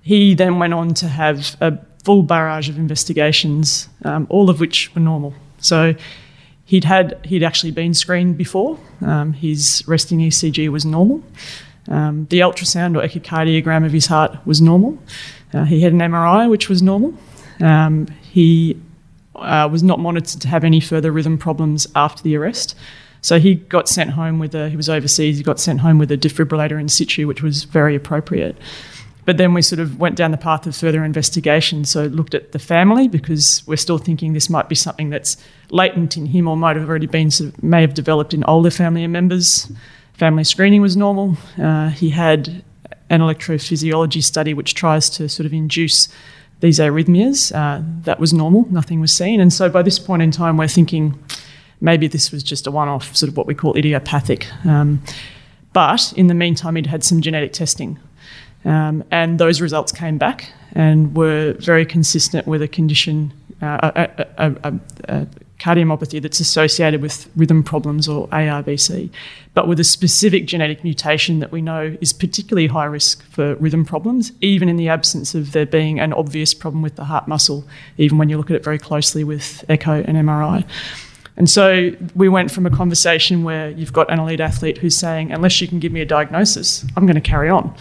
He 0.02 0.36
then 0.36 0.60
went 0.60 0.74
on 0.74 0.94
to 0.96 1.08
have 1.08 1.56
a 1.62 1.80
full 2.04 2.24
barrage 2.24 2.70
of 2.70 2.78
investigations, 2.78 3.88
um, 4.04 4.28
all 4.30 4.50
of 4.50 4.60
which 4.60 4.94
were 4.94 5.02
normal. 5.02 5.34
So 5.60 5.96
he'd 6.66 6.84
had 6.84 7.20
he'd 7.26 7.44
actually 7.44 7.72
been 7.72 7.94
screened 7.94 8.38
before. 8.38 8.78
Um, 9.02 9.34
his 9.34 9.84
resting 9.88 10.20
ECG 10.20 10.70
was 10.70 10.86
normal. 10.86 11.24
Um, 11.88 12.28
the 12.30 12.40
ultrasound 12.40 12.98
or 12.98 13.08
echocardiogram 13.08 13.86
of 13.86 13.92
his 13.92 14.06
heart 14.06 14.38
was 14.46 14.62
normal. 14.62 14.98
Uh, 15.54 15.64
he 15.64 15.82
had 15.82 15.94
an 15.94 16.00
MRI, 16.00 16.50
which 16.50 16.70
was 16.70 16.82
normal. 16.82 17.14
Um, 17.60 18.08
he 18.22 18.80
uh, 19.36 19.68
was 19.72 19.84
not 19.84 20.00
monitored 20.00 20.42
to 20.42 20.48
have 20.48 20.64
any 20.64 20.80
further 20.80 21.12
rhythm 21.12 21.38
problems 21.38 21.88
after 21.96 22.24
the 22.24 22.36
arrest. 22.36 22.76
So 23.22 23.40
he 23.40 23.56
got 23.56 23.88
sent 23.88 24.12
home 24.12 24.38
with 24.40 24.54
a, 24.54 24.70
he 24.70 24.76
was 24.76 24.90
overseas, 24.90 25.38
he 25.38 25.44
got 25.44 25.60
sent 25.60 25.80
home 25.80 25.98
with 25.98 26.12
a 26.12 26.18
defibrillator 26.18 26.80
in 26.80 26.90
situ, 26.90 27.26
which 27.26 27.42
was 27.42 27.64
very 27.64 27.96
appropriate. 27.96 28.58
But 29.26 29.38
then 29.38 29.54
we 29.54 29.62
sort 29.62 29.80
of 29.80 29.98
went 30.00 30.18
down 30.18 30.32
the 30.32 30.38
path 30.38 30.68
of 30.68 30.76
further 30.76 31.06
investigation. 31.06 31.86
So 31.86 32.06
looked 32.08 32.36
at 32.36 32.52
the 32.52 32.60
family 32.60 33.08
because 33.08 33.64
we're 33.66 33.78
still 33.78 33.98
thinking 33.98 34.34
this 34.34 34.50
might 34.50 34.68
be 34.68 34.76
something 34.76 35.10
that's 35.10 35.38
latent 35.70 36.18
in 36.18 36.26
him 36.26 36.48
or 36.48 36.58
might 36.58 36.76
have 36.76 36.90
already 36.90 37.08
been, 37.08 37.32
sort 37.32 37.54
of, 37.54 37.64
may 37.64 37.80
have 37.80 37.94
developed 37.94 38.34
in 38.34 38.44
older 38.44 38.70
family 38.70 39.08
members. 39.08 39.72
Family 40.14 40.44
screening 40.44 40.82
was 40.82 40.98
normal. 40.98 41.38
Uh, 41.58 41.90
he 41.90 42.10
had 42.10 42.64
an 43.14 43.22
electrophysiology 43.22 44.24
study 44.24 44.54
which 44.54 44.74
tries 44.74 45.10
to 45.12 45.30
sort 45.30 45.46
of 45.46 45.54
induce 45.54 46.10
these 46.62 46.80
arrhythmias. 46.80 47.54
Uh, 47.56 47.84
that 48.04 48.20
was 48.20 48.34
normal, 48.34 48.66
nothing 48.72 49.00
was 49.00 49.14
seen. 49.14 49.40
And 49.40 49.54
so 49.54 49.70
by 49.70 49.84
this 49.84 50.00
point 50.00 50.22
in 50.22 50.32
time, 50.32 50.58
we're 50.58 50.68
thinking 50.68 51.18
maybe 51.80 52.08
this 52.08 52.32
was 52.32 52.42
just 52.42 52.66
a 52.66 52.72
one 52.72 52.88
off, 52.88 53.16
sort 53.16 53.30
of 53.30 53.38
what 53.38 53.46
we 53.46 53.54
call 53.54 53.78
idiopathic. 53.78 54.48
Um, 54.66 55.04
but 55.74 56.14
in 56.16 56.28
the 56.28 56.34
meantime, 56.34 56.76
he'd 56.76 56.88
had 56.88 57.04
some 57.04 57.22
genetic 57.22 57.54
testing. 57.54 58.00
Um, 58.66 59.04
and 59.12 59.40
those 59.40 59.62
results 59.62 59.92
came 59.92 60.18
back 60.18 60.52
and 60.74 61.16
were 61.16 61.54
very 61.60 61.86
consistent 61.86 62.48
with 62.48 62.62
a 62.62 62.68
condition, 62.68 63.34
uh, 63.62 63.92
a, 63.96 64.26
a, 64.38 64.78
a, 65.10 65.28
cardiomyopathy 65.60 66.22
that's 66.22 66.40
associated 66.40 67.02
with 67.02 67.30
rhythm 67.36 67.64
problems 67.64 68.08
or 68.08 68.28
ARVC, 68.30 69.10
but 69.54 69.68
with 69.68 69.80
a 69.80 69.84
specific 69.84 70.46
genetic 70.46 70.84
mutation 70.84 71.40
that 71.40 71.52
we 71.52 71.62
know 71.62 71.96
is 72.02 72.12
particularly 72.12 72.68
high 72.68 72.86
risk 72.86 73.24
for 73.30 73.56
rhythm 73.56 73.86
problems, 73.86 74.32
even 74.42 74.68
in 74.68 74.78
the 74.78 74.90
absence 74.90 75.36
of 75.36 75.52
there 75.52 75.66
being 75.66 76.00
an 76.00 76.12
obvious 76.14 76.54
problem 76.54 76.82
with 76.82 76.96
the 76.96 77.06
heart 77.06 77.28
muscle, 77.28 77.64
even 77.98 78.18
when 78.18 78.30
you 78.30 78.38
look 78.38 78.50
at 78.50 78.56
it 78.56 78.64
very 78.64 78.80
closely 78.80 79.24
with 79.24 79.64
echo 79.70 80.04
and 80.04 80.18
MRI. 80.18 80.66
And 81.36 81.50
so 81.50 81.92
we 82.16 82.30
went 82.30 82.52
from 82.52 82.66
a 82.66 82.70
conversation 82.70 83.44
where 83.44 83.70
you've 83.72 83.94
got 83.94 84.12
an 84.12 84.20
elite 84.20 84.40
athlete 84.40 84.78
who's 84.78 84.98
saying, 84.98 85.32
unless 85.32 85.62
you 85.62 85.68
can 85.68 85.80
give 85.80 85.92
me 85.92 86.02
a 86.02 86.06
diagnosis, 86.06 86.86
I'm 86.96 87.06
going 87.06 87.16
to 87.16 87.22
carry 87.22 87.50
on 87.50 87.76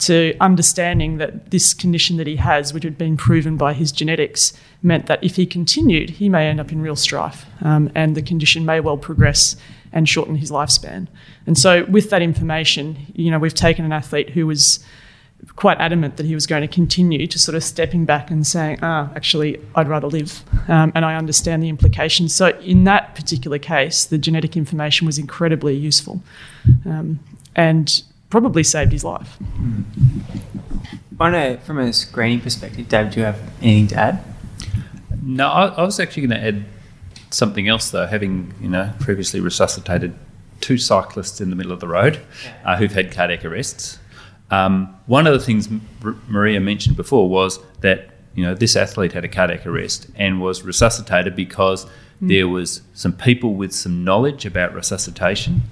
to 0.00 0.34
understanding 0.40 1.18
that 1.18 1.50
this 1.50 1.74
condition 1.74 2.16
that 2.16 2.26
he 2.26 2.36
has, 2.36 2.72
which 2.72 2.84
had 2.84 2.96
been 2.96 3.16
proven 3.16 3.56
by 3.56 3.72
his 3.74 3.92
genetics, 3.92 4.52
meant 4.82 5.06
that 5.06 5.22
if 5.22 5.36
he 5.36 5.46
continued, 5.46 6.10
he 6.10 6.28
may 6.28 6.48
end 6.48 6.58
up 6.60 6.72
in 6.72 6.80
real 6.80 6.96
strife 6.96 7.44
um, 7.60 7.90
and 7.94 8.16
the 8.16 8.22
condition 8.22 8.64
may 8.64 8.80
well 8.80 8.96
progress 8.96 9.56
and 9.92 10.08
shorten 10.08 10.36
his 10.36 10.50
lifespan. 10.50 11.06
And 11.46 11.58
so, 11.58 11.84
with 11.84 12.10
that 12.10 12.22
information, 12.22 12.96
you 13.14 13.30
know, 13.30 13.38
we've 13.38 13.54
taken 13.54 13.84
an 13.84 13.92
athlete 13.92 14.30
who 14.30 14.46
was 14.46 14.84
quite 15.56 15.78
adamant 15.80 16.16
that 16.16 16.26
he 16.26 16.34
was 16.34 16.46
going 16.46 16.60
to 16.60 16.68
continue 16.68 17.26
to 17.26 17.38
sort 17.38 17.54
of 17.54 17.64
stepping 17.64 18.04
back 18.04 18.30
and 18.30 18.46
saying, 18.46 18.78
ah, 18.82 19.10
actually, 19.16 19.60
I'd 19.74 19.88
rather 19.88 20.06
live. 20.06 20.42
Um, 20.68 20.92
and 20.94 21.04
I 21.04 21.16
understand 21.16 21.62
the 21.62 21.68
implications. 21.68 22.34
So, 22.34 22.48
in 22.60 22.84
that 22.84 23.14
particular 23.14 23.58
case, 23.58 24.04
the 24.04 24.18
genetic 24.18 24.56
information 24.56 25.06
was 25.06 25.18
incredibly 25.18 25.76
useful. 25.76 26.22
Um, 26.84 27.20
and 27.56 28.02
probably 28.30 28.62
saved 28.62 28.92
his 28.92 29.04
life. 29.04 29.38
On 31.18 31.34
a, 31.34 31.58
from 31.58 31.78
a 31.78 31.92
screening 31.92 32.40
perspective, 32.40 32.88
Dave, 32.88 33.12
do 33.12 33.20
you 33.20 33.26
have 33.26 33.38
anything 33.60 33.88
to 33.88 33.96
add? 33.96 34.24
No, 35.22 35.48
I, 35.48 35.66
I 35.66 35.82
was 35.82 36.00
actually 36.00 36.26
going 36.26 36.40
to 36.40 36.46
add 36.46 36.64
something 37.30 37.68
else 37.68 37.90
though. 37.90 38.06
Having 38.06 38.54
you 38.60 38.68
know 38.68 38.92
previously 39.00 39.40
resuscitated 39.40 40.14
two 40.60 40.78
cyclists 40.78 41.40
in 41.40 41.50
the 41.50 41.56
middle 41.56 41.72
of 41.72 41.80
the 41.80 41.88
road 41.88 42.20
uh, 42.64 42.76
who've 42.76 42.92
had 42.92 43.12
cardiac 43.12 43.44
arrests. 43.44 43.98
Um, 44.50 44.94
one 45.06 45.26
of 45.26 45.32
the 45.32 45.38
things 45.38 45.68
M- 45.68 45.82
Maria 46.26 46.60
mentioned 46.60 46.96
before 46.96 47.28
was 47.28 47.60
that 47.80 48.10
you 48.34 48.44
know 48.44 48.54
this 48.54 48.76
athlete 48.76 49.12
had 49.12 49.24
a 49.24 49.28
cardiac 49.28 49.66
arrest 49.66 50.08
and 50.16 50.40
was 50.40 50.62
resuscitated 50.62 51.36
because 51.36 51.84
mm. 51.84 52.28
there 52.28 52.48
was 52.48 52.82
some 52.94 53.12
people 53.12 53.54
with 53.54 53.72
some 53.72 54.04
knowledge 54.04 54.46
about 54.46 54.74
resuscitation 54.74 55.62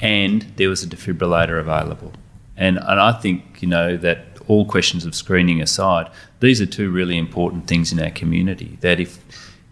and 0.00 0.42
there 0.56 0.68
was 0.68 0.82
a 0.82 0.86
defibrillator 0.86 1.58
available. 1.58 2.12
And, 2.56 2.78
and 2.78 3.00
I 3.00 3.12
think, 3.12 3.60
you 3.60 3.68
know, 3.68 3.96
that 3.96 4.26
all 4.48 4.64
questions 4.64 5.04
of 5.04 5.14
screening 5.14 5.60
aside, 5.60 6.10
these 6.40 6.60
are 6.60 6.66
two 6.66 6.90
really 6.90 7.18
important 7.18 7.66
things 7.66 7.92
in 7.92 8.00
our 8.00 8.10
community. 8.10 8.78
That 8.80 9.00
if, 9.00 9.18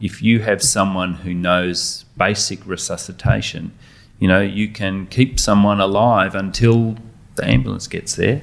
if 0.00 0.22
you 0.22 0.40
have 0.40 0.62
someone 0.62 1.14
who 1.14 1.32
knows 1.32 2.04
basic 2.16 2.66
resuscitation, 2.66 3.72
you 4.18 4.28
know, 4.28 4.40
you 4.40 4.68
can 4.68 5.06
keep 5.06 5.38
someone 5.38 5.80
alive 5.80 6.34
until 6.34 6.96
the 7.36 7.44
ambulance 7.46 7.86
gets 7.86 8.16
there. 8.16 8.42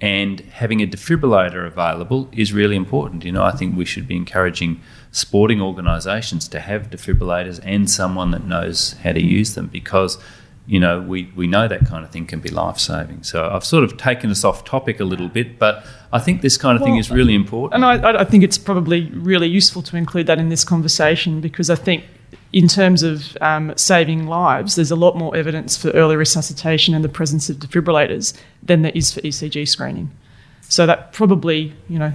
And 0.00 0.40
having 0.40 0.82
a 0.82 0.86
defibrillator 0.86 1.64
available 1.64 2.28
is 2.32 2.52
really 2.52 2.74
important. 2.74 3.24
You 3.24 3.30
know, 3.32 3.44
I 3.44 3.52
think 3.52 3.76
we 3.76 3.84
should 3.84 4.08
be 4.08 4.16
encouraging 4.16 4.80
sporting 5.12 5.60
organisations 5.60 6.48
to 6.48 6.58
have 6.58 6.90
defibrillators 6.90 7.60
and 7.62 7.88
someone 7.88 8.32
that 8.32 8.44
knows 8.44 8.94
how 9.04 9.12
to 9.12 9.22
use 9.22 9.54
them 9.54 9.68
because 9.68 10.18
you 10.66 10.78
know, 10.78 11.00
we, 11.00 11.30
we 11.34 11.46
know 11.46 11.66
that 11.66 11.86
kind 11.86 12.04
of 12.04 12.10
thing 12.10 12.26
can 12.26 12.40
be 12.40 12.48
life 12.48 12.78
saving. 12.78 13.24
So 13.24 13.48
I've 13.48 13.64
sort 13.64 13.82
of 13.82 13.96
taken 13.96 14.30
us 14.30 14.44
off 14.44 14.64
topic 14.64 15.00
a 15.00 15.04
little 15.04 15.28
bit, 15.28 15.58
but 15.58 15.84
I 16.12 16.20
think 16.20 16.40
this 16.40 16.56
kind 16.56 16.78
of 16.78 16.84
thing 16.84 16.96
is 16.96 17.10
really 17.10 17.34
important. 17.34 17.82
And 17.82 18.06
I, 18.06 18.20
I 18.20 18.24
think 18.24 18.44
it's 18.44 18.58
probably 18.58 19.10
really 19.10 19.48
useful 19.48 19.82
to 19.82 19.96
include 19.96 20.26
that 20.28 20.38
in 20.38 20.50
this 20.50 20.64
conversation 20.64 21.40
because 21.40 21.68
I 21.68 21.74
think, 21.74 22.04
in 22.52 22.68
terms 22.68 23.02
of 23.02 23.36
um, 23.40 23.72
saving 23.76 24.26
lives, 24.26 24.76
there's 24.76 24.90
a 24.90 24.96
lot 24.96 25.16
more 25.16 25.34
evidence 25.34 25.76
for 25.76 25.90
early 25.90 26.16
resuscitation 26.16 26.94
and 26.94 27.02
the 27.02 27.08
presence 27.08 27.48
of 27.48 27.56
defibrillators 27.56 28.38
than 28.62 28.82
there 28.82 28.92
is 28.94 29.12
for 29.12 29.20
ECG 29.22 29.66
screening. 29.66 30.10
So 30.68 30.86
that 30.86 31.12
probably, 31.12 31.72
you 31.88 31.98
know, 31.98 32.12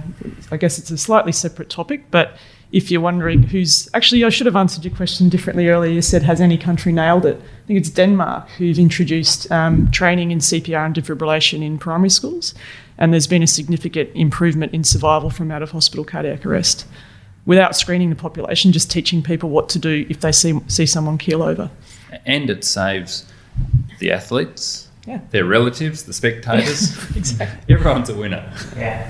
I 0.52 0.56
guess 0.56 0.78
it's 0.78 0.90
a 0.92 0.98
slightly 0.98 1.32
separate 1.32 1.70
topic, 1.70 2.04
but 2.12 2.36
if 2.70 2.90
you're 2.90 3.00
wondering 3.00 3.44
who's 3.44 3.88
actually, 3.94 4.24
I 4.24 4.28
should 4.28 4.46
have 4.46 4.56
answered 4.56 4.84
your 4.84 4.94
question 4.94 5.28
differently 5.30 5.68
earlier. 5.68 5.90
You 5.90 6.02
said, 6.02 6.22
has 6.22 6.40
any 6.40 6.58
country 6.58 6.92
nailed 6.92 7.24
it? 7.24 7.36
I 7.40 7.66
think 7.66 7.78
it's 7.78 7.88
Denmark 7.90 8.48
who've 8.58 8.78
introduced 8.78 9.50
um, 9.50 9.90
training 9.90 10.30
in 10.30 10.38
CPR 10.38 10.84
and 10.86 10.94
defibrillation 10.94 11.62
in 11.62 11.78
primary 11.78 12.10
schools, 12.10 12.54
and 12.98 13.12
there's 13.12 13.26
been 13.26 13.42
a 13.42 13.46
significant 13.46 14.10
improvement 14.14 14.74
in 14.74 14.84
survival 14.84 15.30
from 15.30 15.50
out 15.50 15.62
of 15.62 15.70
hospital 15.70 16.04
cardiac 16.04 16.44
arrest 16.44 16.86
without 17.46 17.74
screening 17.74 18.10
the 18.10 18.16
population, 18.16 18.72
just 18.72 18.90
teaching 18.90 19.22
people 19.22 19.48
what 19.48 19.70
to 19.70 19.78
do 19.78 20.04
if 20.10 20.20
they 20.20 20.32
see, 20.32 20.58
see 20.66 20.84
someone 20.84 21.16
keel 21.16 21.42
over. 21.42 21.70
and 22.26 22.50
it 22.50 22.64
saves 22.64 23.24
the 24.00 24.12
athletes, 24.12 24.88
Yeah. 25.06 25.20
their 25.30 25.44
relatives, 25.46 26.02
the 26.04 26.12
spectators. 26.12 26.94
Exactly. 27.16 27.74
Everyone's 27.74 28.10
a 28.10 28.14
winner. 28.14 28.52
Yeah. 28.76 29.08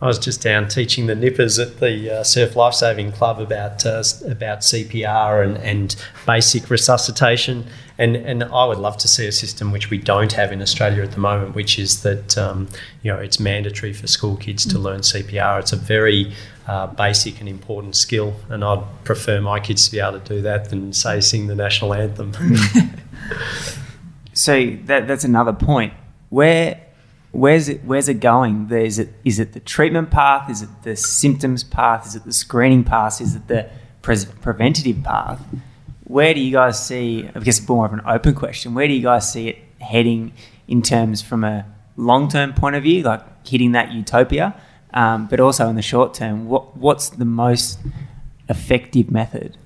I 0.00 0.06
was 0.06 0.18
just 0.18 0.40
down 0.40 0.68
teaching 0.68 1.06
the 1.06 1.14
nippers 1.14 1.58
at 1.58 1.80
the 1.80 2.18
uh, 2.20 2.22
Surf 2.22 2.54
Lifesaving 2.54 3.12
Club 3.12 3.40
about 3.40 3.84
uh, 3.84 4.02
about 4.26 4.60
CPR 4.60 5.44
and, 5.44 5.56
and 5.58 5.96
basic 6.26 6.70
resuscitation, 6.70 7.66
and 7.98 8.14
and 8.14 8.44
I 8.44 8.64
would 8.66 8.78
love 8.78 8.96
to 8.98 9.08
see 9.08 9.26
a 9.26 9.32
system 9.32 9.72
which 9.72 9.90
we 9.90 9.98
don't 9.98 10.32
have 10.32 10.52
in 10.52 10.62
Australia 10.62 11.02
at 11.02 11.12
the 11.12 11.20
moment, 11.20 11.56
which 11.56 11.78
is 11.78 12.02
that 12.02 12.38
um, 12.38 12.68
you 13.02 13.12
know 13.12 13.18
it's 13.18 13.40
mandatory 13.40 13.92
for 13.92 14.06
school 14.06 14.36
kids 14.36 14.64
to 14.66 14.78
learn 14.78 15.00
CPR. 15.00 15.58
It's 15.58 15.72
a 15.72 15.76
very 15.76 16.32
uh, 16.68 16.86
basic 16.86 17.40
and 17.40 17.48
important 17.48 17.96
skill, 17.96 18.34
and 18.48 18.64
I'd 18.64 18.84
prefer 19.04 19.40
my 19.40 19.58
kids 19.58 19.86
to 19.86 19.90
be 19.90 19.98
able 19.98 20.20
to 20.20 20.34
do 20.36 20.42
that 20.42 20.70
than 20.70 20.92
say 20.92 21.20
sing 21.20 21.48
the 21.48 21.56
national 21.56 21.92
anthem. 21.94 22.32
So 24.38 24.76
that 24.84 25.08
that's 25.08 25.24
another 25.24 25.52
point. 25.52 25.94
Where 26.28 26.80
where's 27.38 27.68
it 27.68 27.84
where's 27.84 28.08
it 28.08 28.20
going? 28.20 28.70
Is 28.70 28.98
it 28.98 29.10
is 29.24 29.38
it 29.38 29.52
the 29.52 29.60
treatment 29.60 30.10
path? 30.10 30.50
Is 30.50 30.62
it 30.62 30.68
the 30.82 30.96
symptoms 30.96 31.64
path? 31.64 32.06
Is 32.06 32.16
it 32.16 32.24
the 32.24 32.32
screening 32.32 32.84
path? 32.84 33.20
Is 33.20 33.34
it 33.34 33.48
the 33.48 33.70
pres 34.02 34.24
preventative 34.24 35.02
path? 35.02 35.40
Where 36.04 36.34
do 36.34 36.40
you 36.40 36.52
guys 36.52 36.84
see? 36.84 37.28
I 37.34 37.40
guess 37.40 37.66
more 37.68 37.86
of 37.86 37.92
an 37.92 38.02
open 38.06 38.34
question. 38.34 38.74
Where 38.74 38.88
do 38.88 38.94
you 38.94 39.02
guys 39.02 39.32
see 39.32 39.48
it 39.48 39.58
heading 39.80 40.32
in 40.66 40.82
terms 40.82 41.22
from 41.22 41.44
a 41.44 41.66
long 41.96 42.28
term 42.28 42.52
point 42.54 42.76
of 42.76 42.82
view, 42.82 43.02
like 43.02 43.46
hitting 43.46 43.72
that 43.72 43.92
utopia, 43.92 44.54
um, 44.94 45.26
but 45.26 45.40
also 45.40 45.68
in 45.68 45.76
the 45.76 45.82
short 45.82 46.14
term? 46.14 46.48
What 46.48 46.76
what's 46.76 47.10
the 47.10 47.24
most 47.24 47.78
effective 48.48 49.10
method? 49.10 49.56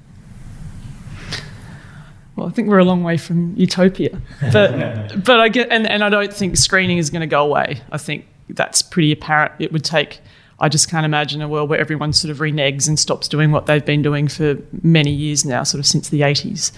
Well, 2.37 2.47
I 2.47 2.51
think 2.51 2.69
we're 2.69 2.79
a 2.79 2.85
long 2.85 3.03
way 3.03 3.17
from 3.19 3.55
utopia, 3.57 4.21
but 4.53 5.25
but 5.25 5.41
I 5.41 5.49
get 5.49 5.71
and, 5.71 5.87
and 5.87 6.03
I 6.03 6.09
don't 6.09 6.33
think 6.33 6.57
screening 6.57 6.99
is 6.99 7.11
going 7.11 7.21
to 7.21 7.27
go 7.27 7.45
away. 7.45 7.83
I 7.91 7.99
think 7.99 8.27
that's 8.49 8.83
pretty 8.83 9.13
apparent. 9.13 9.53
It 9.59 9.73
would 9.73 9.85
take. 9.85 10.21
I 10.59 10.69
just 10.69 10.89
can't 10.89 11.05
imagine 11.05 11.43
a 11.43 11.49
world 11.49 11.69
where 11.69 11.81
everyone 11.81 12.13
sort 12.13 12.31
of 12.31 12.39
reneges 12.39 12.87
and 12.87 12.99
stops 12.99 13.27
doing 13.27 13.51
what 13.51 13.67
they've 13.67 13.85
been 13.85 14.01
doing 14.01 14.29
for 14.29 14.57
many 14.83 15.11
years 15.11 15.45
now, 15.45 15.65
sort 15.65 15.81
of 15.81 15.87
since 15.87 16.09
the 16.09 16.21
80s. 16.21 16.71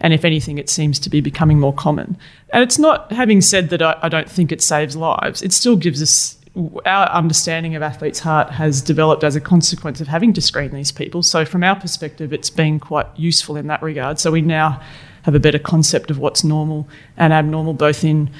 And 0.00 0.14
if 0.14 0.24
anything, 0.24 0.56
it 0.56 0.70
seems 0.70 0.98
to 1.00 1.10
be 1.10 1.20
becoming 1.20 1.60
more 1.60 1.72
common. 1.72 2.16
And 2.50 2.62
it's 2.62 2.78
not 2.78 3.12
having 3.12 3.42
said 3.42 3.68
that 3.70 3.82
I, 3.82 3.98
I 4.02 4.08
don't 4.08 4.30
think 4.30 4.52
it 4.52 4.62
saves 4.62 4.96
lives. 4.96 5.42
It 5.42 5.52
still 5.52 5.76
gives 5.76 6.00
us 6.00 6.38
our 6.86 7.08
understanding 7.08 7.74
of 7.74 7.82
athletes' 7.82 8.20
heart 8.20 8.50
has 8.50 8.80
developed 8.80 9.22
as 9.24 9.36
a 9.36 9.40
consequence 9.40 10.00
of 10.00 10.08
having 10.08 10.32
to 10.32 10.40
screen 10.40 10.72
these 10.72 10.90
people. 10.90 11.22
So, 11.22 11.44
from 11.44 11.62
our 11.62 11.78
perspective, 11.78 12.32
it's 12.32 12.50
been 12.50 12.80
quite 12.80 13.06
useful 13.16 13.56
in 13.56 13.66
that 13.66 13.82
regard. 13.82 14.18
So, 14.18 14.30
we 14.30 14.40
now 14.40 14.80
have 15.22 15.34
a 15.34 15.40
better 15.40 15.58
concept 15.58 16.10
of 16.10 16.18
what's 16.18 16.44
normal 16.44 16.88
and 17.16 17.32
abnormal, 17.32 17.74
both 17.74 18.04
in 18.04 18.30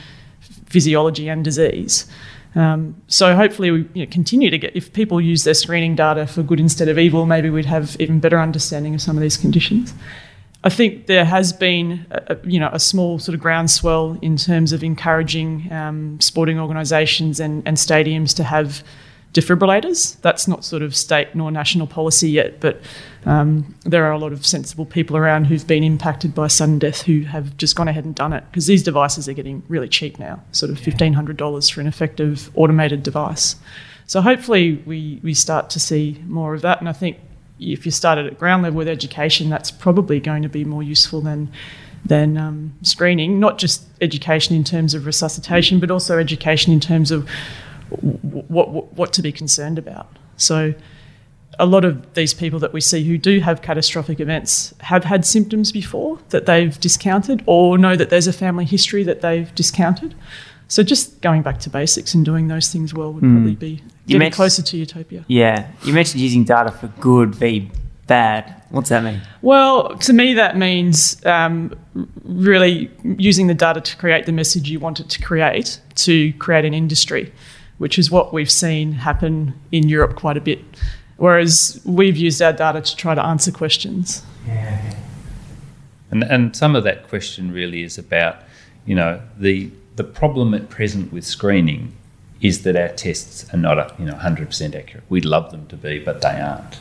physiology 0.66 1.28
and 1.28 1.44
disease. 1.44 2.06
Um, 2.54 2.96
so, 3.06 3.36
hopefully, 3.36 3.70
we 3.70 3.88
you 3.92 4.06
know, 4.06 4.10
continue 4.10 4.48
to 4.48 4.58
get, 4.58 4.74
if 4.74 4.94
people 4.94 5.20
use 5.20 5.44
their 5.44 5.54
screening 5.54 5.94
data 5.94 6.26
for 6.26 6.42
good 6.42 6.58
instead 6.58 6.88
of 6.88 6.98
evil, 6.98 7.26
maybe 7.26 7.50
we'd 7.50 7.66
have 7.66 7.96
even 8.00 8.18
better 8.18 8.40
understanding 8.40 8.94
of 8.94 9.02
some 9.02 9.16
of 9.16 9.22
these 9.22 9.36
conditions. 9.36 9.92
I 10.66 10.68
think 10.68 11.06
there 11.06 11.24
has 11.24 11.52
been, 11.52 12.06
a, 12.10 12.36
you 12.44 12.58
know, 12.58 12.70
a 12.72 12.80
small 12.80 13.20
sort 13.20 13.34
of 13.36 13.40
groundswell 13.40 14.18
in 14.20 14.36
terms 14.36 14.72
of 14.72 14.82
encouraging 14.82 15.70
um, 15.72 16.20
sporting 16.20 16.58
organisations 16.58 17.38
and, 17.38 17.62
and 17.64 17.76
stadiums 17.76 18.34
to 18.34 18.42
have 18.42 18.82
defibrillators. 19.32 20.20
That's 20.22 20.48
not 20.48 20.64
sort 20.64 20.82
of 20.82 20.96
state 20.96 21.28
nor 21.36 21.52
national 21.52 21.86
policy 21.86 22.30
yet, 22.30 22.58
but 22.58 22.80
um, 23.26 23.76
there 23.84 24.04
are 24.06 24.10
a 24.10 24.18
lot 24.18 24.32
of 24.32 24.44
sensible 24.44 24.86
people 24.86 25.16
around 25.16 25.44
who've 25.44 25.68
been 25.68 25.84
impacted 25.84 26.34
by 26.34 26.48
sudden 26.48 26.80
death 26.80 27.02
who 27.02 27.20
have 27.20 27.56
just 27.56 27.76
gone 27.76 27.86
ahead 27.86 28.04
and 28.04 28.16
done 28.16 28.32
it 28.32 28.42
because 28.50 28.66
these 28.66 28.82
devices 28.82 29.28
are 29.28 29.34
getting 29.34 29.62
really 29.68 29.88
cheap 29.88 30.18
now, 30.18 30.42
sort 30.50 30.72
of 30.72 30.80
fifteen 30.80 31.12
hundred 31.12 31.36
dollars 31.36 31.68
for 31.68 31.80
an 31.80 31.86
effective 31.86 32.50
automated 32.56 33.04
device. 33.04 33.54
So 34.06 34.20
hopefully 34.20 34.82
we 34.84 35.20
we 35.22 35.32
start 35.34 35.70
to 35.70 35.78
see 35.78 36.20
more 36.26 36.54
of 36.54 36.62
that, 36.62 36.80
and 36.80 36.88
I 36.88 36.92
think 36.92 37.18
if 37.58 37.86
you 37.86 37.92
started 37.92 38.26
at 38.26 38.38
ground 38.38 38.62
level 38.62 38.78
with 38.78 38.88
education, 38.88 39.48
that's 39.48 39.70
probably 39.70 40.20
going 40.20 40.42
to 40.42 40.48
be 40.48 40.64
more 40.64 40.82
useful 40.82 41.20
than 41.20 41.50
than 42.04 42.36
um, 42.36 42.74
screening. 42.82 43.40
Not 43.40 43.58
just 43.58 43.84
education 44.00 44.54
in 44.54 44.64
terms 44.64 44.94
of 44.94 45.06
resuscitation, 45.06 45.80
but 45.80 45.90
also 45.90 46.18
education 46.18 46.72
in 46.72 46.80
terms 46.80 47.10
of 47.10 47.28
what, 47.90 48.70
what, 48.70 48.92
what 48.94 49.12
to 49.14 49.22
be 49.22 49.32
concerned 49.32 49.78
about. 49.78 50.18
So, 50.36 50.74
a 51.58 51.64
lot 51.64 51.86
of 51.86 52.12
these 52.12 52.34
people 52.34 52.58
that 52.58 52.74
we 52.74 52.82
see 52.82 53.02
who 53.04 53.16
do 53.16 53.40
have 53.40 53.62
catastrophic 53.62 54.20
events 54.20 54.74
have 54.80 55.04
had 55.04 55.24
symptoms 55.24 55.72
before 55.72 56.18
that 56.28 56.44
they've 56.44 56.78
discounted, 56.80 57.42
or 57.46 57.78
know 57.78 57.96
that 57.96 58.10
there's 58.10 58.26
a 58.26 58.32
family 58.32 58.66
history 58.66 59.02
that 59.04 59.22
they've 59.22 59.52
discounted. 59.54 60.14
So, 60.68 60.82
just 60.82 61.20
going 61.22 61.42
back 61.42 61.58
to 61.60 61.70
basics 61.70 62.14
and 62.14 62.24
doing 62.24 62.48
those 62.48 62.70
things 62.70 62.92
well 62.92 63.12
would 63.12 63.22
probably 63.22 63.54
be 63.54 63.82
getting 64.06 64.18
mentioned- 64.20 64.34
closer 64.36 64.62
to 64.62 64.76
utopia. 64.76 65.24
Yeah, 65.28 65.70
you 65.84 65.92
mentioned 65.92 66.20
using 66.20 66.44
data 66.44 66.70
for 66.70 66.88
good 67.00 67.34
v 67.34 67.70
bad. 68.06 68.62
What's 68.70 68.88
that 68.90 69.02
mean? 69.02 69.20
Well, 69.42 69.96
to 69.98 70.12
me, 70.12 70.34
that 70.34 70.56
means 70.56 71.24
um, 71.26 71.74
really 72.24 72.90
using 73.02 73.46
the 73.46 73.54
data 73.54 73.80
to 73.80 73.96
create 73.96 74.26
the 74.26 74.32
message 74.32 74.70
you 74.70 74.80
want 74.80 75.00
it 75.00 75.08
to 75.10 75.22
create 75.22 75.80
to 75.96 76.32
create 76.34 76.64
an 76.64 76.74
industry, 76.74 77.32
which 77.78 77.98
is 77.98 78.10
what 78.10 78.32
we've 78.32 78.50
seen 78.50 78.92
happen 78.92 79.54
in 79.72 79.88
Europe 79.88 80.16
quite 80.16 80.36
a 80.36 80.40
bit. 80.40 80.60
Whereas 81.16 81.80
we've 81.84 82.16
used 82.16 82.42
our 82.42 82.52
data 82.52 82.80
to 82.82 82.96
try 82.96 83.14
to 83.14 83.24
answer 83.24 83.50
questions. 83.50 84.22
Yeah. 84.46 84.94
And, 86.10 86.22
and 86.24 86.54
some 86.54 86.76
of 86.76 86.84
that 86.84 87.08
question 87.08 87.50
really 87.50 87.82
is 87.82 87.98
about, 87.98 88.36
you 88.84 88.94
know, 88.94 89.20
the 89.38 89.70
the 89.96 90.04
problem 90.04 90.52
at 90.52 90.68
present 90.68 91.12
with 91.12 91.24
screening 91.24 91.96
is 92.40 92.62
that 92.62 92.76
our 92.76 92.88
tests 92.88 93.46
are 93.52 93.56
not, 93.56 93.98
you 93.98 94.06
know, 94.06 94.14
100% 94.14 94.74
accurate. 94.74 95.04
We'd 95.08 95.24
love 95.24 95.50
them 95.50 95.66
to 95.68 95.76
be, 95.76 95.98
but 95.98 96.20
they 96.20 96.40
aren't. 96.40 96.78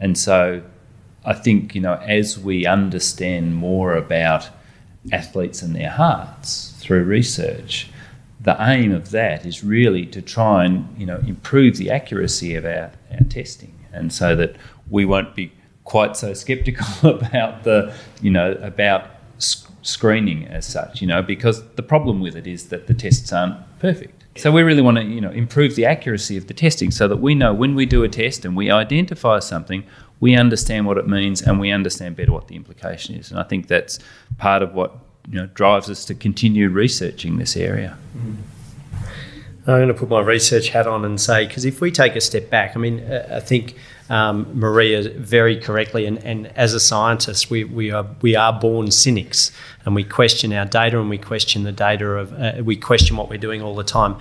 And 0.00 0.16
so 0.16 0.62
I 1.24 1.32
think, 1.32 1.74
you 1.74 1.80
know, 1.80 1.94
as 1.94 2.38
we 2.38 2.66
understand 2.66 3.56
more 3.56 3.96
about 3.96 4.48
athletes 5.12 5.62
and 5.62 5.74
their 5.74 5.90
hearts 5.90 6.74
through 6.78 7.04
research, 7.04 7.90
the 8.40 8.56
aim 8.60 8.92
of 8.92 9.10
that 9.10 9.44
is 9.44 9.64
really 9.64 10.06
to 10.06 10.22
try 10.22 10.64
and, 10.64 10.94
you 10.96 11.06
know, 11.06 11.18
improve 11.26 11.78
the 11.78 11.90
accuracy 11.90 12.54
of 12.54 12.64
our, 12.64 12.92
our 13.10 13.24
testing. 13.28 13.74
And 13.92 14.12
so 14.12 14.36
that 14.36 14.56
we 14.88 15.04
won't 15.04 15.34
be 15.34 15.52
quite 15.84 16.16
so 16.16 16.32
skeptical 16.32 16.86
about 17.10 17.64
the, 17.64 17.92
you 18.20 18.30
know, 18.30 18.52
about 18.62 19.10
sc- 19.38 19.70
screening 19.82 20.46
as 20.46 20.66
such, 20.66 21.00
you 21.00 21.08
know, 21.08 21.22
because 21.22 21.66
the 21.74 21.82
problem 21.82 22.20
with 22.20 22.36
it 22.36 22.46
is 22.46 22.68
that 22.68 22.86
the 22.86 22.94
tests 22.94 23.32
aren't 23.32 23.56
perfect. 23.78 24.25
So 24.36 24.52
we 24.52 24.62
really 24.62 24.82
want 24.82 24.98
to, 24.98 25.04
you 25.04 25.20
know, 25.20 25.30
improve 25.30 25.76
the 25.76 25.86
accuracy 25.86 26.36
of 26.36 26.46
the 26.46 26.54
testing 26.54 26.90
so 26.90 27.08
that 27.08 27.16
we 27.16 27.34
know 27.34 27.52
when 27.54 27.74
we 27.74 27.86
do 27.86 28.02
a 28.02 28.08
test 28.08 28.44
and 28.44 28.56
we 28.56 28.70
identify 28.70 29.38
something, 29.38 29.84
we 30.20 30.34
understand 30.34 30.86
what 30.86 30.98
it 30.98 31.08
means 31.08 31.42
and 31.42 31.60
we 31.60 31.70
understand 31.70 32.16
better 32.16 32.32
what 32.32 32.48
the 32.48 32.56
implication 32.56 33.14
is. 33.14 33.30
And 33.30 33.40
I 33.40 33.42
think 33.42 33.68
that's 33.68 33.98
part 34.38 34.62
of 34.62 34.74
what 34.74 34.96
you 35.28 35.40
know 35.40 35.46
drives 35.46 35.90
us 35.90 36.04
to 36.06 36.14
continue 36.14 36.68
researching 36.68 37.38
this 37.38 37.56
area. 37.56 37.96
Mm-hmm. 38.16 38.34
I'm 39.68 39.78
going 39.78 39.88
to 39.88 39.94
put 39.94 40.08
my 40.08 40.20
research 40.20 40.68
hat 40.68 40.86
on 40.86 41.04
and 41.04 41.20
say, 41.20 41.46
because 41.46 41.64
if 41.64 41.80
we 41.80 41.90
take 41.90 42.14
a 42.14 42.20
step 42.20 42.50
back, 42.50 42.76
I 42.76 42.78
mean, 42.78 43.00
I 43.10 43.40
think 43.40 43.74
um, 44.08 44.48
Maria 44.58 45.08
very 45.10 45.58
correctly, 45.58 46.06
and, 46.06 46.18
and 46.18 46.46
as 46.56 46.74
a 46.74 46.80
scientist, 46.80 47.50
we, 47.50 47.64
we 47.64 47.90
are 47.90 48.06
we 48.22 48.36
are 48.36 48.52
born 48.52 48.90
cynics, 48.90 49.50
and 49.84 49.94
we 49.94 50.04
question 50.04 50.52
our 50.52 50.64
data, 50.64 51.00
and 51.00 51.10
we 51.10 51.18
question 51.18 51.64
the 51.64 51.72
data 51.72 52.06
of 52.06 52.32
uh, 52.32 52.62
we 52.62 52.76
question 52.76 53.16
what 53.16 53.28
we're 53.28 53.38
doing 53.38 53.62
all 53.62 53.74
the 53.74 53.84
time. 53.84 54.16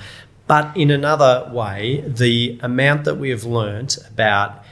But 0.47 0.75
in 0.77 0.91
another 0.91 1.49
way, 1.51 2.03
the 2.05 2.59
amount 2.61 3.05
that 3.05 3.15
we 3.15 3.29
have 3.31 3.43
learnt 3.43 3.97
about 4.07 4.63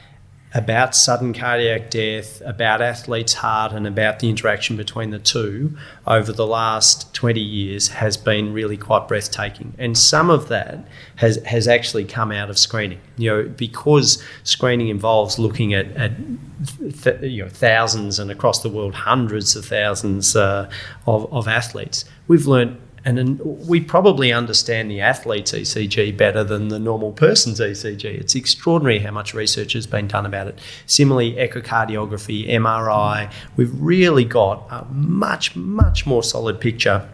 about 0.54 0.96
sudden 0.96 1.34
cardiac 1.34 1.90
death, 1.90 2.42
about 2.46 2.82
athletes' 2.82 3.34
heart, 3.34 3.72
and 3.72 3.88
about 3.88 4.20
the 4.20 4.30
interaction 4.30 4.78
between 4.78 5.10
the 5.10 5.18
two 5.20 5.76
over 6.06 6.32
the 6.32 6.46
last 6.46 7.12
20 7.14 7.40
years 7.40 7.88
has 7.88 8.18
been 8.18 8.54
really 8.54 8.78
quite 8.78 9.08
breathtaking. 9.08 9.74
And 9.80 9.98
some 9.98 10.30
of 10.30 10.50
that 10.50 10.88
has, 11.16 11.38
has 11.46 11.68
actually 11.68 12.06
come 12.06 12.32
out 12.32 12.50
of 12.50 12.60
screening. 12.60 13.00
You 13.18 13.30
know, 13.30 13.50
because 13.50 14.24
screening 14.44 14.90
involves 14.90 15.40
looking 15.40 15.74
at, 15.74 15.88
at 15.94 16.12
th- 17.02 17.22
you 17.22 17.44
know, 17.44 17.50
thousands 17.50 18.20
and 18.20 18.30
across 18.30 18.62
the 18.62 18.70
world 18.70 18.94
hundreds 18.94 19.56
of 19.56 19.66
thousands 19.66 20.36
uh, 20.36 20.70
of, 21.08 21.32
of 21.34 21.48
athletes, 21.48 22.06
we've 22.28 22.46
learned 22.46 22.80
and 23.06 23.40
we 23.68 23.82
probably 23.82 24.32
understand 24.32 24.90
the 24.90 25.02
athlete's 25.02 25.52
ECG 25.52 26.16
better 26.16 26.44
than 26.44 26.70
the 26.70 26.80
normal 26.80 27.12
person's 27.12 27.60
ECG. 27.60 28.06
It's 28.06 28.36
extraordinary 28.36 29.00
how 29.00 29.12
much 29.12 29.34
research 29.34 29.74
has 29.74 29.86
been 29.86 30.08
done 30.08 30.26
about 30.26 30.48
it. 30.48 30.60
Similarly, 30.86 31.34
echocardiography, 31.34 32.50
MRI, 32.50 33.32
we've 33.58 33.74
really 33.80 34.24
got 34.24 34.66
a 34.70 34.86
much, 34.86 35.56
much 35.56 36.06
more 36.06 36.24
solid 36.24 36.62
picture 36.62 37.10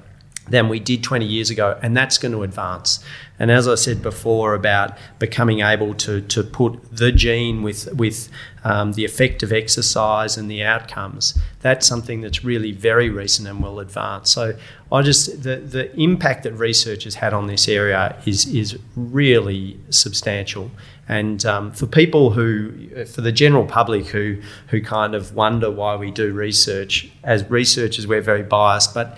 than 0.49 0.69
we 0.69 0.79
did 0.79 1.03
20 1.03 1.25
years 1.25 1.49
ago, 1.49 1.77
and 1.81 1.95
that's 1.95 2.17
going 2.17 2.31
to 2.31 2.43
advance. 2.43 3.03
And 3.39 3.49
as 3.49 3.67
I 3.67 3.75
said 3.75 4.01
before 4.01 4.53
about 4.53 4.97
becoming 5.17 5.61
able 5.61 5.93
to, 5.95 6.21
to 6.21 6.43
put 6.43 6.79
the 6.91 7.11
gene 7.11 7.63
with, 7.63 7.91
with 7.93 8.29
um, 8.65 8.93
the 8.93 9.05
effect 9.05 9.43
of 9.43 9.53
exercise 9.53 10.35
and 10.35 10.51
the 10.51 10.61
outcomes, 10.63 11.39
that's 11.61 11.87
something 11.87 12.19
that's 12.19 12.43
really 12.43 12.73
very 12.73 13.09
recent 13.09 13.47
and 13.47 13.63
will 13.63 13.79
advance. 13.79 14.29
So 14.31 14.57
I 14.91 15.01
just, 15.03 15.43
the, 15.43 15.55
the 15.55 15.95
impact 15.97 16.43
that 16.43 16.53
research 16.53 17.05
has 17.05 17.15
had 17.15 17.33
on 17.33 17.47
this 17.47 17.69
area 17.69 18.21
is, 18.25 18.45
is 18.47 18.77
really 18.95 19.79
substantial. 19.89 20.69
And 21.07 21.43
um, 21.45 21.71
for 21.71 21.87
people 21.87 22.31
who, 22.31 23.05
for 23.05 23.21
the 23.21 23.31
general 23.31 23.65
public 23.65 24.07
who, 24.07 24.41
who 24.67 24.81
kind 24.81 25.15
of 25.15 25.33
wonder 25.33 25.71
why 25.71 25.95
we 25.95 26.11
do 26.11 26.31
research, 26.33 27.09
as 27.23 27.49
researchers, 27.49 28.05
we're 28.05 28.21
very 28.21 28.43
biased, 28.43 28.93
but 28.93 29.17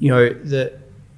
you 0.00 0.10
know, 0.10 0.30
the, 0.30 0.76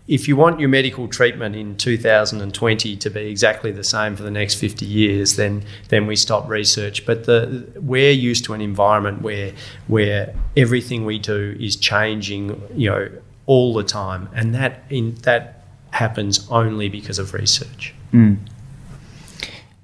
if 0.08 0.28
you 0.28 0.36
want 0.36 0.60
your 0.60 0.68
medical 0.68 1.08
treatment 1.08 1.54
in 1.56 1.76
2020 1.76 2.96
to 2.96 3.10
be 3.10 3.20
exactly 3.28 3.70
the 3.70 3.84
same 3.84 4.16
for 4.16 4.24
the 4.24 4.30
next 4.30 4.56
50 4.56 4.84
years, 4.84 5.36
then 5.36 5.64
then 5.88 6.06
we 6.06 6.16
stop 6.16 6.48
research. 6.48 7.06
But 7.06 7.24
the, 7.24 7.66
we're 7.76 8.10
used 8.10 8.44
to 8.44 8.52
an 8.52 8.60
environment 8.60 9.22
where 9.22 9.52
where 9.86 10.34
everything 10.56 11.06
we 11.06 11.18
do 11.18 11.56
is 11.58 11.76
changing, 11.76 12.60
you 12.74 12.90
know, 12.90 13.08
all 13.46 13.72
the 13.72 13.84
time, 13.84 14.28
and 14.34 14.54
that 14.54 14.82
in 14.90 15.14
that 15.22 15.64
happens 15.90 16.46
only 16.50 16.88
because 16.88 17.18
of 17.18 17.32
research. 17.32 17.94
Mm. 18.12 18.38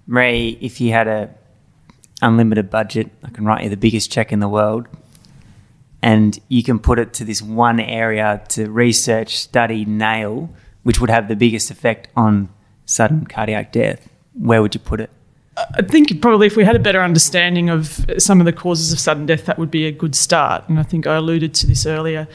Ray, 0.08 0.58
if 0.60 0.80
you 0.80 0.90
had 0.90 1.06
a 1.06 1.30
unlimited 2.22 2.70
budget, 2.70 3.10
I 3.22 3.30
can 3.30 3.44
write 3.44 3.62
you 3.62 3.70
the 3.70 3.76
biggest 3.76 4.10
check 4.10 4.32
in 4.32 4.40
the 4.40 4.48
world 4.48 4.88
and 6.02 6.38
you 6.48 6.62
can 6.62 6.78
put 6.78 6.98
it 6.98 7.12
to 7.14 7.24
this 7.24 7.42
one 7.42 7.80
area 7.80 8.42
to 8.50 8.70
research, 8.70 9.36
study, 9.36 9.84
nail, 9.84 10.50
which 10.82 11.00
would 11.00 11.10
have 11.10 11.28
the 11.28 11.36
biggest 11.36 11.70
effect 11.70 12.08
on 12.16 12.48
sudden 12.84 13.26
cardiac 13.26 13.72
death, 13.72 14.08
where 14.32 14.62
would 14.62 14.74
you 14.74 14.80
put 14.80 15.00
it? 15.00 15.10
I 15.74 15.82
think 15.82 16.22
probably 16.22 16.46
if 16.46 16.56
we 16.56 16.64
had 16.64 16.76
a 16.76 16.78
better 16.78 17.02
understanding 17.02 17.68
of 17.68 18.06
some 18.18 18.40
of 18.40 18.46
the 18.46 18.52
causes 18.52 18.92
of 18.92 19.00
sudden 19.00 19.26
death, 19.26 19.46
that 19.46 19.58
would 19.58 19.70
be 19.70 19.86
a 19.86 19.92
good 19.92 20.14
start. 20.14 20.68
And 20.68 20.78
I 20.78 20.84
think 20.84 21.06
I 21.06 21.16
alluded 21.16 21.52
to 21.54 21.66
this 21.66 21.84
earlier. 21.84 22.28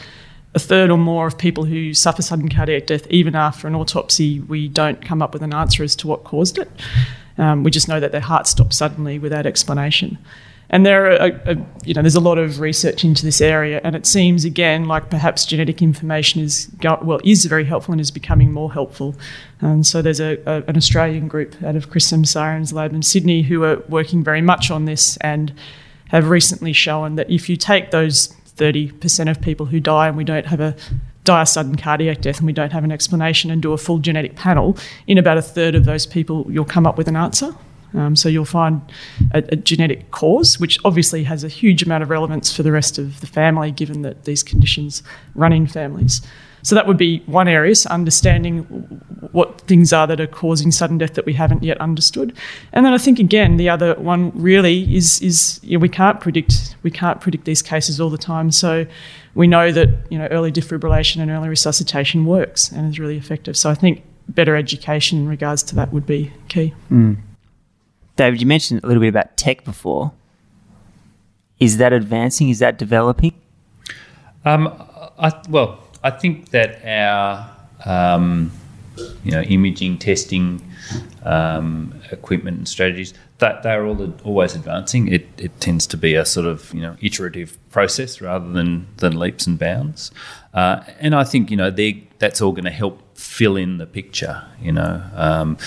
A 0.55 0.59
third 0.59 0.91
or 0.91 0.97
more 0.97 1.26
of 1.26 1.38
people 1.38 1.64
who 1.64 1.93
suffer 1.93 2.22
sudden 2.22 2.49
cardiac 2.49 2.86
death, 2.86 3.07
even 3.07 3.34
after 3.34 3.68
an 3.68 3.76
autopsy, 3.76 4.41
we 4.41 4.68
don't 4.68 5.03
come 5.03 5.22
up 5.22 5.34
with 5.34 5.41
an 5.41 5.53
answer 5.53 5.84
as 5.84 5.95
to 5.97 6.07
what 6.07 6.26
caused 6.26 6.57
it. 6.57 6.70
Um, 7.38 7.64
we 7.64 7.72
just 7.72 7.88
know 7.88 7.99
that 7.99 8.11
their 8.11 8.22
heart 8.22 8.45
stops 8.45 8.78
suddenly 8.78 9.18
without 9.18 9.45
explanation. 9.45 10.18
And 10.74 10.88
there 10.88 11.05
are, 11.05 11.28
a, 11.28 11.51
a, 11.51 11.65
you 11.86 11.93
know, 11.93 12.01
there's 12.01 12.15
a 12.15 12.19
lot 12.19 12.39
of 12.39 12.59
research 12.59 13.03
into 13.03 13.24
this 13.24 13.41
area, 13.41 13.80
and 13.84 13.95
it 13.95 14.07
seems 14.07 14.43
again 14.43 14.86
like 14.86 15.11
perhaps 15.11 15.45
genetic 15.45 15.84
information 15.84 16.41
is 16.41 16.67
well 16.82 17.19
is 17.24 17.45
very 17.45 17.63
helpful 17.63 17.91
and 17.91 18.01
is 18.01 18.09
becoming 18.09 18.51
more 18.51 18.74
helpful. 18.74 19.13
And 19.61 19.86
so 19.86 20.01
there's 20.01 20.19
a, 20.19 20.39
a 20.47 20.63
an 20.67 20.76
Australian 20.76 21.28
group 21.28 21.61
out 21.61 21.76
of 21.76 21.91
Chris 21.91 22.11
Semsarian's 22.11 22.74
lab 22.74 22.91
in 22.91 23.03
Sydney 23.03 23.43
who 23.43 23.63
are 23.63 23.84
working 23.88 24.24
very 24.24 24.41
much 24.41 24.71
on 24.71 24.86
this 24.86 25.15
and 25.17 25.53
have 26.07 26.28
recently 26.28 26.74
shown 26.74 27.17
that 27.17 27.30
if 27.30 27.49
you 27.49 27.55
take 27.55 27.91
those 27.91 28.30
30% 28.57 29.30
of 29.30 29.41
people 29.41 29.67
who 29.67 29.80
die 29.80 30.07
and 30.07 30.17
we 30.17 30.24
don't 30.24 30.47
have 30.47 30.59
a 30.59 30.76
die 31.24 31.43
a 31.43 31.45
sudden 31.45 31.76
cardiac 31.76 32.21
death 32.21 32.39
and 32.39 32.47
we 32.47 32.53
don't 32.53 32.71
have 32.71 32.84
an 32.84 32.91
explanation 32.91 33.51
and 33.51 33.61
do 33.61 33.74
a 33.74 33.78
full 33.78 33.99
genetic 33.99 34.36
panel, 34.36 34.76
in 35.05 35.19
about 35.19 35.38
a 35.38 35.41
third 35.43 35.76
of 35.76 35.86
those 35.86 36.07
people, 36.07 36.47
you'll 36.49 36.65
come 36.65 36.88
up 36.88 36.97
with 36.97 37.07
an 37.07 37.15
answer. 37.15 37.55
Um, 37.93 38.15
so 38.15 38.29
you'll 38.29 38.45
find 38.45 38.81
a, 39.33 39.43
a, 39.49 39.55
genetic 39.55 40.11
cause, 40.11 40.59
which 40.59 40.79
obviously 40.83 41.23
has 41.25 41.43
a 41.43 41.47
huge 41.47 41.83
amount 41.83 42.03
of 42.03 42.09
relevance 42.09 42.55
for 42.55 42.63
the 42.63 42.71
rest 42.71 42.97
of 42.97 43.19
the 43.21 43.27
family, 43.27 43.71
given 43.71 44.01
that 44.01 44.25
these 44.25 44.41
conditions 44.41 45.03
run 45.35 45.53
in 45.53 45.67
families. 45.67 46.21
So 46.63 46.75
that 46.75 46.87
would 46.87 46.97
be 46.97 47.19
one 47.25 47.49
area, 47.49 47.75
so 47.75 47.89
understanding 47.89 48.61
what 49.33 49.61
things 49.61 49.91
are 49.91 50.07
that 50.07 50.21
are 50.21 50.27
causing 50.27 50.71
sudden 50.71 50.97
death 50.97 51.13
that 51.15 51.25
we 51.25 51.33
haven't 51.33 51.61
yet 51.61 51.77
understood. 51.81 52.35
And 52.71 52.85
then 52.85 52.93
I 52.93 52.97
think 52.97 53.19
again 53.19 53.57
the 53.57 53.69
other 53.69 53.95
one 53.95 54.31
really 54.33 54.95
is 54.95 55.21
is 55.21 55.59
you 55.61 55.77
know, 55.77 55.81
we 55.81 55.89
can't 55.89 56.21
predict 56.21 56.77
we 56.81 56.89
can't 56.89 57.19
predict 57.19 57.43
these 57.43 57.61
cases 57.61 57.99
all 57.99 58.09
the 58.09 58.17
time. 58.17 58.49
So 58.49 58.85
we 59.35 59.45
know 59.45 59.73
that 59.73 59.89
you 60.09 60.17
know 60.17 60.27
early 60.27 60.53
defibrillation 60.53 61.21
and 61.21 61.29
early 61.29 61.49
resuscitation 61.49 62.25
works 62.25 62.71
and 62.71 62.89
is 62.89 62.97
really 62.97 63.17
effective. 63.17 63.57
So 63.57 63.69
I 63.69 63.75
think 63.75 64.03
better 64.29 64.55
education 64.55 65.19
in 65.19 65.27
regards 65.27 65.63
to 65.63 65.75
that 65.75 65.91
would 65.91 66.05
be 66.05 66.31
key. 66.47 66.73
Mm. 66.89 67.17
David, 68.16 68.41
you 68.41 68.47
mentioned 68.47 68.84
a 68.84 68.88
little 68.88 69.01
bit 69.01 69.09
about 69.09 69.38
tech 69.38 69.64
before. 69.64 70.11
Is 71.59 71.78
that 71.78 71.93
advancing? 71.93 72.49
Is 72.49 72.59
that 72.59 72.78
developing? 72.78 73.34
Um, 74.45 74.68
I, 75.18 75.32
well, 75.49 75.80
I 76.03 76.11
think 76.11 76.49
that 76.49 76.84
our 76.86 77.49
um, 77.86 78.51
you 79.24 79.32
know 79.32 79.41
imaging 79.41 79.97
testing 79.97 80.61
um, 81.24 81.93
equipment 82.11 82.57
and 82.57 82.68
strategies 82.68 83.14
that 83.39 83.64
they're 83.64 83.86
all 83.86 84.14
always 84.24 84.55
advancing. 84.55 85.07
It, 85.07 85.28
it 85.38 85.59
tends 85.59 85.88
to 85.88 85.97
be 85.97 86.16
a 86.16 86.26
sort 86.26 86.45
of 86.45 86.74
you 86.74 86.82
know 86.82 86.95
iterative 87.01 87.57
process 87.72 88.22
rather 88.22 88.49
than 88.51 88.88
than 88.97 89.18
leaps 89.18 89.47
and 89.47 89.57
bounds. 89.57 90.11
Uh, 90.53 90.84
and 90.99 91.16
I 91.16 91.24
think 91.24 91.49
you 91.49 91.57
know 91.57 91.72
that's 92.20 92.41
all 92.41 92.51
going 92.51 92.66
to 92.66 92.72
help 92.72 93.18
fill 93.18 93.55
in 93.55 93.78
the 93.78 93.86
picture. 93.86 94.43
You 94.61 94.74
know 94.74 95.01
um, 95.16 95.57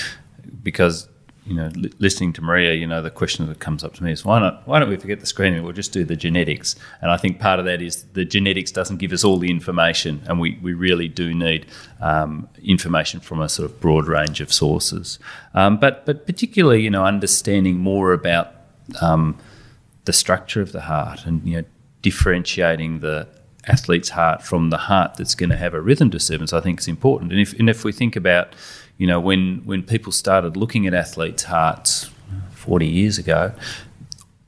because 0.62 1.08
you 1.46 1.54
know, 1.54 1.70
li- 1.74 1.92
listening 1.98 2.32
to 2.34 2.42
Maria, 2.42 2.74
you 2.74 2.86
know, 2.86 3.00
the 3.00 3.10
question 3.10 3.46
that 3.46 3.60
comes 3.60 3.84
up 3.84 3.94
to 3.94 4.04
me 4.04 4.12
is 4.12 4.24
why 4.24 4.40
not? 4.40 4.66
Why 4.66 4.78
don't 4.78 4.88
we 4.88 4.96
forget 4.96 5.20
the 5.20 5.26
screening? 5.26 5.62
We'll 5.62 5.72
just 5.72 5.92
do 5.92 6.04
the 6.04 6.16
genetics. 6.16 6.74
And 7.00 7.10
I 7.10 7.16
think 7.16 7.38
part 7.38 7.58
of 7.58 7.64
that 7.66 7.80
is 7.80 8.02
the 8.14 8.24
genetics 8.24 8.70
doesn't 8.72 8.96
give 8.96 9.12
us 9.12 9.22
all 9.22 9.38
the 9.38 9.50
information, 9.50 10.22
and 10.26 10.40
we, 10.40 10.58
we 10.60 10.74
really 10.74 11.08
do 11.08 11.32
need 11.32 11.66
um, 12.00 12.48
information 12.62 13.20
from 13.20 13.40
a 13.40 13.48
sort 13.48 13.70
of 13.70 13.80
broad 13.80 14.08
range 14.08 14.40
of 14.40 14.52
sources. 14.52 15.18
Um, 15.54 15.78
but 15.78 16.04
but 16.04 16.26
particularly, 16.26 16.82
you 16.82 16.90
know, 16.90 17.04
understanding 17.04 17.78
more 17.78 18.12
about 18.12 18.52
um, 19.00 19.38
the 20.04 20.12
structure 20.12 20.60
of 20.60 20.72
the 20.72 20.82
heart 20.82 21.26
and 21.26 21.46
you 21.46 21.58
know 21.58 21.64
differentiating 22.02 23.00
the 23.00 23.28
athlete's 23.66 24.10
heart 24.10 24.42
from 24.42 24.70
the 24.70 24.76
heart 24.76 25.14
that's 25.14 25.34
going 25.34 25.50
to 25.50 25.56
have 25.56 25.74
a 25.74 25.80
rhythm 25.80 26.08
disturbance, 26.08 26.52
I 26.52 26.60
think 26.60 26.80
is 26.80 26.88
important. 26.88 27.32
And 27.32 27.40
if 27.40 27.58
and 27.58 27.68
if 27.68 27.84
we 27.84 27.92
think 27.92 28.16
about 28.16 28.54
you 28.98 29.06
know, 29.06 29.20
when, 29.20 29.62
when 29.64 29.82
people 29.82 30.12
started 30.12 30.56
looking 30.56 30.86
at 30.86 30.94
athletes' 30.94 31.44
hearts 31.44 32.10
40 32.52 32.86
years 32.86 33.18
ago, 33.18 33.52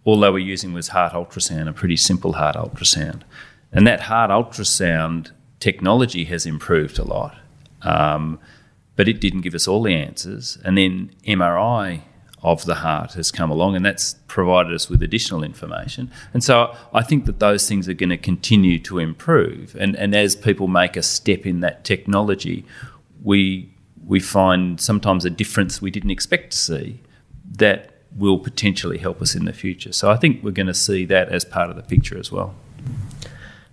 all 0.05 0.20
they 0.20 0.30
were 0.30 0.38
using 0.38 0.72
was 0.72 0.88
heart 0.88 1.12
ultrasound, 1.12 1.68
a 1.68 1.72
pretty 1.72 1.96
simple 1.96 2.34
heart 2.34 2.57
ultrasound. 2.57 3.22
And 3.72 3.86
that 3.86 4.01
heart 4.03 4.30
ultrasound 4.30 5.32
technology 5.61 6.24
has 6.24 6.46
improved 6.46 6.99
a 6.99 7.05
lot, 7.05 7.36
um, 7.82 8.38
but 8.96 9.07
it 9.09 9.20
didn't 9.20 9.42
give 9.42 9.55
us 9.55 9.68
all 9.68 9.82
the 9.82 9.94
answers. 9.94 10.57
And 10.64 10.78
then 10.78 11.11
MRI 11.26 12.03
of 12.42 12.64
the 12.64 12.76
heart 12.76 13.14
has 13.14 13.30
come 13.30 13.51
along, 13.51 13.76
and 13.76 13.84
that's 13.84 14.14
provided 14.28 14.72
us 14.72 14.88
with 14.88 15.03
additional 15.03 15.42
information. 15.42 16.11
And 16.32 16.42
so 16.42 16.74
I 16.94 17.03
think 17.03 17.26
that 17.26 17.40
those 17.40 17.68
things 17.68 17.88
are 17.88 17.94
going 17.94 18.11
to 18.11 18.16
continue 18.16 18.78
to 18.80 18.99
improve. 18.99 19.76
And, 19.78 19.96
and 19.96 20.14
as 20.14 20.36
people 20.36 20.68
make 20.68 20.96
a 20.96 21.03
step 21.03 21.44
in 21.44 21.61
that 21.61 21.84
technology, 21.84 22.64
we 23.22 23.68
we 24.09 24.18
find 24.18 24.80
sometimes 24.80 25.24
a 25.24 25.30
difference 25.30 25.80
we 25.80 25.90
didn't 25.90 26.11
expect 26.11 26.50
to 26.52 26.59
see 26.59 27.00
that 27.52 27.92
will 28.16 28.38
potentially 28.38 28.98
help 28.98 29.20
us 29.20 29.34
in 29.34 29.44
the 29.44 29.52
future. 29.52 29.92
So 29.92 30.11
I 30.11 30.16
think 30.16 30.42
we're 30.42 30.50
going 30.50 30.66
to 30.66 30.74
see 30.74 31.04
that 31.04 31.28
as 31.28 31.44
part 31.44 31.68
of 31.70 31.76
the 31.76 31.82
picture 31.82 32.18
as 32.18 32.32
well. 32.32 32.54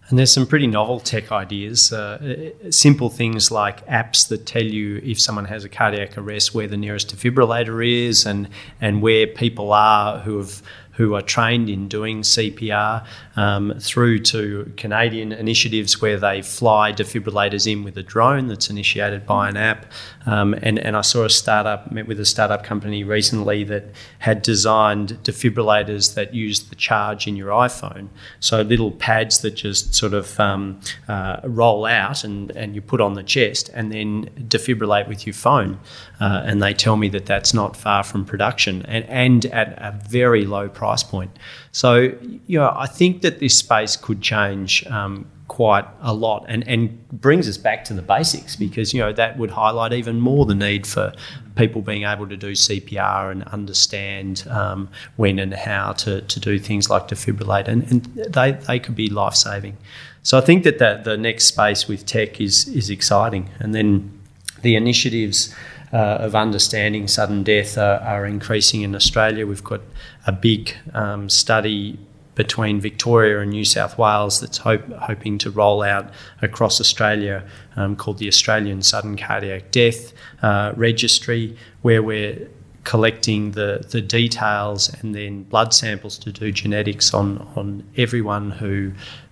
And 0.07 0.19
there's 0.19 0.31
some 0.31 0.45
pretty 0.45 0.67
novel 0.67 0.99
tech 0.99 1.31
ideas, 1.31 1.91
uh, 1.91 2.51
simple 2.69 3.09
things 3.09 3.49
like 3.49 3.83
apps 3.88 4.27
that 4.27 4.45
tell 4.45 4.63
you 4.63 5.01
if 5.03 5.19
someone 5.19 5.45
has 5.45 5.63
a 5.63 5.69
cardiac 5.69 6.15
arrest 6.15 6.53
where 6.53 6.67
the 6.67 6.77
nearest 6.77 7.15
defibrillator 7.15 8.07
is 8.07 8.25
and 8.25 8.49
and 8.79 9.01
where 9.01 9.25
people 9.25 9.73
are 9.73 10.19
who 10.19 10.38
have 10.38 10.61
who 10.95 11.13
are 11.13 11.21
trained 11.21 11.69
in 11.69 11.87
doing 11.87 12.21
CPR 12.21 13.05
um, 13.35 13.73
through 13.79 14.19
to 14.19 14.71
Canadian 14.77 15.31
initiatives 15.33 16.01
where 16.01 16.17
they 16.17 16.41
fly 16.41 16.93
defibrillators 16.93 17.69
in 17.69 17.83
with 17.83 17.97
a 17.97 18.03
drone 18.03 18.47
that's 18.47 18.69
initiated 18.69 19.25
by 19.25 19.49
an 19.49 19.57
app. 19.57 19.85
Um, 20.25 20.53
and, 20.61 20.79
and 20.79 20.95
I 20.95 21.01
saw 21.01 21.25
a 21.25 21.29
startup, 21.29 21.91
met 21.91 22.07
with 22.07 22.19
a 22.19 22.25
startup 22.25 22.63
company 22.63 23.03
recently 23.03 23.63
that 23.65 23.85
had 24.19 24.41
designed 24.41 25.19
defibrillators 25.23 26.15
that 26.15 26.33
use 26.33 26.63
the 26.63 26.75
charge 26.75 27.27
in 27.27 27.35
your 27.35 27.49
iPhone. 27.49 28.07
So 28.39 28.61
little 28.61 28.91
pads 28.91 29.39
that 29.39 29.51
just 29.51 29.93
sort 29.93 30.13
of 30.13 30.39
um, 30.39 30.79
uh, 31.09 31.41
roll 31.43 31.85
out 31.85 32.23
and, 32.23 32.51
and 32.51 32.73
you 32.73 32.81
put 32.81 33.01
on 33.01 33.15
the 33.15 33.23
chest 33.23 33.69
and 33.73 33.91
then 33.91 34.29
defibrillate 34.47 35.09
with 35.09 35.27
your 35.27 35.33
phone. 35.33 35.79
Uh, 36.21 36.41
and 36.45 36.63
they 36.63 36.73
tell 36.73 36.95
me 36.95 37.09
that 37.09 37.25
that's 37.25 37.53
not 37.53 37.75
far 37.75 38.01
from 38.01 38.23
production 38.23 38.85
and, 38.85 39.03
and 39.05 39.45
at 39.47 39.77
a 39.77 39.99
very 40.07 40.45
low 40.45 40.69
price 40.69 40.84
point. 41.03 41.31
So, 41.71 42.13
you 42.47 42.59
know, 42.59 42.73
I 42.75 42.88
think 42.88 43.21
that 43.21 43.39
this 43.39 43.57
space 43.57 43.95
could 43.95 44.21
change 44.21 44.86
um, 44.88 45.25
quite 45.47 45.86
a 46.01 46.13
lot 46.13 46.45
and, 46.47 46.67
and 46.67 47.07
brings 47.09 47.47
us 47.47 47.57
back 47.57 47.86
to 47.86 47.93
the 47.93 48.01
basics 48.01 48.55
because, 48.55 48.93
you 48.93 48.99
know, 48.99 49.13
that 49.13 49.38
would 49.38 49.51
highlight 49.51 49.93
even 49.93 50.19
more 50.19 50.45
the 50.45 50.55
need 50.55 50.88
for 50.88 51.13
people 51.55 51.81
being 51.81 52.03
able 52.03 52.27
to 52.27 52.36
do 52.38 52.51
CPR 52.51 53.31
and 53.31 53.43
understand 53.45 54.45
um, 54.49 54.89
when 55.15 55.39
and 55.39 55.53
how 55.53 55.93
to, 55.93 56.21
to 56.21 56.39
do 56.39 56.59
things 56.59 56.89
like 56.89 57.07
defibrillate. 57.07 57.67
And, 57.67 57.83
and 57.91 58.03
they, 58.33 58.51
they 58.51 58.79
could 58.79 58.95
be 58.95 59.09
life 59.09 59.36
saving. 59.36 59.77
So 60.23 60.38
I 60.38 60.41
think 60.41 60.63
that 60.63 60.79
the, 60.79 61.01
the 61.03 61.17
next 61.17 61.45
space 61.45 61.88
with 61.88 62.05
tech 62.05 62.41
is, 62.41 62.67
is 62.67 62.89
exciting. 62.89 63.49
And 63.59 63.75
then 63.75 64.19
the 64.63 64.75
initiatives 64.75 65.53
uh, 65.93 66.17
of 66.19 66.36
understanding 66.36 67.07
sudden 67.07 67.43
death 67.43 67.77
are, 67.77 67.99
are, 67.99 68.25
increasing 68.25 68.81
in 68.81 68.95
Australia. 68.95 69.45
We've 69.45 69.63
got 69.63 69.81
a 70.26 70.32
big 70.32 70.73
um, 70.93 71.30
study 71.30 71.99
between 72.36 72.82
Victoria 72.82 73.39
and 73.39 73.51
New 73.51 73.63
South 73.63 73.97
Wales 73.97 74.41
that's 74.41 74.57
hope, 74.57 74.86
hoping 74.93 75.38
to 75.39 75.49
roll 75.49 75.82
out 75.82 76.11
across 76.41 76.82
Australia 76.82 77.43
um, 77.78 77.95
called 77.95 78.17
the 78.17 78.28
Australian 78.28 78.84
Sudden 78.84 79.17
Cardiac 79.17 79.71
Death 79.71 80.13
uh, 80.41 80.73
Registry, 80.76 81.57
where 81.82 82.03
we're 82.03 82.49
collecting 82.84 83.51
the, 83.51 83.86
the 83.89 84.01
details 84.01 84.93
and 85.01 85.15
then 85.15 85.43
blood 85.43 85.73
samples 85.73 86.17
to 86.19 86.32
do 86.32 86.51
genetics 86.51 87.13
on, 87.13 87.39
on 87.55 87.84
everyone 87.97 88.51
who 88.51 88.91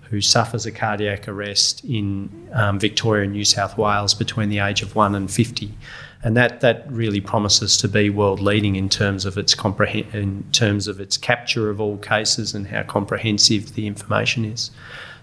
who 0.10 0.22
suffers 0.22 0.68
a 0.68 0.72
cardiac 0.72 1.28
arrest 1.28 1.84
in 1.86 2.30
um, 2.54 2.80
Victoria 2.80 3.24
and 3.24 3.34
New 3.34 3.44
South 3.44 3.80
Wales 3.80 4.14
between 4.14 4.50
the 4.50 4.60
age 4.60 4.84
of 4.84 4.96
1 4.96 5.16
and 5.16 5.32
50 5.32 5.72
and 6.24 6.38
that 6.38 6.62
that 6.62 6.90
really 6.90 7.20
promises 7.20 7.76
to 7.78 7.88
be 7.88 8.10
world 8.10 8.40
leading 8.40 8.78
in 8.78 8.88
terms 8.88 9.26
of 9.26 9.38
its 9.38 9.54
comprehend 9.54 10.14
in 10.16 10.44
terms 10.52 10.88
of 10.88 11.00
its 11.00 11.18
capture 11.18 11.70
of 11.70 11.82
all 11.82 11.98
cases 11.98 12.54
and 12.54 12.68
how 12.68 12.82
comprehensive 12.84 13.76
the 13.76 13.86
information 13.86 14.46
is. 14.46 14.72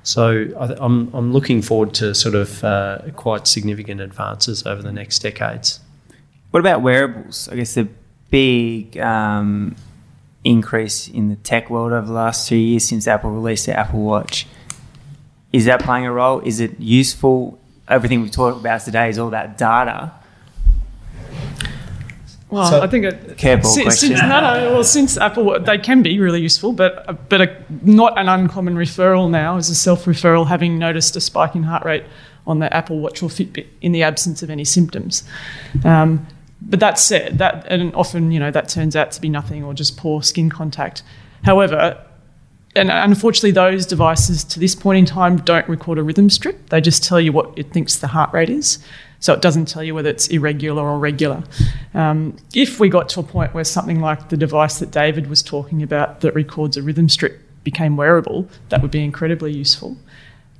So 0.03 0.47
I, 0.59 0.85
am 0.85 1.11
I'm 1.15 1.33
looking 1.33 1.63
forward 1.63 1.95
to 1.95 2.15
sort 2.15 2.35
of 2.35 2.63
uh, 2.63 2.99
quite 3.17 3.47
significant 3.47 4.01
advances 4.01 4.67
over 4.67 4.83
the 4.83 4.93
next 4.93 5.21
decades. 5.21 5.81
What 6.51 6.61
about 6.61 6.83
wearables? 6.83 7.49
I 7.49 7.57
guess 7.57 7.75
the 7.75 7.89
big 8.31 8.99
um, 8.99 9.77
increase 10.45 11.09
in 11.09 11.29
the 11.29 11.37
tech 11.37 11.71
world 11.71 11.93
over 11.93 12.07
the 12.07 12.13
last 12.13 12.49
two 12.49 12.57
years 12.57 12.87
since 12.87 13.09
Apple 13.09 13.31
released 13.31 13.67
the 13.67 13.79
Apple 13.79 14.01
Watch. 14.01 14.47
Is 15.53 15.65
that 15.65 15.83
playing 15.83 16.07
a 16.07 16.13
role? 16.13 16.41
Is 16.41 16.61
it 16.61 16.79
useful? 16.79 17.59
Everything 17.89 18.23
we've 18.23 18.31
talked 18.31 18.61
about 18.61 18.83
today 18.83 19.09
is 19.09 19.19
all 19.19 19.31
that 19.31 19.59
data 19.59 20.13
well, 22.51 22.69
so, 22.69 22.81
I 22.81 22.87
think 22.89 23.05
it, 23.05 23.39
careful 23.39 23.71
since, 23.71 23.85
question. 23.85 24.09
Since, 24.11 24.23
no, 24.23 24.41
no. 24.41 24.73
Well, 24.73 24.85
since 24.85 25.17
Apple, 25.17 25.61
they 25.61 25.79
can 25.79 26.03
be 26.03 26.19
really 26.19 26.41
useful, 26.41 26.73
but 26.73 27.29
but 27.29 27.41
a, 27.41 27.65
not 27.83 28.19
an 28.19 28.29
uncommon 28.29 28.75
referral 28.75 29.31
now 29.31 29.57
is 29.57 29.69
a 29.71 29.75
self 29.75 30.05
referral 30.05 30.47
having 30.47 30.79
noticed 30.79 31.15
a 31.17 31.21
spike 31.21 31.55
in 31.55 31.63
heart 31.63 31.85
rate 31.85 32.05
on 32.47 32.59
the 32.59 32.75
Apple 32.75 32.99
Watch 32.99 33.23
or 33.23 33.29
Fitbit 33.29 33.67
in 33.81 33.93
the 33.93 34.03
absence 34.03 34.43
of 34.43 34.51
any 34.51 34.65
symptoms. 34.65 35.23
Um, 35.85 36.27
but 36.63 36.81
that 36.81 36.99
said, 36.99 37.39
that 37.39 37.67
and 37.69 37.95
often 37.95 38.33
you 38.33 38.41
know 38.41 38.51
that 38.51 38.69
turns 38.69 38.97
out 38.97 39.13
to 39.13 39.21
be 39.21 39.29
nothing 39.29 39.63
or 39.63 39.73
just 39.73 39.97
poor 39.97 40.23
skin 40.23 40.51
contact. 40.51 41.03
However, 41.45 42.05
and 42.77 42.91
unfortunately, 42.91 43.51
those 43.51 43.87
devices 43.87 44.45
to 44.45 44.61
this 44.61 44.75
point 44.75 44.99
in 44.99 45.07
time 45.07 45.39
don't 45.39 45.69
record 45.69 45.99
a 45.99 46.03
rhythm 46.03 46.31
strip. 46.31 46.71
They 46.71 46.81
just 46.81 47.03
tell 47.03 47.21
you 47.21 47.33
what 47.33 47.53
it 47.57 47.73
thinks 47.73 47.97
the 47.97 48.09
heart 48.09 48.33
rate 48.33 48.51
is. 48.51 48.79
So 49.21 49.35
it 49.35 49.43
doesn't 49.43 49.67
tell 49.67 49.85
you 49.85 49.95
whether 49.95 50.09
it's 50.09 50.29
irregular 50.29 50.83
or 50.83 50.99
regular. 50.99 51.45
Um, 51.93 52.37
if 52.55 52.81
we 52.81 52.89
got 52.89 53.11
to 53.11 53.21
a 53.21 53.23
point 53.23 53.53
where 53.53 53.65
something 53.65 54.01
like 54.01 54.31
the 54.31 54.37
device 54.37 54.79
that 54.79 54.91
David 54.91 55.29
was 55.29 55.43
talking 55.43 55.83
about 55.83 56.23
that 56.23 56.35
records 56.35 56.79
a 56.79 56.83
rhythm 56.83 57.09
strip 57.09 57.39
became 57.63 57.97
wearable, 57.97 58.49
that 58.71 58.81
would 58.81 58.91
be 58.91 59.05
incredibly 59.05 59.53
useful. 59.53 59.99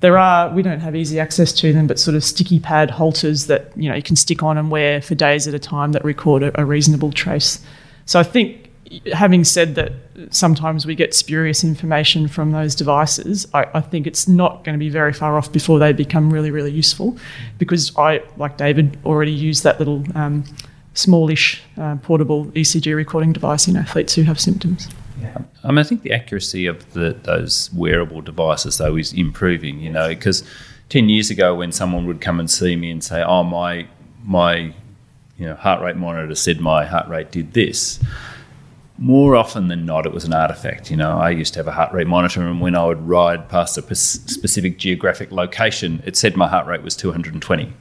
There 0.01 0.17
are, 0.19 0.53
we 0.55 0.63
don't 0.63 0.81
have 0.81 0.95
easy 0.95 1.19
access 1.19 1.53
to 1.55 1.73
them, 1.73 1.87
but 1.87 1.99
sort 1.99 2.15
of 2.15 2.25
sticky 2.25 2.59
pad 2.59 2.91
Holters 2.91 3.47
that 3.47 3.73
you 3.77 3.89
know 3.89 3.95
you 3.95 4.03
can 4.03 4.17
stick 4.17 4.43
on 4.43 4.59
and 4.59 4.71
wear 4.71 5.01
for 5.01 5.15
days 5.15 5.47
at 5.49 5.55
a 5.55 5.59
time 5.59 5.93
that 5.93 6.05
record 6.05 6.43
a, 6.43 6.61
a 6.61 6.65
reasonable 6.65 7.13
trace. 7.13 7.65
So 8.05 8.19
I 8.21 8.23
think 8.23 8.60
having 9.13 9.45
said 9.45 9.75
that, 9.77 9.93
sometimes 10.31 10.85
we 10.85 10.95
get 10.95 11.15
spurious 11.15 11.63
information 11.63 12.29
from 12.29 12.53
those 12.53 12.75
devices. 12.75 13.47
I, 13.55 13.67
I, 13.75 13.81
think 13.81 14.07
it's 14.07 14.27
not 14.27 14.65
going 14.65 14.75
to 14.75 14.79
be 14.79 14.89
very 14.89 15.13
far 15.13 15.39
off 15.39 15.53
before 15.53 15.79
they 15.79 15.93
become 15.93 16.33
really, 16.33 16.51
really 16.51 16.73
useful 16.73 17.17
because 17.59 17.97
I, 17.97 18.23
like 18.37 18.57
David, 18.57 18.99
already 19.05 19.33
use 19.33 19.63
that 19.63 19.79
little 19.79 20.05
um, 20.15 20.45
smallish 20.95 21.63
uh, 21.79 21.97
portable 21.97 22.47
ECG 22.47 22.95
recording 22.95 23.33
device 23.33 23.69
in 23.69 23.77
athletes 23.77 24.15
who 24.15 24.23
have 24.23 24.41
symptoms. 24.41 24.89
Yeah. 25.21 25.39
I 25.63 25.69
mean, 25.69 25.79
I 25.79 25.83
think 25.85 26.03
the 26.03 26.13
accuracy 26.13 26.67
of 26.67 26.93
the, 26.93 27.17
those 27.23 27.71
wearable 27.73 28.23
devices, 28.23 28.79
though, 28.79 28.97
is 28.97 29.13
improving, 29.13 29.81
you 29.81 29.91
know, 29.91 30.09
because 30.09 30.43
10 30.89 31.09
years 31.09 31.31
ago 31.31 31.55
when 31.55 31.71
someone 31.71 32.07
would 32.07 32.21
come 32.21 32.41
and 32.41 32.51
see 32.51 32.75
me 32.75 32.91
and 32.91 33.05
say, 33.05 33.23
oh, 33.23 33.45
my, 33.45 33.87
my 34.25 34.75
you 35.39 35.47
know, 35.47 35.55
heart 35.55 35.81
rate 35.81 35.97
monitor 35.97 36.35
said 36.35 36.61
my 36.61 36.85
heart 36.85 37.09
rate 37.09 37.31
did 37.31 37.53
this, 37.53 38.03
more 39.01 39.35
often 39.35 39.69
than 39.69 39.87
not, 39.87 40.05
it 40.05 40.13
was 40.13 40.25
an 40.25 40.35
artifact. 40.35 40.91
You 40.91 40.97
know, 40.99 41.19
I 41.19 41.31
used 41.31 41.55
to 41.55 41.59
have 41.59 41.67
a 41.67 41.73
heart 41.73 41.91
rate 41.95 42.07
monitor, 42.07 42.47
and 42.47 42.61
when 42.61 42.77
I 42.77 42.85
would 42.85 43.09
ride 43.09 43.49
past 43.49 43.79
a 43.79 43.95
specific 43.95 44.79
geographic 44.79 45.33
location, 45.33 46.03
it 46.05 46.19
said 46.19 46.37
my 46.37 46.47
heart 46.47 46.67
rate 46.67 46.83
was 46.83 46.95
220, 46.97 47.73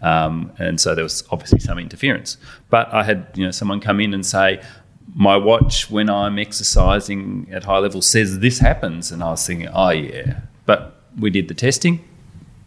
um, 0.00 0.50
and 0.58 0.80
so 0.80 0.94
there 0.94 1.04
was 1.04 1.24
obviously 1.30 1.60
some 1.60 1.78
interference. 1.78 2.38
But 2.70 2.92
I 2.92 3.04
had 3.04 3.26
you 3.34 3.44
know 3.44 3.50
someone 3.50 3.80
come 3.80 4.00
in 4.00 4.14
and 4.14 4.24
say, 4.24 4.62
my 5.14 5.36
watch 5.36 5.90
when 5.90 6.08
I'm 6.08 6.38
exercising 6.38 7.48
at 7.52 7.64
high 7.64 7.78
level 7.78 8.00
says 8.00 8.38
this 8.38 8.58
happens, 8.58 9.12
and 9.12 9.22
I 9.22 9.32
was 9.32 9.46
thinking, 9.46 9.68
oh 9.68 9.90
yeah, 9.90 10.40
but 10.64 11.02
we 11.20 11.28
did 11.28 11.48
the 11.48 11.54
testing. 11.54 12.02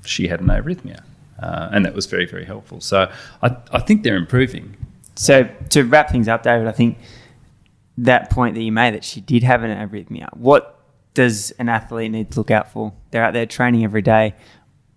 She 0.06 0.28
had 0.28 0.42
an 0.42 0.48
arrhythmia, 0.48 1.02
uh, 1.42 1.70
and 1.72 1.84
that 1.86 1.96
was 1.96 2.06
very 2.06 2.28
very 2.28 2.46
helpful. 2.46 2.82
So 2.82 3.12
I, 3.42 3.58
I 3.72 3.80
think 3.80 4.04
they're 4.04 4.16
improving. 4.16 4.78
So 5.16 5.50
to 5.70 5.84
wrap 5.84 6.12
things 6.12 6.28
up, 6.28 6.44
David, 6.44 6.68
I 6.68 6.72
think 6.72 7.00
that 7.98 8.30
point 8.30 8.56
that 8.56 8.62
you 8.62 8.72
made 8.72 8.94
that 8.94 9.04
she 9.04 9.22
did 9.22 9.44
have 9.44 9.64
an 9.64 9.72
arrhythmia. 9.72 10.36
What 10.36 10.80
does 11.14 11.52
an 11.52 11.70
athlete 11.70 12.12
need 12.12 12.32
to 12.32 12.40
look 12.40 12.52
out 12.52 12.72
for? 12.72 12.94
They're 13.12 13.24
out 13.24 13.34
there 13.34 13.46
training 13.46 13.84
every 13.84 14.02
day. 14.02 14.36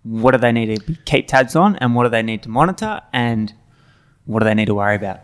What 0.03 0.31
do 0.31 0.37
they 0.37 0.51
need 0.51 0.79
to 0.79 0.95
keep 1.05 1.27
tabs 1.27 1.55
on, 1.55 1.75
and 1.77 1.95
what 1.95 2.03
do 2.03 2.09
they 2.09 2.23
need 2.23 2.43
to 2.43 2.49
monitor, 2.49 3.01
and 3.13 3.53
what 4.25 4.39
do 4.39 4.45
they 4.45 4.53
need 4.53 4.67
to 4.67 4.75
worry 4.75 4.95
about? 4.95 5.19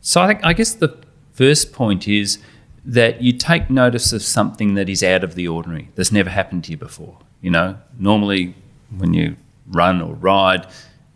So 0.00 0.20
I 0.20 0.26
think 0.26 0.44
I 0.44 0.52
guess 0.52 0.74
the 0.74 0.96
first 1.32 1.72
point 1.72 2.08
is 2.08 2.38
that 2.84 3.22
you 3.22 3.32
take 3.32 3.70
notice 3.70 4.12
of 4.12 4.22
something 4.22 4.74
that 4.74 4.88
is 4.88 5.02
out 5.02 5.22
of 5.22 5.34
the 5.34 5.46
ordinary 5.46 5.90
that's 5.94 6.10
never 6.10 6.30
happened 6.30 6.64
to 6.64 6.72
you 6.72 6.76
before. 6.76 7.18
You 7.40 7.50
know, 7.50 7.78
normally 7.98 8.54
when 8.96 9.14
you 9.14 9.36
run 9.68 10.02
or 10.02 10.14
ride, 10.14 10.66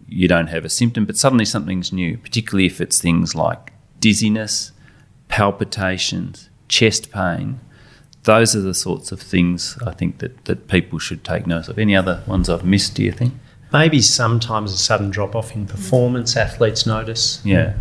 you 0.09 0.29
don't 0.29 0.47
have 0.47 0.65
a 0.65 0.69
symptom, 0.69 1.05
but 1.05 1.17
suddenly 1.17 1.45
something's 1.45 1.93
new, 1.93 2.17
particularly 2.19 2.67
if 2.67 2.81
it's 2.81 3.01
things 3.01 3.35
like 3.35 3.73
dizziness, 3.99 4.71
palpitations, 5.29 6.49
chest 6.69 7.11
pain. 7.11 7.61
Those 8.25 8.57
are 8.57 8.61
the 8.61 8.75
sorts 8.75 9.13
of 9.13 9.21
things 9.21 9.79
I 9.87 9.93
think 9.93 10.19
that, 10.19 10.47
that 10.47 10.69
people 10.69 10.99
should 10.99 11.23
take 11.23 11.47
notice 11.47 11.69
of. 11.69 11.79
Any 11.79 11.95
other 11.95 12.23
ones 12.27 12.49
I've 12.49 12.65
missed, 12.65 12.95
do 12.95 13.05
you 13.05 13.13
think? 13.13 13.35
Maybe 13.73 14.01
sometimes 14.01 14.73
a 14.73 14.77
sudden 14.77 15.11
drop 15.11 15.35
off 15.35 15.55
in 15.55 15.67
performance 15.67 16.37
athletes 16.37 16.87
notice. 16.87 17.41
Yeah. 17.45 17.75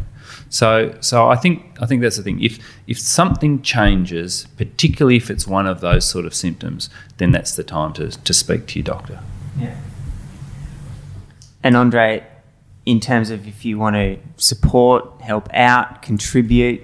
So, 0.49 0.95
so 1.01 1.27
I 1.27 1.35
think 1.35 1.77
I 1.81 1.85
think 1.85 2.01
that's 2.01 2.17
the 2.17 2.23
thing. 2.23 2.41
If 2.41 2.59
if 2.87 2.99
something 2.99 3.61
changes, 3.61 4.47
particularly 4.57 5.17
if 5.17 5.29
it's 5.29 5.47
one 5.47 5.67
of 5.67 5.81
those 5.81 6.05
sort 6.05 6.25
of 6.25 6.33
symptoms, 6.33 6.89
then 7.17 7.31
that's 7.31 7.55
the 7.55 7.63
time 7.63 7.93
to, 7.93 8.09
to 8.09 8.33
speak 8.33 8.67
to 8.67 8.79
your 8.79 8.83
doctor. 8.83 9.19
Yeah. 9.59 9.75
And 11.63 11.75
Andre, 11.75 12.25
in 12.85 12.99
terms 12.99 13.31
of 13.31 13.47
if 13.47 13.65
you 13.65 13.79
want 13.79 13.95
to 13.95 14.17
support, 14.37 15.21
help 15.21 15.49
out, 15.53 16.01
contribute, 16.01 16.81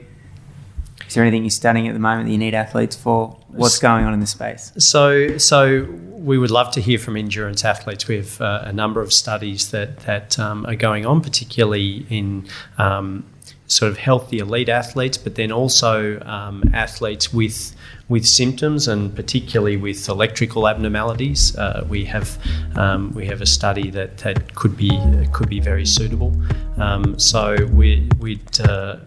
Is 1.12 1.16
there 1.16 1.26
anything 1.26 1.44
you're 1.44 1.50
studying 1.50 1.90
at 1.90 1.94
the 1.94 2.00
moment 2.00 2.28
that 2.28 2.32
you 2.32 2.38
need 2.38 2.54
athletes 2.54 2.96
for? 2.96 3.38
What's 3.50 3.80
going 3.80 4.06
on 4.06 4.14
in 4.14 4.22
the 4.22 4.26
space? 4.26 4.72
So, 4.78 5.38
so 5.40 5.84
we 5.84 6.38
would 6.38 6.52
love 6.52 6.72
to 6.76 6.80
hear 6.80 6.98
from 6.98 7.18
endurance 7.18 7.66
athletes. 7.66 8.08
We 8.08 8.16
have 8.16 8.40
uh, 8.40 8.62
a 8.64 8.72
number 8.72 9.02
of 9.02 9.12
studies 9.12 9.72
that 9.72 9.98
that 10.06 10.40
um, 10.40 10.66
are 10.66 10.76
going 10.78 11.06
on, 11.06 11.20
particularly 11.20 12.06
in 12.10 12.48
um, 12.78 13.26
sort 13.68 13.92
of 13.92 13.98
healthy 13.98 14.40
elite 14.40 14.70
athletes, 14.70 15.18
but 15.18 15.36
then 15.36 15.52
also 15.52 16.18
um, 16.22 16.64
athletes 16.74 17.34
with 17.34 17.76
with 18.08 18.26
symptoms 18.26 18.88
and 18.88 19.14
particularly 19.14 19.76
with 19.76 20.08
electrical 20.08 20.66
abnormalities. 20.66 21.58
Uh, 21.58 21.86
we 21.90 22.06
have 22.06 22.38
um, 22.78 23.12
we 23.12 23.26
have 23.26 23.42
a 23.42 23.46
study 23.46 23.90
that, 23.90 24.20
that 24.20 24.56
could 24.56 24.78
be 24.78 24.92
could 25.34 25.50
be 25.50 25.60
very 25.60 25.86
suitable. 25.86 26.34
Um, 26.78 27.20
so 27.20 27.66
we, 27.74 28.10
would 28.20 28.62
uh, 28.62 28.98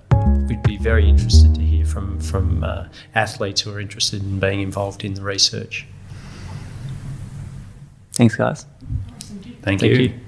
we'd 0.48 0.62
be 0.62 0.76
very 0.76 1.08
interested 1.08 1.54
to 1.54 1.60
hear 1.60 1.86
from 1.86 2.20
from 2.20 2.64
uh, 2.64 2.88
athletes 3.14 3.62
who 3.62 3.72
are 3.72 3.80
interested 3.80 4.22
in 4.22 4.40
being 4.40 4.60
involved 4.60 5.04
in 5.04 5.14
the 5.14 5.22
research. 5.22 5.86
Thanks, 8.12 8.36
guys. 8.36 8.66
Thank, 9.62 9.80
Thank 9.80 9.82
you. 9.82 9.96
you. 9.96 10.20